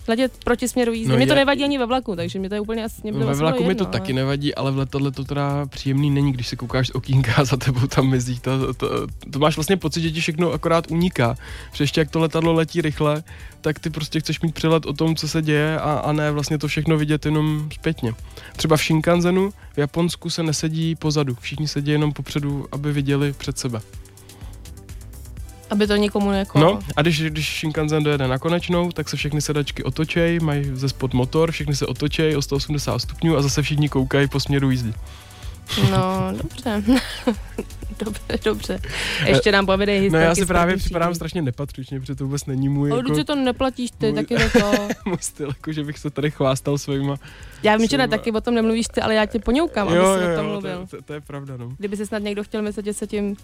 Letět 0.09 0.33
proti 0.45 0.69
směru 0.69 0.93
jízdy. 0.93 1.11
No 1.13 1.17
mě 1.17 1.27
to 1.27 1.33
je- 1.33 1.37
nevadí 1.37 1.65
ani 1.65 1.79
ve 1.79 1.87
vlaku, 1.87 2.17
takže 2.17 2.39
mě 2.39 2.49
to 2.49 2.55
je 2.55 2.61
úplně 2.61 2.87
to 3.13 3.13
Ve 3.13 3.35
vlaku 3.35 3.65
mi 3.65 3.75
to 3.75 3.83
jedno, 3.85 3.93
taky 3.93 4.13
ale- 4.13 4.21
nevadí, 4.21 4.55
ale 4.55 4.73
v 4.73 4.79
letadle 4.79 5.11
to 5.13 5.25
teda 5.25 5.67
příjemný 5.67 6.11
není, 6.11 6.33
když 6.33 6.49
se 6.49 6.57
koukáš 6.57 6.87
z 6.89 6.91
okýnka 6.91 7.33
a 7.37 7.45
za 7.45 7.57
tebou 7.57 7.87
tam 7.87 8.09
mizí. 8.11 8.41
To, 8.41 8.75
to, 8.75 9.07
to 9.31 9.39
máš 9.39 9.57
vlastně 9.57 9.77
pocit, 9.77 10.01
že 10.01 10.11
ti 10.11 10.21
všechno 10.21 10.53
akorát 10.53 10.91
uniká. 10.91 11.37
Protože 11.71 11.85
ještě 11.85 12.01
jak 12.01 12.11
to 12.11 12.19
letadlo 12.19 12.53
letí 12.53 12.81
rychle, 12.83 13.23
tak 13.61 13.79
ty 13.79 13.91
prostě 13.91 14.21
chceš 14.21 14.41
mít 14.41 14.55
přehled 14.55 14.87
o 14.87 14.93
tom, 14.93 15.17
co 15.17 15.29
se 15.29 15.43
děje 15.43 15.79
a, 15.81 15.93
a 15.93 16.13
ne 16.13 16.31
vlastně 16.31 16.59
to 16.59 16.69
všechno 16.69 16.99
vidět 16.99 17.25
jenom 17.25 17.69
zpětně. 17.75 18.13
Třeba 18.57 18.77
v 18.77 18.81
Shinkanzenu 18.81 19.51
v 19.75 19.79
Japonsku 19.79 20.31
se 20.31 20.43
nesedí 20.43 20.95
pozadu, 20.95 21.37
všichni 21.41 21.69
sedí 21.69 21.91
jenom 21.93 22.13
popředu, 22.13 22.67
aby 22.73 22.93
viděli 22.93 23.33
před 23.33 23.59
sebe. 23.59 23.81
Aby 25.71 25.87
to 25.87 25.97
nikomu 25.97 26.33
jako... 26.33 26.59
No 26.59 26.79
a 26.97 27.03
když, 27.03 27.23
když 27.23 27.59
Shinkansen 27.59 28.05
dojede 28.05 28.29
na 28.29 28.39
konečnou, 28.39 28.93
tak 28.93 29.09
se 29.09 29.17
všechny 29.17 29.41
sedačky 29.41 29.85
otočej, 29.85 30.41
mají 30.41 30.65
ze 30.73 30.89
spod 30.89 31.15
motor, 31.15 31.51
všechny 31.53 31.77
se 31.77 31.87
otočej 31.87 32.37
o 32.37 32.43
180 32.43 32.99
stupňů 32.99 33.37
a 33.37 33.43
zase 33.43 33.63
všichni 33.63 33.89
koukají 33.89 34.29
po 34.29 34.41
směru 34.41 34.71
jízdy. 34.71 34.93
No, 35.91 36.33
dobře. 36.43 36.83
dobře, 38.05 38.39
dobře. 38.45 38.81
Ještě 39.27 39.53
nám 39.53 39.67
povědej 39.67 39.99
No 39.99 40.03
historky 40.03 40.25
já 40.25 40.35
si 40.35 40.45
z 40.45 40.47
právě 40.47 40.77
připadám 40.77 41.15
strašně 41.15 41.43
nepatřičně, 41.43 42.01
protože 42.01 42.15
to 42.15 42.25
vůbec 42.25 42.47
není 42.47 42.69
můj, 42.69 42.91
Ale 42.91 42.99
jako, 43.01 43.13
když 43.13 43.25
to 43.25 43.35
neplatíš 43.35 43.91
ty, 43.99 44.13
můj- 44.13 44.15
tak 44.15 44.31
je 44.31 44.51
to 44.51 44.89
můj 45.07 45.19
styl, 45.21 45.49
jako, 45.49 45.73
že 45.73 45.85
bych 45.85 45.99
se 45.99 46.11
tady 46.11 46.31
chvástal 46.31 46.79
svýma. 46.79 47.17
Já 47.63 47.77
vím, 47.77 47.89
že 47.89 47.99
ne, 47.99 48.09
taky 48.09 48.33
o 48.33 48.41
tom 48.41 48.55
nemluvíš 48.55 48.87
ty, 48.87 49.01
ale 49.01 49.15
já 49.15 49.27
tě 49.27 49.39
poňoukám, 49.39 49.89
aby 49.89 49.97
jo, 49.97 50.17
jsi 50.19 50.25
jo, 50.25 50.33
o 50.33 50.37
tom 50.37 50.47
jo, 50.47 50.53
mluvil. 50.53 50.87
to, 50.91 50.97
to, 50.97 51.03
to, 51.03 51.13
je 51.13 51.21
pravda, 51.21 51.57
no. 51.57 51.73
Kdyby 51.79 51.97
se 51.97 52.07
snad 52.07 52.23
někdo 52.23 52.45
chtěl 52.45 52.63
myslet, 52.63 52.85
že 52.87 52.93
se 52.93 53.07
tím 53.07 53.37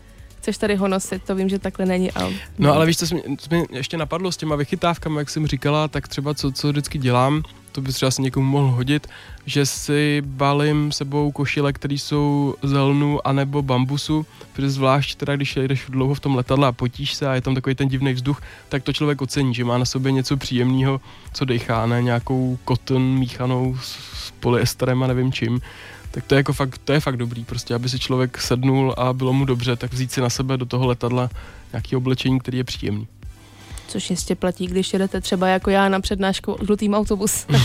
chceš 0.43 0.59
tady 0.59 0.76
honosit, 0.76 1.22
to 1.22 1.34
vím, 1.34 1.49
že 1.49 1.59
takhle 1.59 1.86
není. 1.86 2.12
Ale... 2.12 2.32
No 2.59 2.74
ale 2.74 2.86
víš, 2.86 2.97
co, 2.99 3.07
jsi 3.07 3.22
co 3.38 3.49
mě 3.51 3.66
ještě 3.70 3.97
napadlo 3.97 4.32
s 4.32 4.36
těma 4.36 4.57
vychytávkami, 4.57 5.18
jak 5.18 5.30
jsem 5.30 5.47
říkala, 5.47 5.88
tak 5.88 6.09
třeba 6.09 6.34
co, 6.34 6.53
co 6.53 6.68
vždycky 6.68 6.99
dělám, 6.99 7.43
to 7.72 7.80
by 7.80 7.93
třeba 7.93 8.11
se 8.11 8.22
někomu 8.22 8.47
mohl 8.47 8.70
hodit, 8.70 9.07
že 9.47 9.66
si 9.66 10.22
balím 10.26 10.93
sebou 10.93 11.32
košile, 11.32 11.72
které 11.72 11.95
jsou 11.95 12.55
z 12.62 12.72
lnu 12.72 13.26
anebo 13.26 13.62
bambusu, 13.62 14.26
protože 14.53 14.70
zvlášť 14.70 15.18
teda, 15.18 15.36
když 15.36 15.57
jdeš 15.57 15.86
dlouho 15.88 16.14
v 16.14 16.20
tom 16.20 16.34
letadle 16.36 16.68
a 16.68 16.72
potíš 16.72 17.14
se 17.14 17.28
a 17.28 17.34
je 17.34 17.40
tam 17.40 17.55
takový 17.55 17.74
ten 17.74 17.88
divný 17.88 18.12
vzduch, 18.12 18.43
tak 18.68 18.82
to 18.82 18.93
člověk 18.93 19.22
ocení, 19.22 19.55
že 19.55 19.64
má 19.64 19.78
na 19.78 19.84
sobě 19.84 20.12
něco 20.12 20.36
příjemného, 20.36 21.01
co 21.32 21.45
dechá, 21.45 21.86
ne 21.86 22.03
nějakou 22.03 22.59
cotton 22.68 23.03
míchanou 23.03 23.76
s 23.82 24.30
polyesterem 24.40 25.03
a 25.03 25.07
nevím 25.07 25.32
čím. 25.32 25.61
Tak 26.13 26.27
to 26.27 26.35
je, 26.35 26.37
jako 26.37 26.53
fakt, 26.53 26.79
to 26.79 26.93
je 26.93 27.01
fakt 27.01 27.17
dobrý, 27.17 27.45
prostě, 27.45 27.75
aby 27.75 27.89
si 27.89 27.99
člověk 27.99 28.39
sednul 28.39 28.95
a 28.99 29.13
bylo 29.13 29.33
mu 29.33 29.45
dobře, 29.45 29.77
tak 29.77 29.93
vzít 29.93 30.13
si 30.13 30.21
na 30.21 30.31
sebe 30.31 30.57
do 30.57 30.67
toho 30.67 30.87
letadla 30.87 31.31
nějaké 31.73 31.97
oblečení, 31.97 32.39
který 32.39 32.59
je 32.59 32.65
příjemný. 32.65 33.09
Což 33.89 34.11
jistě 34.11 34.35
platí, 34.35 34.67
když 34.67 34.93
jedete 34.93 35.21
třeba 35.21 35.49
jako 35.49 35.71
já 35.71 35.89
na 35.89 36.01
přednášku 36.01 36.57
žlutým 36.65 36.95
autobus. 36.95 37.47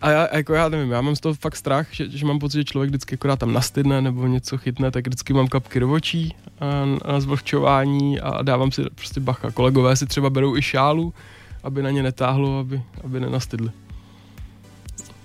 A 0.00 0.10
já, 0.10 0.36
jako 0.36 0.54
já 0.54 0.68
nevím, 0.68 0.90
já 0.90 1.00
mám 1.00 1.16
z 1.16 1.20
toho 1.20 1.34
fakt 1.34 1.56
strach, 1.56 1.86
že, 1.90 2.10
že 2.10 2.26
mám 2.26 2.38
pocit, 2.38 2.58
že 2.58 2.64
člověk 2.64 2.90
vždycky 2.90 3.14
akorát 3.14 3.38
tam 3.38 3.52
nastydne 3.52 4.00
nebo 4.02 4.26
něco 4.26 4.58
chytne, 4.58 4.90
tak 4.90 5.06
vždycky 5.06 5.32
mám 5.32 5.48
kapky 5.48 5.80
do 5.80 5.92
očí 5.92 6.36
a, 6.60 6.66
a 7.14 7.20
zvlhčování 7.20 8.20
a 8.20 8.42
dávám 8.42 8.72
si 8.72 8.82
prostě 8.94 9.20
bacha. 9.20 9.50
Kolegové 9.50 9.96
si 9.96 10.06
třeba 10.06 10.30
berou 10.30 10.56
i 10.56 10.62
šálu, 10.62 11.14
aby 11.62 11.82
na 11.82 11.90
ně 11.90 12.02
netáhlo, 12.02 12.58
aby, 12.58 12.82
aby 13.04 13.20
nenastydli. 13.20 13.70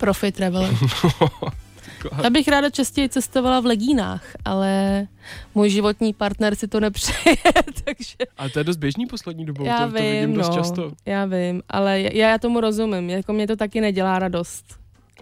Profi 0.03 0.31
traveler. 0.31 0.69
Já 2.23 2.29
bych 2.29 2.47
ráda 2.47 2.69
častěji 2.69 3.09
cestovala 3.09 3.59
v 3.59 3.65
legínách, 3.65 4.23
ale 4.45 5.07
můj 5.55 5.69
životní 5.69 6.13
partner 6.13 6.55
si 6.55 6.67
to 6.67 6.79
nepřeje, 6.79 7.35
takže 7.83 8.15
Ale 8.37 8.49
to 8.49 8.59
je 8.59 8.63
dost 8.63 8.77
běžný 8.77 9.05
poslední 9.05 9.45
dobou, 9.45 9.65
já 9.65 9.77
to, 9.77 9.85
vím, 9.85 9.93
to 9.93 10.03
vidím 10.03 10.33
dost 10.33 10.49
no, 10.49 10.55
často. 10.55 10.91
já 11.05 11.25
vím, 11.25 11.63
ale 11.69 12.01
já, 12.01 12.27
já 12.29 12.37
tomu 12.37 12.59
rozumím, 12.61 13.09
jako 13.09 13.33
mě 13.33 13.47
to 13.47 13.55
taky 13.55 13.81
nedělá 13.81 14.19
radost, 14.19 14.65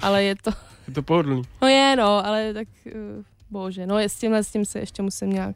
ale 0.01 0.23
je 0.23 0.35
to, 0.35 0.51
Je 0.87 0.93
to 0.93 1.03
pohodlný. 1.03 1.41
no 1.61 1.67
je 1.67 1.95
no, 1.95 2.25
ale 2.25 2.53
tak, 2.53 2.67
uh, 2.85 2.91
bože, 3.49 3.87
no 3.87 3.99
je 3.99 4.09
s 4.09 4.15
tímhle, 4.15 4.43
s 4.43 4.51
tím 4.51 4.65
se 4.65 4.79
ještě 4.79 5.01
musím 5.01 5.29
nějak, 5.29 5.55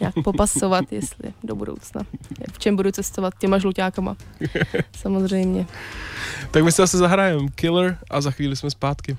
nějak 0.00 0.14
popasovat, 0.24 0.92
jestli 0.92 1.32
do 1.44 1.54
budoucna, 1.54 2.02
v 2.52 2.58
čem 2.58 2.76
budu 2.76 2.92
cestovat 2.92 3.34
těma 3.38 3.58
žluťákama, 3.58 4.16
samozřejmě. 4.96 5.66
Tak 6.50 6.64
my 6.64 6.72
se 6.72 6.82
zase 6.82 6.98
zahrajeme 6.98 7.48
Killer 7.54 7.98
a 8.10 8.20
za 8.20 8.30
chvíli 8.30 8.56
jsme 8.56 8.70
zpátky. 8.70 9.16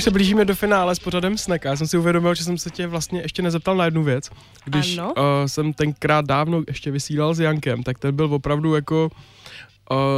Už 0.00 0.04
se 0.04 0.10
blížíme 0.10 0.44
do 0.44 0.54
finále 0.54 0.94
s 0.94 0.98
pořadem 0.98 1.38
Snack 1.38 1.64
já 1.64 1.76
jsem 1.76 1.86
si 1.86 1.98
uvědomil, 1.98 2.34
že 2.34 2.44
jsem 2.44 2.58
se 2.58 2.70
tě 2.70 2.86
vlastně 2.86 3.20
ještě 3.22 3.42
nezeptal 3.42 3.76
na 3.76 3.84
jednu 3.84 4.02
věc. 4.02 4.30
Když 4.64 4.98
Ano? 4.98 5.12
uh, 5.16 5.22
jsem 5.46 5.72
tenkrát 5.72 6.24
dávno 6.24 6.62
ještě 6.68 6.90
vysílal 6.90 7.34
s 7.34 7.40
Jankem, 7.40 7.82
tak 7.82 7.98
ten 7.98 8.16
byl 8.16 8.34
opravdu 8.34 8.74
jako 8.74 9.10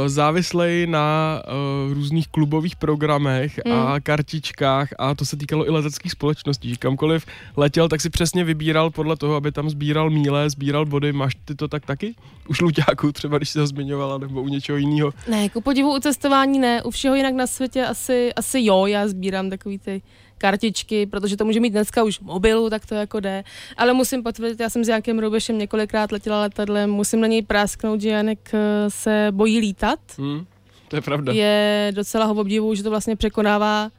závislej 0.05 0.87
na 0.87 1.41
uh, 1.87 1.93
různých 1.93 2.27
klubových 2.27 2.75
programech 2.75 3.59
Hmm. 3.65 3.77
a 3.77 3.99
kartičkách 3.99 4.89
a 4.99 5.15
to 5.15 5.25
se 5.25 5.37
týkalo 5.37 5.67
i 5.67 5.69
leteckých 5.69 6.11
společností, 6.11 6.77
kamkoliv 6.77 7.25
letěl, 7.57 7.89
tak 7.89 8.01
si 8.01 8.09
přesně 8.09 8.43
vybíral 8.43 8.89
podle 8.91 9.17
toho, 9.17 9.35
aby 9.35 9.51
tam 9.51 9.69
sbíral 9.69 10.09
míle, 10.09 10.49
sbíral 10.49 10.85
body. 10.85 11.13
Máš 11.13 11.35
ty 11.45 11.55
to 11.55 11.67
tak 11.67 11.85
taky? 11.85 12.15
Už 12.47 12.61
Luťáku 12.61 13.11
třeba, 13.11 13.37
když 13.37 13.49
jsi 13.49 13.59
ho 13.59 13.67
zmiňovala, 13.67 14.17
nebo 14.17 14.41
u 14.41 14.47
něčeho 14.47 14.77
jiného. 14.77 15.13
Ne, 15.29 15.49
ku 15.49 15.61
podivu 15.61 15.95
u 15.95 15.99
cestování 15.99 16.59
ne, 16.59 16.83
u 16.83 16.91
všeho 16.91 17.15
jinak 17.15 17.33
na 17.33 17.47
světě 17.47 17.85
asi, 17.85 18.33
asi 18.33 18.59
jo, 18.61 18.85
já 18.85 19.07
sbírám 19.07 19.49
takový 19.49 19.79
ty 19.79 20.01
kartičky, 20.37 21.05
protože 21.05 21.37
to 21.37 21.45
může 21.45 21.59
mít 21.59 21.69
dneska 21.69 22.03
už 22.03 22.19
mobilu, 22.19 22.69
tak 22.69 22.85
to 22.85 22.95
jako 22.95 23.19
jde. 23.19 23.43
Ale 23.77 23.93
musím 23.93 24.23
potvrdit, 24.23 24.59
já 24.59 24.69
jsem 24.69 24.83
s 24.83 24.87
Jankem 24.87 25.19
Rubešem 25.19 25.57
několikrát 25.57 26.11
letěla 26.11 26.41
letadlem, 26.41 26.91
musím 26.91 27.21
na 27.21 27.27
něj 27.27 27.41
prásknout, 27.41 28.01
že 28.01 28.09
Janek 28.09 28.51
eh, 28.53 28.59
se 28.89 29.27
bojí 29.31 29.59
lítat. 29.59 29.99
Hm? 30.17 30.45
To 30.87 30.95
je 30.95 31.01
pravda. 31.01 31.33
Je 31.33 31.91
docela 31.95 32.25
ho 32.25 32.35
obdivu, 32.35 32.75
že 32.75 32.83
to 32.83 32.89
vlastně 32.89 33.15
překonává 33.15 33.89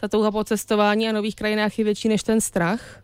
ta 0.00 0.08
touha 0.08 0.30
po 0.30 0.44
cestování 0.44 1.08
a 1.08 1.12
nových 1.12 1.36
krajinách 1.36 1.78
je 1.78 1.84
větší 1.84 2.08
než 2.08 2.22
ten 2.22 2.40
strach. 2.40 3.02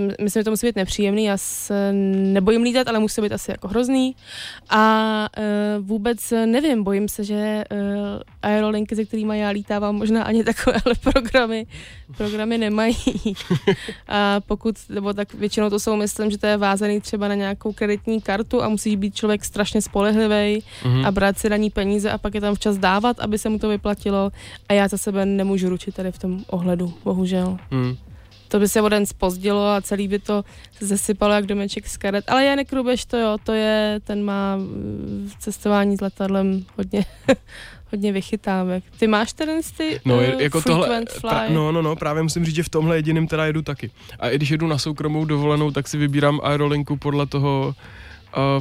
Myslím, 0.00 0.40
že 0.40 0.44
to 0.44 0.50
musí 0.50 0.66
být 0.66 0.76
nepříjemný, 0.76 1.24
já 1.24 1.36
se 1.36 1.92
nebojím 2.32 2.62
lítat, 2.62 2.88
ale 2.88 2.98
musí 2.98 3.20
být 3.22 3.32
asi 3.32 3.50
jako 3.50 3.68
hrozný. 3.68 4.16
A 4.70 5.28
uh, 5.78 5.86
vůbec 5.86 6.30
nevím, 6.46 6.84
bojím 6.84 7.08
se, 7.08 7.24
že 7.24 7.64
uh, 7.72 7.78
aerolinky, 8.42 8.96
se 8.96 9.04
kterými 9.04 9.38
já 9.38 9.48
lítávám, 9.48 9.96
možná 9.96 10.22
ani 10.22 10.44
takovéhle 10.44 10.94
programy, 11.12 11.66
programy 12.16 12.58
nemají. 12.58 12.96
a 14.08 14.40
pokud, 14.40 14.74
nebo 14.88 15.12
tak 15.12 15.34
většinou 15.34 15.70
to 15.70 15.80
jsou, 15.80 15.96
myslím, 15.96 16.30
že 16.30 16.38
to 16.38 16.46
je 16.46 16.56
vázaný 16.56 17.00
třeba 17.00 17.28
na 17.28 17.34
nějakou 17.34 17.72
kreditní 17.72 18.20
kartu 18.20 18.62
a 18.62 18.68
musí 18.68 18.96
být 18.96 19.14
člověk 19.14 19.44
strašně 19.44 19.82
spolehlivý 19.82 20.62
Mhm. 20.84 21.06
a 21.06 21.10
brát 21.10 21.38
si 21.38 21.48
na 21.50 21.56
ní 21.56 21.70
peníze 21.70 22.10
a 22.10 22.18
pak 22.18 22.34
je 22.34 22.40
tam 22.40 22.54
včas 22.54 22.78
dávat, 22.78 23.20
aby 23.20 23.38
se 23.38 23.48
mu 23.48 23.58
to 23.58 23.68
vyplatilo. 23.68 24.30
A 24.68 24.72
já 24.72 24.88
za 24.88 24.98
sebe 24.98 25.26
nemůžu 25.26 25.68
ručit 25.68 25.94
tady 25.94 26.12
v 26.12 26.18
tom 26.18 26.44
ohledu, 26.46 26.94
bohužel. 27.04 27.56
Hm. 27.70 27.96
To 28.52 28.58
by 28.60 28.68
se 28.68 28.82
o 28.82 28.88
den 28.88 29.06
spozdilo 29.06 29.66
a 29.66 29.80
celý 29.80 30.08
by 30.08 30.18
to 30.18 30.44
zesypalo 30.80 31.34
jak 31.34 31.46
domeček 31.46 31.88
z 31.88 31.96
karet. 31.96 32.24
Ale 32.30 32.44
Janek 32.44 32.72
Rubeš 32.72 33.04
to 33.04 33.16
jo, 33.16 33.36
to 33.44 33.52
je, 33.52 34.00
ten 34.04 34.24
má 34.24 34.56
v 35.26 35.36
cestování 35.38 35.96
s 35.96 36.00
letadlem 36.00 36.64
hodně, 36.76 37.04
hodně 37.92 38.12
vychytávek. 38.12 38.84
Ty 38.98 39.06
máš 39.06 39.32
ten 39.32 39.48
ty 39.76 40.00
No, 40.04 40.14
uh, 40.16 40.22
je- 40.22 40.42
jako 40.42 40.60
tohle, 40.62 41.04
fly? 41.10 41.20
pra, 41.30 41.44
no, 41.48 41.72
no, 41.72 41.82
no, 41.82 41.96
právě 41.96 42.22
musím 42.22 42.44
říct, 42.44 42.54
že 42.54 42.62
v 42.62 42.68
tomhle 42.68 42.96
jediným 42.96 43.26
teda 43.26 43.46
jedu 43.46 43.62
taky. 43.62 43.90
A 44.20 44.28
i 44.28 44.36
když 44.36 44.50
jedu 44.50 44.66
na 44.66 44.78
soukromou 44.78 45.24
dovolenou, 45.24 45.70
tak 45.70 45.88
si 45.88 45.96
vybírám 45.98 46.40
aerolinku 46.42 46.96
podle 46.96 47.26
toho, 47.26 47.74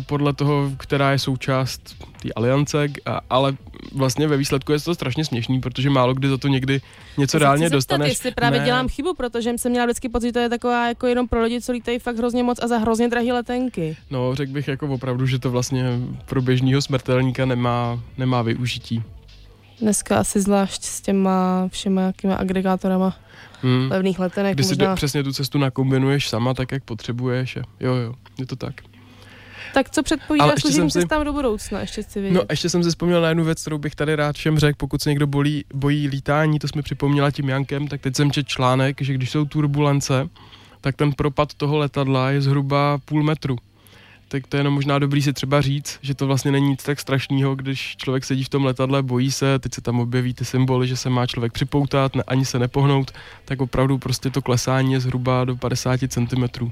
podle 0.08 0.34
toho, 0.34 0.72
která 0.78 1.12
je 1.12 1.20
součást 1.20 1.96
té 2.22 2.30
aliance, 2.36 2.88
a, 3.06 3.22
ale 3.30 3.54
vlastně 3.96 4.28
ve 4.28 4.38
výsledku 4.38 4.72
je 4.72 4.80
to 4.80 4.96
strašně 4.96 5.26
směšný, 5.26 5.62
protože 5.62 5.90
málo 5.90 6.14
kdy 6.14 6.30
za 6.30 6.38
to 6.38 6.48
někdy 6.48 6.82
něco 7.18 7.32
se 7.32 7.40
reálně 7.40 7.66
zeptat, 7.66 7.76
dostaneš. 7.76 8.10
Jestli 8.10 8.32
právě 8.32 8.60
Ne. 8.60 8.66
dělám 8.66 8.88
chybu, 8.90 9.14
protože 9.14 9.58
jsem 9.58 9.72
měla 9.72 9.86
vždycky 9.86 10.10
pocit, 10.10 10.28
že 10.28 10.32
to 10.34 10.40
je 10.40 10.50
taková 10.50 10.88
jako 10.88 11.08
jenom 11.08 11.28
pro 11.28 11.44
lidi, 11.44 11.62
co 11.62 11.72
lítají 11.72 12.00
fakt 12.00 12.18
hrozně 12.18 12.44
moc 12.44 12.60
a 12.64 12.68
za 12.68 12.78
hrozně 12.78 13.08
drahé 13.10 13.34
letenky. 13.34 13.98
No, 14.12 14.36
řekl 14.36 14.52
bych 14.52 14.68
jako 14.68 14.88
opravdu, 14.88 15.26
že 15.26 15.40
to 15.40 15.52
vlastně 15.52 16.00
pro 16.26 16.42
běžného 16.42 16.82
smrtelníka 16.82 17.46
nemá, 17.46 18.00
nemá 18.18 18.42
využití. 18.42 19.04
Dneska 19.82 20.18
asi 20.20 20.42
zvlášť 20.42 20.84
s 20.84 21.02
těma 21.02 21.68
všema 21.72 22.02
jakýma 22.02 22.36
agregátorama 22.36 23.16
Hmm. 23.64 23.92
levných 23.92 24.20
letenek. 24.20 24.54
Kdy 24.56 24.64
si 24.64 24.70
možná. 24.70 24.96
přesně 24.96 25.24
tu 25.24 25.34
cestu 25.34 25.58
nakombinuješ 25.58 26.30
sama 26.30 26.54
tak, 26.54 26.72
jak 26.72 26.84
potřebuješ. 26.84 27.56
Jo, 27.80 27.96
jo, 27.96 28.14
je 28.40 28.46
to 28.46 28.56
tak. 28.56 28.74
Tak 29.74 29.90
co 29.90 30.04
předpovídáš 30.04 30.62
služebním 30.62 30.90
si- 30.90 31.00
cestám 31.00 31.26
do 31.26 31.34
budoucna, 31.34 31.80
ještě 31.80 32.04
chci 32.04 32.22
vědět. 32.22 32.36
No, 32.38 32.44
ještě 32.50 32.70
jsem 32.70 32.84
si 32.84 32.90
vzpomněl 32.90 33.22
na 33.22 33.30
jednu 33.30 33.44
věc, 33.44 33.62
kterou 33.62 33.78
bych 33.78 33.96
tady 33.96 34.16
rád 34.16 34.36
všem 34.36 34.60
řekl, 34.60 34.76
pokud 34.78 35.02
se 35.02 35.10
někdo 35.10 35.28
bolí, 35.28 35.66
bojí 35.74 36.08
lítání, 36.08 36.60
to 36.60 36.68
jsme 36.68 36.82
připomněla 36.82 37.32
tím 37.32 37.50
Jankem, 37.50 37.88
tak 37.88 38.02
teď 38.02 38.16
jsem 38.16 38.32
četl 38.32 38.50
článek, 38.50 39.02
že 39.02 39.14
když 39.14 39.30
jsou 39.32 39.46
turbulence, 39.46 40.30
tak 40.82 40.96
ten 40.96 41.14
propad 41.14 41.54
toho 41.54 41.78
letadla 41.78 42.32
je 42.32 42.42
zhruba 42.42 42.98
půl 43.06 43.24
metru. 43.24 43.58
Tak 44.28 44.48
to 44.48 44.58
je 44.58 44.60
jenom 44.60 44.74
možná 44.74 45.00
dobrý 45.00 45.22
si 45.22 45.34
třeba 45.34 45.62
říct, 45.62 46.00
že 46.02 46.16
to 46.16 46.28
vlastně 46.28 46.52
není 46.52 46.70
nic 46.70 46.84
tak 46.84 47.00
strašného, 47.00 47.56
když 47.56 47.96
člověk 47.98 48.26
sedí 48.26 48.44
v 48.44 48.50
tom 48.50 48.66
letadle, 48.66 49.04
bojí 49.04 49.32
se, 49.32 49.60
teď 49.60 49.74
se 49.74 49.82
tam 49.82 50.00
objeví 50.00 50.34
ty 50.34 50.46
symboly, 50.46 50.88
že 50.88 50.98
se 50.98 51.10
má 51.10 51.28
člověk 51.28 51.54
připoutat, 51.54 52.16
ne, 52.16 52.24
ani 52.28 52.46
se 52.46 52.60
nepohnout, 52.60 53.12
tak 53.46 53.62
opravdu 53.62 53.98
prostě 53.98 54.30
to 54.30 54.42
klesání 54.42 54.94
je 54.94 55.00
zhruba 55.00 55.46
do 55.46 55.56
50 55.56 56.00
cm. 56.08 56.72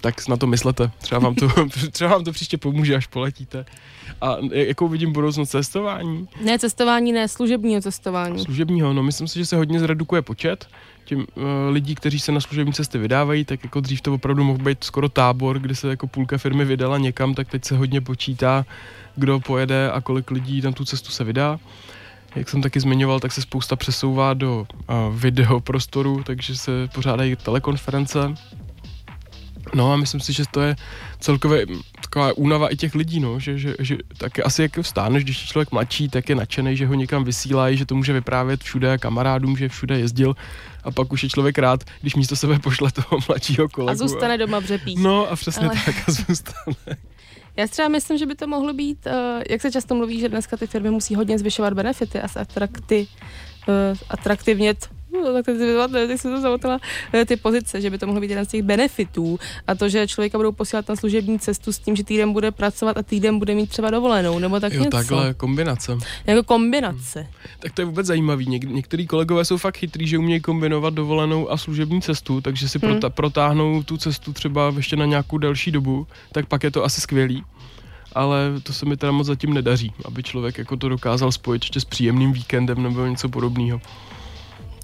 Tak 0.00 0.28
na 0.28 0.36
to 0.36 0.46
myslete, 0.46 0.90
třeba 0.98 1.18
vám 1.18 1.34
to, 1.34 1.48
třeba 1.90 2.10
vám 2.10 2.24
to 2.24 2.32
příště 2.32 2.58
pomůže, 2.58 2.96
až 2.96 3.06
poletíte. 3.06 3.66
A 4.20 4.36
jakou 4.50 4.88
vidím 4.88 5.12
budoucnost 5.12 5.50
cestování? 5.50 6.28
Ne 6.40 6.58
cestování, 6.58 7.12
ne 7.12 7.28
služebního 7.28 7.80
cestování. 7.80 8.44
Služebního, 8.44 8.92
no 8.92 9.02
myslím 9.02 9.28
si, 9.28 9.38
že 9.38 9.46
se 9.46 9.56
hodně 9.56 9.80
zredukuje 9.80 10.22
počet 10.22 10.68
tím 11.08 11.18
uh, 11.18 11.44
lidí, 11.70 11.94
kteří 11.94 12.20
se 12.20 12.32
na 12.32 12.40
služební 12.40 12.72
cesty 12.72 12.98
vydávají, 12.98 13.44
tak 13.44 13.64
jako 13.64 13.80
dřív 13.80 14.00
to 14.00 14.14
opravdu 14.14 14.44
mohl 14.44 14.58
být 14.58 14.84
skoro 14.84 15.08
tábor, 15.08 15.58
kdy 15.58 15.74
se 15.74 15.88
jako 15.88 16.06
půlka 16.06 16.38
firmy 16.38 16.64
vydala 16.64 16.98
někam, 16.98 17.34
tak 17.34 17.48
teď 17.48 17.64
se 17.64 17.76
hodně 17.76 18.00
počítá, 18.00 18.66
kdo 19.16 19.40
pojede 19.40 19.90
a 19.90 20.00
kolik 20.00 20.30
lidí 20.30 20.60
na 20.60 20.72
tu 20.72 20.84
cestu 20.84 21.10
se 21.10 21.24
vydá. 21.24 21.58
Jak 22.36 22.48
jsem 22.48 22.62
taky 22.62 22.80
zmiňoval, 22.80 23.20
tak 23.20 23.32
se 23.32 23.42
spousta 23.42 23.76
přesouvá 23.76 24.34
do 24.34 24.60
uh, 24.60 25.16
videoprostoru, 25.16 26.22
takže 26.22 26.56
se 26.56 26.88
pořádají 26.94 27.36
telekonference. 27.36 28.34
No 29.74 29.92
a 29.92 29.96
myslím 29.96 30.20
si, 30.20 30.32
že 30.32 30.44
to 30.50 30.60
je 30.60 30.76
celkově 31.20 31.66
taková 32.02 32.32
únava 32.36 32.68
i 32.68 32.76
těch 32.76 32.94
lidí, 32.94 33.20
no, 33.20 33.40
že, 33.40 33.58
že, 33.58 33.74
že 33.78 33.96
taky 34.18 34.42
asi 34.42 34.62
jak 34.62 34.78
vstáneš, 34.78 35.24
když 35.24 35.40
je 35.40 35.46
člověk 35.46 35.72
mladší, 35.72 36.08
tak 36.08 36.28
je 36.28 36.34
nadšený, 36.34 36.76
že 36.76 36.86
ho 36.86 36.94
někam 36.94 37.24
vysílají, 37.24 37.76
že 37.76 37.86
to 37.86 37.94
může 37.94 38.12
vyprávět 38.12 38.62
všude 38.62 38.98
kamarádům, 38.98 39.56
že 39.56 39.68
všude 39.68 39.98
jezdil 39.98 40.34
a 40.84 40.90
pak 40.90 41.12
už 41.12 41.22
je 41.22 41.28
člověk 41.28 41.58
rád, 41.58 41.84
když 42.00 42.14
místo 42.14 42.36
sebe 42.36 42.58
pošle 42.58 42.92
toho 42.92 43.18
mladšího 43.28 43.68
kolegu. 43.68 44.04
A 44.04 44.08
zůstane 44.08 44.38
doma 44.38 44.58
v 44.58 44.64
řepích. 44.64 44.98
No 44.98 45.30
a 45.30 45.36
přesně 45.36 45.66
Ale- 45.66 45.76
tak 45.84 45.94
a 46.08 46.12
zůstane. 46.12 46.96
Já 47.56 47.66
si 47.66 47.72
třeba 47.72 47.88
myslím, 47.88 48.18
že 48.18 48.26
by 48.26 48.34
to 48.34 48.46
mohlo 48.46 48.72
být, 48.72 49.06
uh, 49.06 49.42
jak 49.50 49.60
se 49.60 49.70
často 49.70 49.94
mluví, 49.94 50.20
že 50.20 50.28
dneska 50.28 50.56
ty 50.56 50.66
firmy 50.66 50.90
musí 50.90 51.14
hodně 51.14 51.38
zvyšovat 51.38 51.72
benefity 51.72 52.20
a 52.20 52.40
atrakty, 52.40 53.06
uh, 53.68 53.74
atraktivnět 54.08 54.88
no, 55.12 55.32
tak 55.32 55.44
teď 55.92 56.20
jsem 56.20 56.34
to 56.34 56.40
zamotala, 56.40 56.78
eh, 57.12 57.24
ty 57.24 57.36
pozice, 57.36 57.80
že 57.80 57.90
by 57.90 57.98
to 57.98 58.06
mohlo 58.06 58.20
být 58.20 58.30
jeden 58.30 58.44
z 58.44 58.48
těch 58.48 58.62
benefitů 58.62 59.38
a 59.66 59.74
to, 59.74 59.88
že 59.88 60.06
člověka 60.08 60.38
budou 60.38 60.52
posílat 60.52 60.88
na 60.88 60.96
služební 60.96 61.38
cestu 61.38 61.72
s 61.72 61.78
tím, 61.78 61.96
že 61.96 62.04
týden 62.04 62.32
bude 62.32 62.50
pracovat 62.50 62.98
a 62.98 63.02
týden 63.02 63.38
bude 63.38 63.54
mít 63.54 63.70
třeba 63.70 63.90
dovolenou, 63.90 64.38
nebo 64.38 64.60
tak 64.60 64.72
Jo, 64.72 64.78
něco. 64.78 64.90
takhle 64.96 65.34
kombinace. 65.34 65.98
Jako 66.26 66.42
kombinace. 66.42 67.26
Tak 67.58 67.72
to 67.72 67.80
je 67.80 67.84
vůbec 67.86 68.06
zajímavý. 68.06 68.46
Něk- 68.46 68.72
některý 68.72 69.06
kolegové 69.06 69.44
jsou 69.44 69.56
fakt 69.56 69.76
chytrý, 69.76 70.06
že 70.06 70.18
umějí 70.18 70.40
kombinovat 70.40 70.94
dovolenou 70.94 71.50
a 71.50 71.56
služební 71.56 72.02
cestu, 72.02 72.40
takže 72.40 72.68
si 72.68 72.78
Hmm. 72.78 72.90
prota- 72.92 73.10
protáhnou 73.10 73.82
tu 73.82 73.96
cestu 73.96 74.32
třeba 74.32 74.72
ještě 74.76 74.96
na 74.96 75.04
nějakou 75.04 75.38
delší 75.38 75.70
dobu, 75.70 76.06
tak 76.32 76.46
pak 76.46 76.64
je 76.64 76.70
to 76.70 76.84
asi 76.84 77.00
skvělý. 77.00 77.44
Ale 78.12 78.36
to 78.62 78.72
se 78.72 78.86
mi 78.86 78.96
teda 78.96 79.12
moc 79.12 79.26
zatím 79.26 79.54
nedaří, 79.54 79.92
aby 80.04 80.22
člověk 80.22 80.58
jako 80.58 80.76
to 80.76 80.88
dokázal 80.88 81.32
spojit 81.32 81.62
ještě 81.62 81.80
s 81.80 81.84
příjemným 81.84 82.32
víkendem 82.32 82.82
nebo 82.82 83.06
něco 83.06 83.28
podobného. 83.28 83.80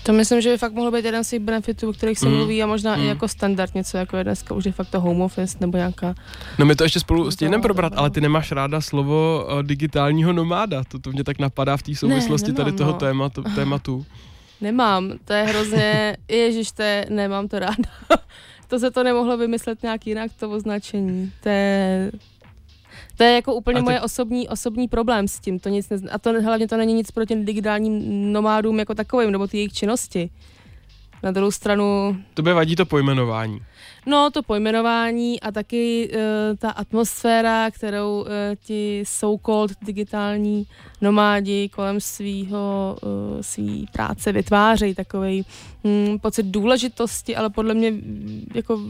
To 0.07 0.12
myslím, 0.12 0.40
že 0.40 0.50
by 0.50 0.59
fakt 0.59 0.72
mohlo 0.72 0.90
být 0.90 1.05
jeden 1.05 1.24
z 1.24 1.30
těch 1.30 1.40
benefitů, 1.40 1.88
o 1.88 1.92
kterých 1.92 2.18
se 2.18 2.26
Mm. 2.28 2.34
mluví 2.34 2.62
a 2.62 2.66
možná 2.66 2.96
Mm. 2.96 3.02
i 3.02 3.07
jako 3.07 3.28
standard 3.28 3.74
něco, 3.74 3.96
jako 3.96 4.16
je 4.16 4.24
dneska 4.24 4.55
už 4.55 4.64
de 4.64 4.72
facto 4.72 5.00
home 5.00 5.20
office 5.22 5.57
nebo 5.61 5.76
nějaká 5.76 6.14
No 6.59 6.66
my 6.66 6.76
to 6.76 6.84
ještě 6.84 7.00
spolu 7.00 7.30
stihneme 7.30 7.57
No, 7.57 7.62
probrat, 7.62 7.92
no. 7.92 7.98
ale 7.98 8.11
ty 8.11 8.20
nemáš 8.20 8.52
ráda 8.52 8.80
slovo 8.80 9.46
uh, 9.52 9.62
digitálního 9.62 10.32
nomáda. 10.32 10.84
To, 10.84 10.98
to 10.98 11.11
mě 11.11 11.24
tak 11.24 11.38
napadá 11.38 11.76
v 11.76 11.82
té 11.82 11.94
souvislosti 11.94 12.52
nemám, 12.52 12.57
tady 12.66 12.76
toho 12.76 12.92
no. 12.92 12.98
tématu, 12.98 13.42
tématu. 13.55 14.07
Nemám, 14.61 15.12
to 15.24 15.32
je 15.32 15.42
hrozně, 15.42 16.16
ježiš, 16.28 16.72
to 16.72 16.82
je, 16.82 17.07
nemám 17.11 17.48
to 17.48 17.59
ráda. 17.59 17.88
to 18.68 18.78
se 18.78 18.90
to 18.90 19.02
nemohlo 19.05 19.36
vymyslet 19.36 19.82
nějak 19.82 20.07
jinak, 20.07 20.30
to 20.40 20.50
označení. 20.50 21.32
To 21.42 21.48
je, 21.48 22.11
to 23.17 23.25
je 23.25 23.35
jako 23.35 23.55
úplně 23.55 23.79
A 23.79 23.81
ty- 23.81 23.85
moje 23.85 24.01
osobní, 24.01 24.49
osobní 24.49 24.89
problém 24.89 25.29
s 25.29 25.41
tím. 25.41 25.59
To 25.59 25.69
nic 25.69 25.89
nezna- 25.91 26.09
a 26.12 26.19
to 26.19 26.43
hlavně 26.43 26.69
to 26.69 26.77
není 26.77 26.95
nic 26.95 27.11
proti 27.11 27.37
digitálním 27.37 28.33
nomádům 28.33 28.79
jako 28.79 28.95
takovým, 28.95 29.31
nebo 29.31 29.47
ty 29.47 29.57
jejich 29.57 29.73
činnosti. 29.73 30.31
Na 31.23 31.31
druhou 31.31 31.51
stranu, 31.51 32.17
Tobě 32.35 32.55
vadí 32.55 32.77
to 32.77 32.87
pojmenování. 32.87 33.61
no 34.07 34.31
to 34.31 34.43
pojmenování 34.43 35.41
a 35.41 35.53
taky 35.53 36.11
uh, 36.12 36.19
ta 36.59 36.71
atmosféra, 36.71 37.71
kterou 37.71 38.21
uh, 38.21 38.27
ti 38.65 39.03
so-called 39.07 39.71
digitální 39.83 40.67
nomádi 41.01 41.69
kolem 41.69 42.01
svýho, 42.01 42.97
uh, 43.03 43.41
svý 43.41 43.87
práce 43.93 44.33
vytvářejí 44.33 44.95
takový 44.95 45.45
hm, 45.87 46.19
pocit 46.19 46.47
důležitosti, 46.47 47.37
ale 47.37 47.51
podle 47.51 47.75
mě 47.75 47.93
jako 48.55 48.81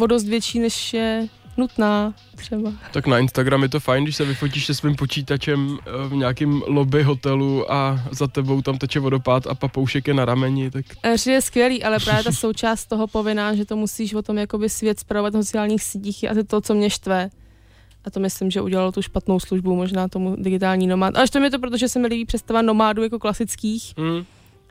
o 0.00 0.06
dost 0.06 0.24
větší, 0.24 0.58
než 0.58 0.94
je 0.94 1.28
nutná 1.56 2.14
třeba. 2.36 2.72
Tak 2.92 3.06
na 3.06 3.18
Instagram 3.18 3.62
je 3.62 3.68
to 3.68 3.80
fajn, 3.80 4.04
když 4.04 4.16
se 4.16 4.24
vyfotíš 4.24 4.66
se 4.66 4.74
svým 4.74 4.96
počítačem 4.96 5.78
eh, 5.86 6.08
v 6.08 6.14
nějakém 6.14 6.62
lobby 6.66 7.02
hotelu 7.02 7.72
a 7.72 8.00
za 8.10 8.26
tebou 8.26 8.62
tam 8.62 8.78
teče 8.78 9.00
vodopád 9.00 9.46
a 9.46 9.54
papoušek 9.54 10.08
je 10.08 10.14
na 10.14 10.24
rameni, 10.24 10.70
tak 10.70 10.84
Ři 11.14 11.30
je 11.30 11.40
skvělý, 11.42 11.84
ale 11.84 11.98
právě 12.04 12.24
ta 12.24 12.32
součást 12.32 12.86
toho 12.86 13.06
povinná, 13.06 13.54
že 13.54 13.64
to 13.64 13.76
musíš 13.76 14.14
o 14.14 14.22
tom 14.22 14.38
jakoby 14.38 14.68
svět 14.68 15.00
zpravovat 15.00 15.34
na 15.34 15.42
sociálních 15.42 15.82
sítích 15.82 16.22
je 16.22 16.28
asi 16.28 16.44
to, 16.44 16.60
co 16.60 16.74
mě 16.74 16.90
štve. 16.90 17.30
A 18.04 18.10
to 18.10 18.20
myslím, 18.20 18.50
že 18.50 18.60
udělalo 18.60 18.92
tu 18.92 19.02
špatnou 19.02 19.40
službu 19.40 19.76
možná 19.76 20.08
tomu 20.08 20.36
digitální 20.38 20.86
nomád. 20.86 21.16
Ale 21.16 21.28
to 21.28 21.38
je 21.44 21.50
to, 21.50 21.58
protože 21.58 21.88
se 21.88 21.98
mi 21.98 22.06
líbí 22.08 22.24
představa 22.24 22.62
nomádů 22.62 23.02
jako 23.02 23.18
klasických. 23.18 23.92
hm, 23.98 24.24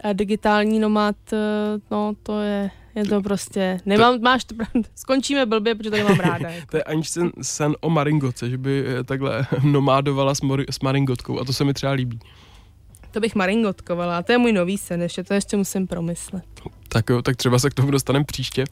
A 0.03 0.13
digitální 0.13 0.79
nomád, 0.79 1.15
eh, 1.33 1.37
no 1.91 2.13
to 2.23 2.41
je, 2.41 2.71
je 2.95 3.05
to 3.05 3.21
prostě, 3.21 3.79
nemám, 3.85 4.21
máš 4.21 4.43
to 4.43 4.55
pravdu, 4.55 4.81
skončíme 4.95 5.45
blbě, 5.45 5.75
protože 5.75 5.91
to 5.91 5.97
nemám 5.97 6.19
ráda. 6.19 6.49
Jako. 6.55 6.67
to 6.71 6.77
je 6.77 6.83
ani 6.83 7.03
sen, 7.03 7.31
sen 7.41 7.75
o 7.81 7.89
Maringoce, 7.89 8.49
že 8.49 8.57
by 8.57 8.85
eh, 8.87 9.03
takhle 9.03 9.47
nomádovala 9.63 10.35
s, 10.35 10.41
mori, 10.41 10.65
s 10.69 10.79
Maringotkou 10.79 11.39
a 11.39 11.45
to 11.45 11.53
se 11.53 11.63
mi 11.63 11.73
třeba 11.73 11.91
líbí. 11.91 12.19
To 13.11 13.19
bych 13.19 13.35
maringotkovala, 13.35 14.17
a 14.17 14.21
to 14.21 14.31
je 14.31 14.37
můj 14.37 14.53
nový 14.53 14.77
sen, 14.77 15.01
ještě 15.01 15.23
to 15.23 15.33
ještě 15.33 15.57
musím 15.57 15.87
promyslet. 15.87 16.43
Tak 16.89 17.09
jo, 17.09 17.21
tak 17.21 17.35
třeba 17.35 17.59
se 17.59 17.69
k 17.69 17.73
tomu 17.73 17.91
dostaneme 17.91 18.25
příště. 18.25 18.63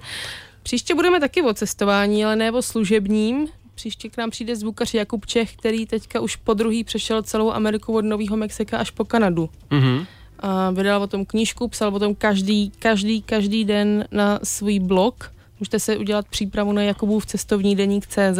Příště 0.63 0.95
budeme 0.95 1.19
taky 1.19 1.41
o 1.41 1.53
cestování, 1.53 2.25
ale 2.25 2.35
ne 2.35 2.51
o 2.51 2.61
služebním. 2.61 3.47
Příště 3.75 4.09
k 4.09 4.17
nám 4.17 4.29
přijde 4.29 4.55
zvukař 4.55 4.93
Jakub 4.93 5.25
Čech, 5.25 5.55
který 5.55 5.85
teďka 5.85 6.19
už 6.19 6.35
po 6.35 6.53
druhý 6.53 6.83
přešel 6.83 7.23
celou 7.23 7.51
Ameriku 7.51 7.93
od 7.93 8.05
Nového 8.05 8.37
Mexika 8.37 8.77
až 8.77 8.89
po 8.91 9.05
Kanadu. 9.05 9.49
Mhm. 9.71 10.05
A 10.39 10.71
vydal 10.71 11.01
o 11.01 11.07
tom 11.07 11.25
knížku, 11.25 11.67
psal 11.67 11.95
o 11.95 11.99
tom 11.99 12.15
každý, 12.15 12.71
každý, 12.79 13.21
každý 13.21 13.65
den 13.65 14.05
na 14.11 14.39
svůj 14.43 14.79
blog. 14.79 15.33
Můžete 15.59 15.79
se 15.79 15.97
udělat 15.97 16.27
přípravu 16.27 16.71
na 16.71 16.81
Jakubův 16.81 17.25
cestovní 17.25 17.75
deník 17.75 18.07
CZ. 18.07 18.39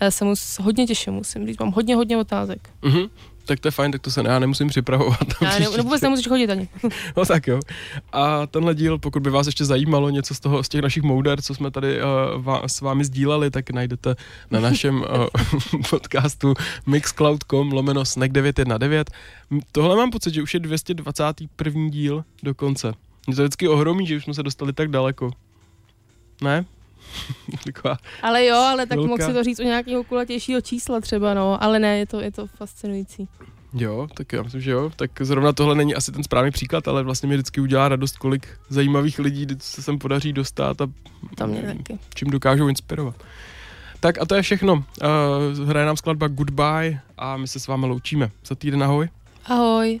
Já 0.00 0.10
se 0.10 0.24
mu 0.24 0.34
hodně 0.60 0.86
těším, 0.86 1.12
musím 1.12 1.46
říct, 1.46 1.58
mám 1.58 1.72
hodně, 1.72 1.96
hodně 1.96 2.18
otázek. 2.18 2.70
Mhm. 2.82 3.06
Tak 3.44 3.60
to 3.60 3.68
je 3.68 3.72
fajn, 3.72 3.92
tak 3.92 4.00
to 4.00 4.10
se 4.10 4.22
já 4.26 4.38
nemusím 4.38 4.68
připravovat. 4.68 5.18
Já 5.42 5.58
ne, 5.58 5.66
no, 5.76 5.82
vůbec 5.82 6.00
nemusíš 6.00 6.28
chodit 6.28 6.50
ani. 6.50 6.68
No 7.16 7.24
tak 7.26 7.46
jo. 7.46 7.60
A 8.12 8.46
tenhle 8.46 8.74
díl, 8.74 8.98
pokud 8.98 9.22
by 9.22 9.30
vás 9.30 9.46
ještě 9.46 9.64
zajímalo 9.64 10.10
něco 10.10 10.34
z 10.34 10.40
toho, 10.40 10.62
z 10.62 10.68
těch 10.68 10.82
našich 10.82 11.02
mouder, 11.02 11.42
co 11.42 11.54
jsme 11.54 11.70
tady 11.70 11.98
uh, 12.02 12.42
vá, 12.42 12.68
s 12.68 12.80
vámi 12.80 13.04
sdíleli, 13.04 13.50
tak 13.50 13.70
najdete 13.70 14.14
na 14.50 14.60
našem 14.60 15.00
uh, 15.00 15.26
podcastu 15.90 16.54
mixcloud.com 16.86 17.72
lomeno 17.72 18.04
snack 18.04 18.32
919. 18.32 19.08
M- 19.50 19.60
Tohle 19.72 19.96
mám 19.96 20.10
pocit, 20.10 20.34
že 20.34 20.42
už 20.42 20.54
je 20.54 20.60
221. 20.60 21.88
díl 21.88 22.24
dokonce. 22.42 22.92
Mě 23.26 23.36
to 23.36 23.42
vždycky 23.42 23.68
ohromí, 23.68 24.06
že 24.06 24.16
už 24.16 24.24
jsme 24.24 24.34
se 24.34 24.42
dostali 24.42 24.72
tak 24.72 24.88
daleko. 24.88 25.30
Ne? 26.42 26.64
Taková, 27.64 27.96
Ale 28.22 28.44
jo, 28.46 28.56
ale 28.56 28.86
tak 28.86 28.98
mohl 28.98 29.24
si 29.26 29.32
to 29.32 29.44
říct 29.44 29.60
o 29.60 29.62
nějakého 29.62 30.04
kulatějšího 30.04 30.60
čísla 30.60 31.00
třeba, 31.00 31.34
no. 31.34 31.62
Ale 31.62 31.78
ne, 31.78 31.98
je 31.98 32.06
to, 32.06 32.20
je 32.20 32.32
to 32.32 32.46
fascinující. 32.46 33.28
jo, 33.74 34.08
tak 34.14 34.32
já 34.32 34.42
myslím, 34.42 34.60
že 34.60 34.70
jo. 34.70 34.90
Tak 34.96 35.10
zrovna 35.20 35.52
tohle 35.52 35.74
není 35.74 35.94
asi 35.94 36.12
ten 36.12 36.22
správný 36.24 36.50
příklad, 36.50 36.88
ale 36.88 37.02
vlastně 37.02 37.28
mi 37.28 37.34
vždycky 37.34 37.60
udělá 37.60 37.88
radost, 37.88 38.18
kolik 38.18 38.48
zajímavých 38.68 39.18
lidí 39.18 39.46
se 39.60 39.82
sem 39.82 39.98
podaří 39.98 40.32
dostat 40.32 40.80
a 40.80 40.86
To 41.36 41.46
mě 41.46 41.62
taky. 41.62 41.98
čím 42.14 42.30
dokážou 42.30 42.68
inspirovat. 42.68 43.14
Tak 44.00 44.20
a 44.20 44.26
to 44.26 44.34
je 44.34 44.42
všechno. 44.42 44.74
Uh, 44.74 44.84
hraje 45.68 45.86
nám 45.86 45.96
skladba 45.96 46.28
Goodbye 46.28 47.00
a 47.18 47.36
my 47.36 47.48
se 47.48 47.60
s 47.60 47.66
vámi 47.66 47.86
loučíme. 47.86 48.30
Za 48.46 48.54
týden 48.54 48.82
ahoj. 48.82 49.08
Ahoj. 49.46 50.00